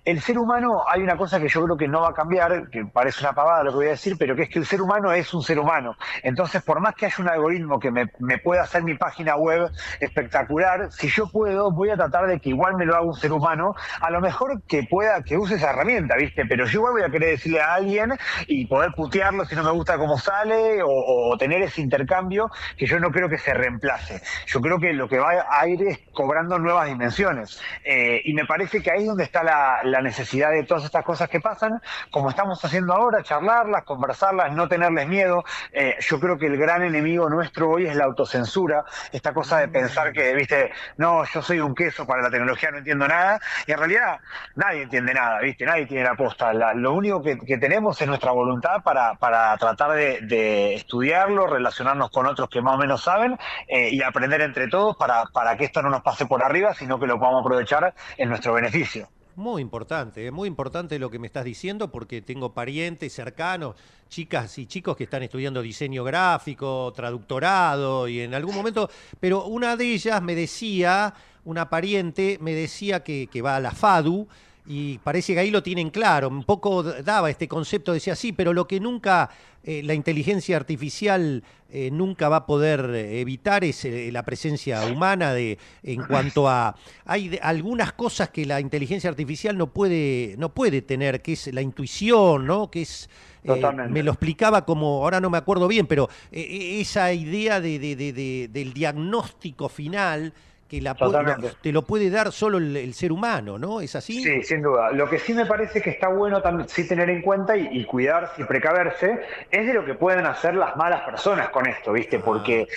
el 0.05 0.21
ser 0.21 0.39
humano, 0.39 0.85
hay 0.87 1.03
una 1.03 1.17
cosa 1.17 1.41
que 1.41 1.48
yo 1.49 1.65
creo 1.65 1.77
que 1.77 1.89
no 1.89 2.03
va 2.03 2.11
a 2.11 2.15
cambiar, 2.15 2.69
que 2.71 2.85
parece 2.85 3.25
una 3.25 3.33
pavada 3.33 3.65
lo 3.65 3.71
que 3.71 3.77
voy 3.77 3.87
a 3.87 3.91
decir, 3.91 4.17
pero 4.19 4.37
que 4.37 4.43
es 4.43 4.49
que 4.49 4.59
el 4.59 4.67
ser 4.67 4.83
humano 4.83 5.13
es 5.13 5.33
un 5.35 5.43
ser 5.43 5.59
humano. 5.59 5.97
Entonces, 6.23 6.63
por 6.63 6.81
más 6.81 6.95
que 6.95 7.07
haya 7.07 7.17
un 7.19 7.29
algoritmo 7.29 7.79
que 7.79 7.91
me, 7.91 8.11
me 8.19 8.39
pueda 8.39 8.63
hacer 8.63 8.83
mi 8.83 8.95
página 8.95 9.37
web 9.37 9.71
espectacular, 10.01 10.91
si 10.93 11.09
yo 11.09 11.29
puedo, 11.31 11.71
voy 11.71 11.91
a 11.91 11.97
tratar 11.97 12.27
de 12.27 12.41
que 12.41 12.51
igual 12.51 12.77
me 12.77 12.85
lo 12.85 12.95
haga 12.95 13.05
un 13.05 13.15
ser 13.15 13.33
humano, 13.33 13.75
a 14.01 14.11
lo 14.11 14.21
mejor 14.21 14.63
que 14.67 14.85
pueda, 14.85 15.23
que 15.23 15.37
use 15.37 15.57
esa 15.57 15.71
herramienta, 15.71 16.17
¿viste? 16.17 16.45
Pero 16.47 16.67
yo 16.67 16.79
igual 16.79 16.93
voy 16.93 17.03
a 17.03 17.11
querer 17.11 17.31
decirle 17.31 17.61
a 17.61 17.75
alguien 17.75 18.13
y 18.47 18.67
poder 18.67 18.93
putearlo 18.93 19.45
si 19.45 19.55
no 19.55 19.63
me 19.63 19.71
gusta 19.71 19.97
cómo 19.97 20.19
sale 20.19 20.81
o, 20.85 21.37
tener 21.39 21.63
ese 21.63 21.81
intercambio 21.81 22.51
que 22.77 22.87
yo 22.87 22.99
no 22.99 23.11
creo 23.11 23.29
que 23.29 23.39
se 23.39 23.55
reemplace. 23.55 24.21
Yo 24.47 24.61
creo 24.61 24.79
que 24.79 24.93
lo 24.93 25.09
que 25.09 25.19
va 25.19 25.47
a 25.49 25.69
ir 25.69 25.83
es 25.83 26.01
cobrando 26.13 26.59
nuevas 26.59 26.89
dimensiones. 26.89 27.61
Eh, 27.85 28.23
y 28.25 28.35
me 28.35 28.45
parece 28.45 28.83
que 28.83 28.91
ahí 28.91 29.03
es 29.03 29.07
donde 29.07 29.25
está 29.25 29.43
la, 29.43 29.81
la 29.85 30.01
necesidad 30.01 30.51
de 30.51 30.65
todas 30.65 30.85
estas 30.85 31.05
cosas 31.05 31.29
que 31.29 31.38
pasan, 31.41 31.81
como 32.11 32.31
estamos 32.31 32.65
haciendo 32.65 32.93
ahora, 32.95 33.23
charlarlas, 33.23 33.85
conversarlas, 33.85 34.53
no 34.53 34.69
tenerles 34.69 35.09
miedo. 35.09 35.45
Eh, 35.73 35.97
yo 36.01 36.21
creo 36.21 36.39
que 36.39 36.47
el 36.47 36.57
gran 36.57 36.83
enemigo 36.83 37.29
nuestro 37.29 37.71
hoy 37.71 37.87
es 37.87 37.97
la 37.97 38.05
autocensura, 38.05 38.85
esta 39.13 39.33
cosa 39.33 39.59
de 39.59 39.69
pensar 39.69 40.13
que, 40.13 40.35
viste, 40.35 40.73
no, 40.97 41.25
yo 41.25 41.43
soy 41.43 41.61
un 41.61 41.75
queso 41.75 42.07
para 42.07 42.23
la 42.23 42.31
tecnología, 42.31 42.71
no 42.71 42.79
entiendo 42.79 43.07
nada, 43.07 43.41
y 43.67 43.73
en 43.73 43.79
realidad 43.79 44.21
nadie 44.55 44.83
entiende 44.83 45.15
nada, 45.15 45.41
viste, 45.41 45.65
nadie 45.65 45.87
tiene 45.87 46.05
la 46.05 46.15
posta. 46.15 46.53
Lo 46.53 46.93
único 46.93 47.23
que, 47.23 47.59
tenemos 47.59 48.01
es 48.01 48.07
nuestra 48.07 48.31
voluntad 48.31 48.83
para, 48.85 49.15
para 49.15 49.57
tratar 49.57 49.93
de, 49.93 50.21
de 50.23 50.75
estudiarlo, 50.75 51.47
relacionarnos 51.47 52.11
con 52.11 52.27
otros 52.27 52.49
que 52.49 52.63
más 52.63 52.75
o 52.75 52.79
menos 52.79 53.03
saben 53.03 53.37
eh, 53.67 53.91
y 53.91 54.03
aprender 54.03 54.41
entre 54.41 54.69
todos 54.69 54.97
para, 54.97 55.25
para 55.33 55.57
que 55.57 55.65
esto 55.65 55.83
no 55.83 55.91
nos 55.91 56.03
pase 56.03 56.27
por 56.27 56.45
arriba, 56.45 56.75
sino 56.75 56.99
que 56.99 57.07
lo 57.07 57.19
podamos 57.19 57.41
aprovechar 57.45 57.95
en 58.17 58.29
nuestro 58.29 58.53
beneficio. 58.53 59.09
Muy 59.39 59.63
importante, 59.63 60.27
es 60.27 60.33
muy 60.33 60.49
importante 60.49 60.99
lo 60.99 61.11
que 61.11 61.21
me 61.21 61.29
estás 61.29 61.45
diciendo 61.45 61.93
porque 61.93 62.23
tengo 62.23 62.53
parientes 62.53 63.13
cercanos, 63.13 63.77
chicas 64.09 64.59
y 64.59 64.67
chicos 64.67 64.97
que 64.97 65.05
están 65.05 65.23
estudiando 65.23 65.63
diseño 65.63 66.03
gráfico, 66.03 66.93
traductorado 66.93 68.09
y 68.09 68.19
en 68.19 68.35
algún 68.35 68.57
momento, 68.57 68.91
pero 69.21 69.45
una 69.45 69.77
de 69.77 69.93
ellas 69.95 70.21
me 70.23 70.35
decía, 70.35 71.15
una 71.45 71.71
pariente 71.71 72.39
me 72.41 72.53
decía 72.53 73.05
que, 73.05 73.29
que 73.31 73.41
va 73.41 73.55
a 73.55 73.61
la 73.61 73.71
FADU 73.71 74.27
y 74.71 74.99
parece 74.99 75.33
que 75.33 75.41
ahí 75.41 75.51
lo 75.51 75.63
tienen 75.63 75.89
claro, 75.89 76.29
un 76.29 76.45
poco 76.45 76.83
daba 76.83 77.31
este 77.31 77.49
concepto, 77.49 77.93
decía 77.95 78.15
sí, 78.15 78.33
pero 78.33 78.53
lo 78.53 78.69
que 78.69 78.81
nunca 78.81 79.31
eh, 79.65 79.83
la 79.83 79.95
inteligencia 79.95 80.57
artificial 80.57 81.43
eh, 81.71 81.91
nunca 81.91 82.29
va 82.29 82.37
a 82.37 82.47
poder 82.47 82.91
eh, 82.95 83.21
evitar 83.21 83.65
es 83.65 83.85
eh, 83.87 84.11
la 84.13 84.23
presencia 84.25 84.85
humana 84.87 85.33
de 85.33 85.59
en 85.83 86.03
cuanto 86.05 86.49
a 86.49 86.77
hay 87.07 87.29
de- 87.29 87.39
algunas 87.43 87.93
cosas 87.95 88.29
que 88.29 88.45
la 88.47 88.61
inteligencia 88.61 89.09
artificial 89.11 89.57
no 89.57 89.69
puede 89.73 90.35
no 90.39 90.51
puede 90.55 90.83
tener, 90.83 91.23
que 91.23 91.33
es 91.33 91.53
la 91.53 91.63
intuición, 91.63 92.47
¿no? 92.47 92.71
Que 92.71 92.83
es 92.83 93.09
Totalmente. 93.45 93.93
me 93.93 94.03
lo 94.03 94.11
explicaba 94.13 94.67
como, 94.67 95.03
ahora 95.05 95.21
no 95.21 95.31
me 95.31 95.39
acuerdo 95.39 95.67
bien, 95.69 95.87
pero 95.87 96.11
eh, 96.31 96.79
esa 96.81 97.11
idea 97.15 97.61
de, 97.61 97.79
de- 97.79 97.97
de- 97.97 98.13
de- 98.13 98.49
del 98.49 98.75
diagnóstico 98.75 99.69
final 99.71 100.35
que 100.69 100.81
la 100.81 100.95
Totalmente. 100.95 101.53
te 101.63 101.73
lo 101.73 101.83
puede 101.83 102.11
dar 102.11 102.31
solo 102.31 102.59
el, 102.59 102.77
el 102.77 102.95
ser 102.95 103.11
humano, 103.11 103.59
¿no? 103.59 103.81
¿Es 103.81 103.97
así? 103.97 104.23
Sí, 104.23 104.43
sin 104.43 104.63
duda. 104.63 104.93
Lo 104.93 105.09
que 105.09 105.19
sí 105.19 105.33
me 105.35 105.47
parece 105.47 105.81
que 105.81 105.91
está 105.91 106.09
bueno 106.09 106.43
también 106.43 106.69
sí 106.69 106.87
tener 106.87 107.09
en 107.11 107.23
cuenta 107.23 107.57
y, 107.57 107.69
y 107.73 107.85
cuidarse 107.85 108.43
y 108.43 108.45
precaverse 108.45 109.21
es 109.51 109.67
de 109.67 109.73
lo 109.73 109.85
que 109.85 109.95
pueden 109.95 110.27
hacer 110.27 110.55
las 110.55 110.77
malas 110.77 111.03
personas 111.03 111.49
con 111.49 111.67
esto, 111.67 111.93
¿viste? 111.93 112.19
Porque 112.19 112.69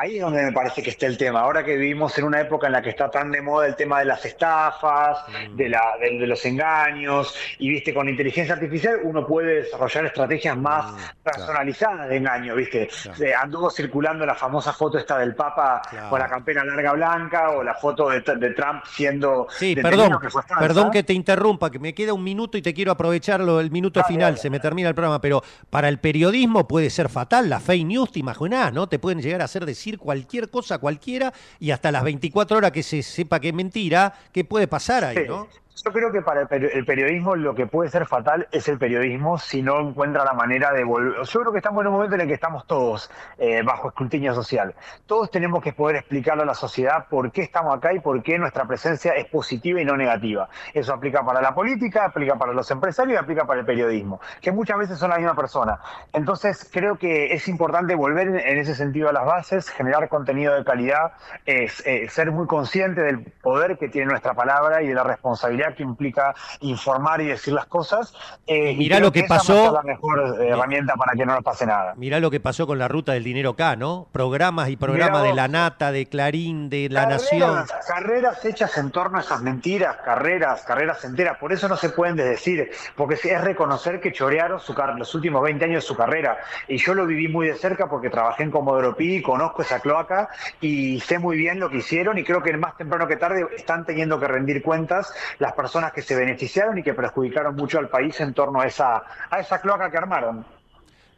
ahí 0.00 0.16
es 0.16 0.22
donde 0.22 0.42
me 0.42 0.52
parece 0.52 0.82
que 0.82 0.90
está 0.90 1.06
el 1.06 1.16
tema. 1.16 1.40
Ahora 1.40 1.64
que 1.64 1.76
vivimos 1.76 2.16
en 2.18 2.24
una 2.24 2.40
época 2.40 2.66
en 2.66 2.72
la 2.72 2.82
que 2.82 2.90
está 2.90 3.10
tan 3.10 3.30
de 3.30 3.40
moda 3.42 3.66
el 3.66 3.76
tema 3.76 3.98
de 4.00 4.06
las 4.06 4.24
estafas, 4.24 5.18
de, 5.54 5.68
la, 5.68 5.82
de, 6.00 6.18
de 6.18 6.26
los 6.26 6.44
engaños, 6.44 7.34
y 7.58 7.68
viste, 7.70 7.94
con 7.94 8.08
inteligencia 8.08 8.54
artificial 8.54 9.00
uno 9.02 9.26
puede 9.26 9.62
desarrollar 9.62 10.06
estrategias 10.06 10.56
más 10.56 11.14
personalizadas 11.22 12.08
de 12.08 12.16
engaño, 12.16 12.54
¿viste? 12.54 12.88
Eh, 13.20 13.34
anduvo 13.34 13.70
circulando 13.70 14.26
la 14.26 14.34
famosa 14.34 14.72
foto 14.72 14.98
esta 14.98 15.18
del 15.18 15.34
Papa 15.34 15.82
con 16.10 16.18
la 16.18 16.28
campera 16.28 16.64
larga 16.64 16.92
blanca 16.92 17.50
o 17.50 17.62
la 17.62 17.74
foto 17.74 18.08
de, 18.10 18.20
de 18.20 18.50
Trump 18.50 18.84
siendo 18.86 19.46
Sí, 19.50 19.74
perdón, 19.76 20.18
que 20.20 20.30
fue 20.30 20.42
falsa. 20.42 20.60
perdón 20.60 20.90
que 20.90 21.02
te 21.02 21.12
interrumpa, 21.12 21.70
que 21.70 21.78
me 21.78 21.94
queda 21.94 22.12
un 22.12 22.24
minuto 22.24 22.58
y 22.58 22.62
te 22.62 22.74
quiero 22.74 22.92
aprovecharlo 22.92 23.60
el 23.60 23.70
minuto 23.70 24.02
final, 24.04 24.38
se 24.38 24.50
me 24.50 24.60
termina 24.60 24.88
el 24.88 24.94
programa, 24.94 25.20
pero 25.20 25.42
para 25.70 25.88
el 25.88 25.98
periodismo 25.98 26.66
puede 26.68 26.90
ser 26.90 27.08
fatal, 27.08 27.48
la 27.48 27.60
fake 27.60 27.86
news, 27.86 28.12
te 28.12 28.18
imaginás, 28.18 28.72
¿no? 28.72 28.88
Te 28.88 28.98
pueden 28.98 29.20
llegar 29.20 29.40
a 29.40 29.44
hacer 29.44 29.64
decir 29.64 29.85
cualquier 29.96 30.50
cosa 30.50 30.78
cualquiera 30.78 31.32
y 31.60 31.70
hasta 31.70 31.92
las 31.92 32.02
24 32.02 32.56
horas 32.56 32.72
que 32.72 32.82
se 32.82 33.02
sepa 33.02 33.38
que 33.40 33.48
es 33.48 33.54
mentira, 33.54 34.12
¿qué 34.32 34.44
puede 34.44 34.66
pasar 34.68 35.04
ahí, 35.04 35.16
Sí. 35.18 35.22
no? 35.28 35.48
Yo 35.86 35.92
creo 35.92 36.10
que 36.10 36.20
para 36.20 36.40
el 36.40 36.48
peri- 36.48 36.70
el 36.72 36.84
periodismo 36.84 37.36
lo 37.36 37.54
que 37.54 37.68
puede 37.68 37.88
ser 37.90 38.06
fatal 38.06 38.48
es 38.50 38.66
el 38.66 38.76
periodismo 38.76 39.38
si 39.38 39.62
no 39.62 39.78
encuentra 39.78 40.24
la 40.24 40.32
manera 40.32 40.72
de 40.72 40.82
volver. 40.82 41.22
Yo 41.22 41.40
creo 41.40 41.52
que 41.52 41.58
estamos 41.58 41.80
en 41.82 41.86
un 41.86 41.92
momento 41.92 42.16
en 42.16 42.22
el 42.22 42.26
que 42.26 42.34
estamos 42.34 42.66
todos 42.66 43.08
eh, 43.38 43.62
bajo 43.62 43.90
escrutinio 43.90 44.34
social. 44.34 44.74
Todos 45.06 45.30
tenemos 45.30 45.62
que 45.62 45.72
poder 45.72 45.94
explicarle 45.94 46.42
a 46.42 46.46
la 46.46 46.54
sociedad 46.54 47.06
por 47.08 47.30
qué 47.30 47.42
estamos 47.42 47.76
acá 47.76 47.92
y 47.92 48.00
por 48.00 48.20
qué 48.24 48.36
nuestra 48.36 48.64
presencia 48.64 49.12
es 49.12 49.26
positiva 49.26 49.80
y 49.80 49.84
no 49.84 49.96
negativa. 49.96 50.48
Eso 50.74 50.92
aplica 50.92 51.24
para 51.24 51.40
la 51.40 51.54
política, 51.54 52.06
aplica 52.06 52.34
para 52.34 52.52
los 52.52 52.68
empresarios 52.72 53.14
y 53.14 53.22
aplica 53.22 53.44
para 53.44 53.60
el 53.60 53.66
periodismo, 53.66 54.20
que 54.40 54.50
muchas 54.50 54.78
veces 54.78 54.98
son 54.98 55.10
la 55.10 55.18
misma 55.18 55.36
persona. 55.36 55.78
Entonces 56.12 56.68
creo 56.72 56.98
que 56.98 57.32
es 57.32 57.46
importante 57.46 57.94
volver 57.94 58.26
en, 58.26 58.40
en 58.40 58.58
ese 58.58 58.74
sentido 58.74 59.08
a 59.08 59.12
las 59.12 59.24
bases, 59.24 59.70
generar 59.70 60.08
contenido 60.08 60.52
de 60.52 60.64
calidad, 60.64 61.12
es, 61.44 61.80
eh, 61.86 62.08
ser 62.08 62.32
muy 62.32 62.48
consciente 62.48 63.02
del 63.02 63.20
poder 63.40 63.78
que 63.78 63.88
tiene 63.88 64.08
nuestra 64.10 64.34
palabra 64.34 64.82
y 64.82 64.88
de 64.88 64.94
la 64.94 65.04
responsabilidad 65.04 65.75
que 65.76 65.82
implica 65.84 66.34
informar 66.60 67.20
y 67.20 67.26
decir 67.26 67.54
las 67.54 67.66
cosas. 67.66 68.12
eh, 68.46 68.74
creo 68.76 69.00
lo 69.00 69.12
que 69.12 69.20
a 69.20 69.26
pasó- 69.28 69.72
la 69.72 69.82
mejor 69.82 70.36
eh, 70.40 70.48
herramienta 70.48 70.94
para 70.94 71.12
que 71.12 71.24
no 71.26 71.34
nos 71.34 71.44
pase 71.44 71.66
nada. 71.66 71.94
Mirá 71.96 72.18
lo 72.20 72.30
que 72.30 72.40
pasó 72.40 72.66
con 72.66 72.78
la 72.78 72.88
ruta 72.88 73.12
del 73.12 73.22
dinero 73.24 73.50
acá, 73.50 73.76
¿no? 73.76 74.08
Programas 74.12 74.68
y 74.70 74.76
programas 74.76 75.22
de. 75.22 75.34
La 75.36 75.48
Nata, 75.48 75.92
de 75.92 76.06
Clarín, 76.06 76.70
de 76.70 76.88
La 76.90 77.04
Nación. 77.06 77.64
Carreras, 77.86 78.42
hechas 78.44 78.76
en 78.78 78.90
torno 78.90 79.18
a 79.18 79.20
esas 79.20 79.42
mentiras, 79.42 79.96
carreras, 80.04 80.62
carreras 80.62 81.04
enteras. 81.04 81.36
Por 81.38 81.52
eso 81.52 81.68
no 81.68 81.76
se 81.76 81.90
pueden 81.90 82.16
desdecir, 82.16 82.70
porque 82.96 83.14
es 83.14 83.40
reconocer 83.42 84.00
que 84.00 84.12
chorearon 84.12 84.58
su 84.60 84.74
car- 84.74 84.96
los 84.98 85.14
últimos 85.14 85.42
20 85.42 85.64
años 85.66 85.82
de 85.84 85.86
su 85.88 85.94
carrera. 85.96 86.38
Y 86.68 86.78
yo 86.78 86.94
lo 86.94 87.04
viví 87.06 87.28
muy 87.28 87.48
de 87.48 87.54
cerca 87.54 87.88
porque 87.88 88.08
trabajé 88.08 88.44
en 88.44 88.50
Comodoro 88.50 88.96
Pi, 88.96 89.20
conozco 89.20 89.60
esa 89.62 89.80
cloaca 89.80 90.28
y 90.60 91.00
sé 91.00 91.18
muy 91.18 91.36
bien 91.36 91.60
lo 91.60 91.68
que 91.68 91.78
hicieron 91.78 92.16
y 92.18 92.24
creo 92.24 92.42
que 92.42 92.56
más 92.56 92.76
temprano 92.78 93.06
que 93.06 93.16
tarde 93.16 93.46
están 93.56 93.84
teniendo 93.84 94.18
que 94.18 94.26
rendir 94.26 94.62
cuentas 94.62 95.12
las 95.38 95.52
personas 95.52 95.65
que 95.94 96.02
se 96.02 96.14
beneficiaron 96.16 96.78
y 96.78 96.82
que 96.82 96.94
perjudicaron 96.94 97.54
mucho 97.56 97.78
al 97.78 97.88
país 97.88 98.20
en 98.20 98.34
torno 98.34 98.60
a 98.60 98.66
esa, 98.66 99.02
a 99.30 99.40
esa 99.40 99.60
cloaca 99.60 99.90
que 99.90 99.96
armaron. 99.98 100.44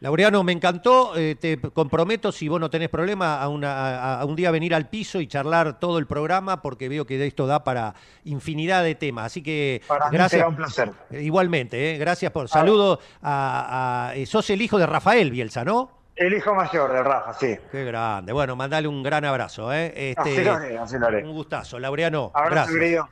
Laureano, 0.01 0.43
me 0.45 0.53
encantó. 0.53 1.11
eh, 1.17 1.35
te 1.35 1.59
comprometo, 1.59 2.31
si 2.31 2.47
vos 2.47 2.57
no 2.59 2.69
tenés 2.69 2.87
problema, 2.87 3.41
a, 3.41 3.49
una- 3.49 4.15
a- 4.15 4.21
a 4.21 4.25
un 4.25 4.33
día 4.37 4.49
venir 4.49 4.73
al 4.73 4.87
piso 4.87 5.19
y 5.19 5.27
charlar 5.27 5.77
todo 5.77 5.97
el 5.99 6.07
programa, 6.07 6.61
porque 6.61 6.87
veo 6.87 7.05
que 7.05 7.25
esto 7.27 7.47
da 7.47 7.65
para 7.65 7.95
infinidad 8.23 8.81
de 8.83 8.95
temas. 8.95 9.25
Así 9.25 9.43
que 9.43 9.81
Para 9.89 10.05
mí 10.09 10.13
gracias. 10.15 10.39
será 10.39 10.47
un 10.47 10.55
placer. 10.55 10.91
Eh, 11.11 11.21
Igualmente, 11.23 11.95
eh, 11.95 11.97
gracias 11.97 12.31
por. 12.31 12.47
Saludo 12.47 12.99
a, 13.21 14.11
a- 14.13 14.25
Sos 14.25 14.49
el 14.51 14.61
hijo 14.61 14.77
de 14.77 14.85
Rafael 14.85 15.31
Bielsa, 15.31 15.65
¿no? 15.65 15.91
El 16.15 16.33
hijo 16.33 16.53
mayor 16.55 16.91
de 16.93 17.01
Rafa, 17.03 17.33
sí. 17.33 17.57
Qué 17.71 17.83
grande. 17.85 18.31
Bueno, 18.33 18.55
mandale 18.55 18.87
un 18.89 19.03
gran 19.03 19.23
abrazo. 19.25 19.71
¿eh? 19.73 19.93
Este, 20.11 20.21
Así 20.21 20.43
lo 20.43 20.53
haré, 20.53 20.77
así 20.77 20.97
lo 20.97 21.07
haré. 21.07 21.23
Un 21.25 21.31
gustazo. 21.33 21.77
Laureano, 21.79 22.31
Abrazo, 22.33 22.53
gracias. 22.55 22.77
querido. 22.77 23.09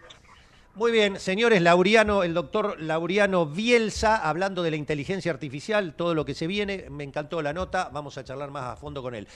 Muy 0.77 0.91
bien, 0.91 1.19
señores, 1.19 1.59
Laureano, 1.63 2.21
el 2.21 2.35
doctor 2.35 2.79
Laureano 2.79 3.47
Bielsa, 3.47 4.15
hablando 4.15 4.61
de 4.61 4.69
la 4.69 4.77
inteligencia 4.77 5.31
artificial, 5.31 5.95
todo 5.95 6.13
lo 6.13 6.23
que 6.23 6.35
se 6.35 6.45
viene, 6.45 6.85
me 6.91 7.03
encantó 7.03 7.41
la 7.41 7.51
nota, 7.51 7.89
vamos 7.91 8.19
a 8.19 8.23
charlar 8.23 8.51
más 8.51 8.65
a 8.65 8.75
fondo 8.75 9.01
con 9.01 9.15
él. 9.15 9.27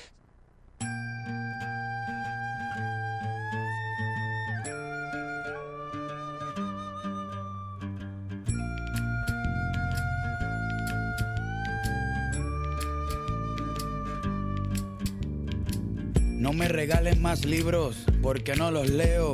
No 16.38 16.54
me 16.54 16.68
regalen 16.68 17.20
más 17.20 17.46
libros 17.46 18.06
porque 18.22 18.56
no 18.56 18.70
los 18.70 18.88
leo. 18.88 19.34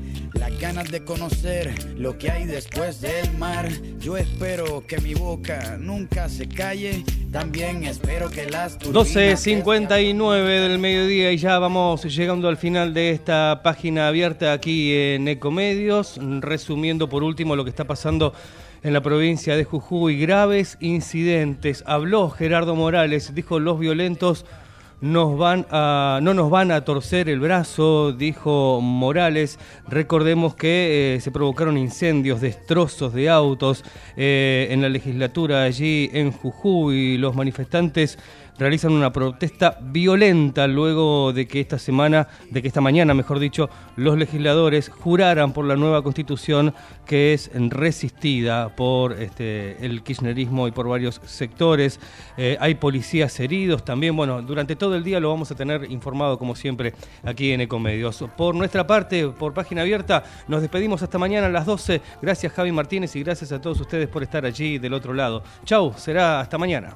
Las 0.41 0.59
ganas 0.59 0.89
de 0.89 1.03
conocer 1.03 1.71
lo 1.99 2.17
que 2.17 2.31
hay 2.31 2.45
después 2.45 2.99
del 2.99 3.31
mar. 3.37 3.69
Yo 3.99 4.17
espero 4.17 4.83
que 4.87 4.97
mi 4.97 5.13
boca 5.13 5.77
nunca 5.79 6.29
se 6.29 6.49
calle. 6.49 7.05
También 7.31 7.83
espero 7.83 8.27
que 8.31 8.49
las 8.49 8.79
turbinas 8.79 9.13
12.59 9.15 10.67
del 10.67 10.79
mediodía 10.79 11.31
y 11.31 11.37
ya 11.37 11.59
vamos 11.59 12.03
llegando 12.05 12.49
al 12.49 12.57
final 12.57 12.91
de 12.95 13.11
esta 13.11 13.61
página 13.63 14.07
abierta 14.07 14.51
aquí 14.51 14.95
en 14.95 15.27
Ecomedios, 15.27 16.19
resumiendo 16.39 17.07
por 17.07 17.21
último 17.21 17.55
lo 17.55 17.63
que 17.63 17.69
está 17.69 17.85
pasando 17.85 18.33
en 18.81 18.93
la 18.93 19.01
provincia 19.01 19.55
de 19.55 19.63
Jujuy. 19.63 20.19
Graves 20.19 20.75
incidentes. 20.79 21.83
Habló 21.85 22.31
Gerardo 22.31 22.75
Morales, 22.75 23.35
dijo 23.35 23.59
los 23.59 23.77
violentos 23.77 24.47
nos 25.01 25.35
van 25.35 25.65
a, 25.71 26.19
no 26.21 26.33
nos 26.35 26.49
van 26.51 26.71
a 26.71 26.85
torcer 26.85 27.27
el 27.27 27.39
brazo, 27.39 28.13
dijo 28.13 28.79
Morales. 28.81 29.59
Recordemos 29.87 30.55
que 30.55 31.15
eh, 31.15 31.21
se 31.21 31.31
provocaron 31.31 31.77
incendios, 31.77 32.39
destrozos 32.39 33.13
de 33.13 33.29
autos 33.29 33.83
eh, 34.15 34.67
en 34.69 34.81
la 34.81 34.89
legislatura 34.89 35.63
allí 35.63 36.09
en 36.13 36.31
Jujuy. 36.31 37.17
Los 37.17 37.35
manifestantes 37.35 38.19
realizan 38.61 38.91
una 38.91 39.11
protesta 39.11 39.79
violenta 39.81 40.67
luego 40.67 41.33
de 41.33 41.47
que 41.47 41.59
esta 41.59 41.79
semana, 41.79 42.27
de 42.51 42.61
que 42.61 42.67
esta 42.67 42.79
mañana, 42.79 43.15
mejor 43.15 43.39
dicho, 43.39 43.71
los 43.95 44.19
legisladores 44.19 44.89
juraran 44.89 45.51
por 45.51 45.65
la 45.65 45.75
nueva 45.75 46.03
constitución 46.03 46.71
que 47.07 47.33
es 47.33 47.49
resistida 47.55 48.69
por 48.75 49.13
este, 49.13 49.83
el 49.83 50.03
kirchnerismo 50.03 50.67
y 50.67 50.71
por 50.71 50.87
varios 50.87 51.19
sectores. 51.25 51.99
Eh, 52.37 52.55
hay 52.59 52.75
policías 52.75 53.39
heridos 53.39 53.83
también. 53.83 54.15
Bueno, 54.15 54.43
durante 54.43 54.75
todo 54.75 54.95
el 54.95 55.03
día 55.03 55.19
lo 55.19 55.29
vamos 55.29 55.49
a 55.49 55.55
tener 55.55 55.89
informado 55.89 56.37
como 56.37 56.55
siempre 56.55 56.93
aquí 57.23 57.53
en 57.53 57.61
Ecomedios. 57.61 58.23
Por 58.37 58.53
nuestra 58.53 58.85
parte, 58.85 59.27
por 59.29 59.55
página 59.55 59.81
abierta, 59.81 60.23
nos 60.47 60.61
despedimos 60.61 61.01
hasta 61.01 61.17
mañana 61.17 61.47
a 61.47 61.49
las 61.49 61.65
12. 61.65 61.99
Gracias 62.21 62.53
Javi 62.53 62.71
Martínez 62.71 63.15
y 63.15 63.23
gracias 63.23 63.51
a 63.51 63.59
todos 63.59 63.81
ustedes 63.81 64.07
por 64.07 64.21
estar 64.21 64.45
allí 64.45 64.77
del 64.77 64.93
otro 64.93 65.15
lado. 65.15 65.41
Chau, 65.65 65.95
será 65.97 66.41
hasta 66.41 66.59
mañana. 66.59 66.95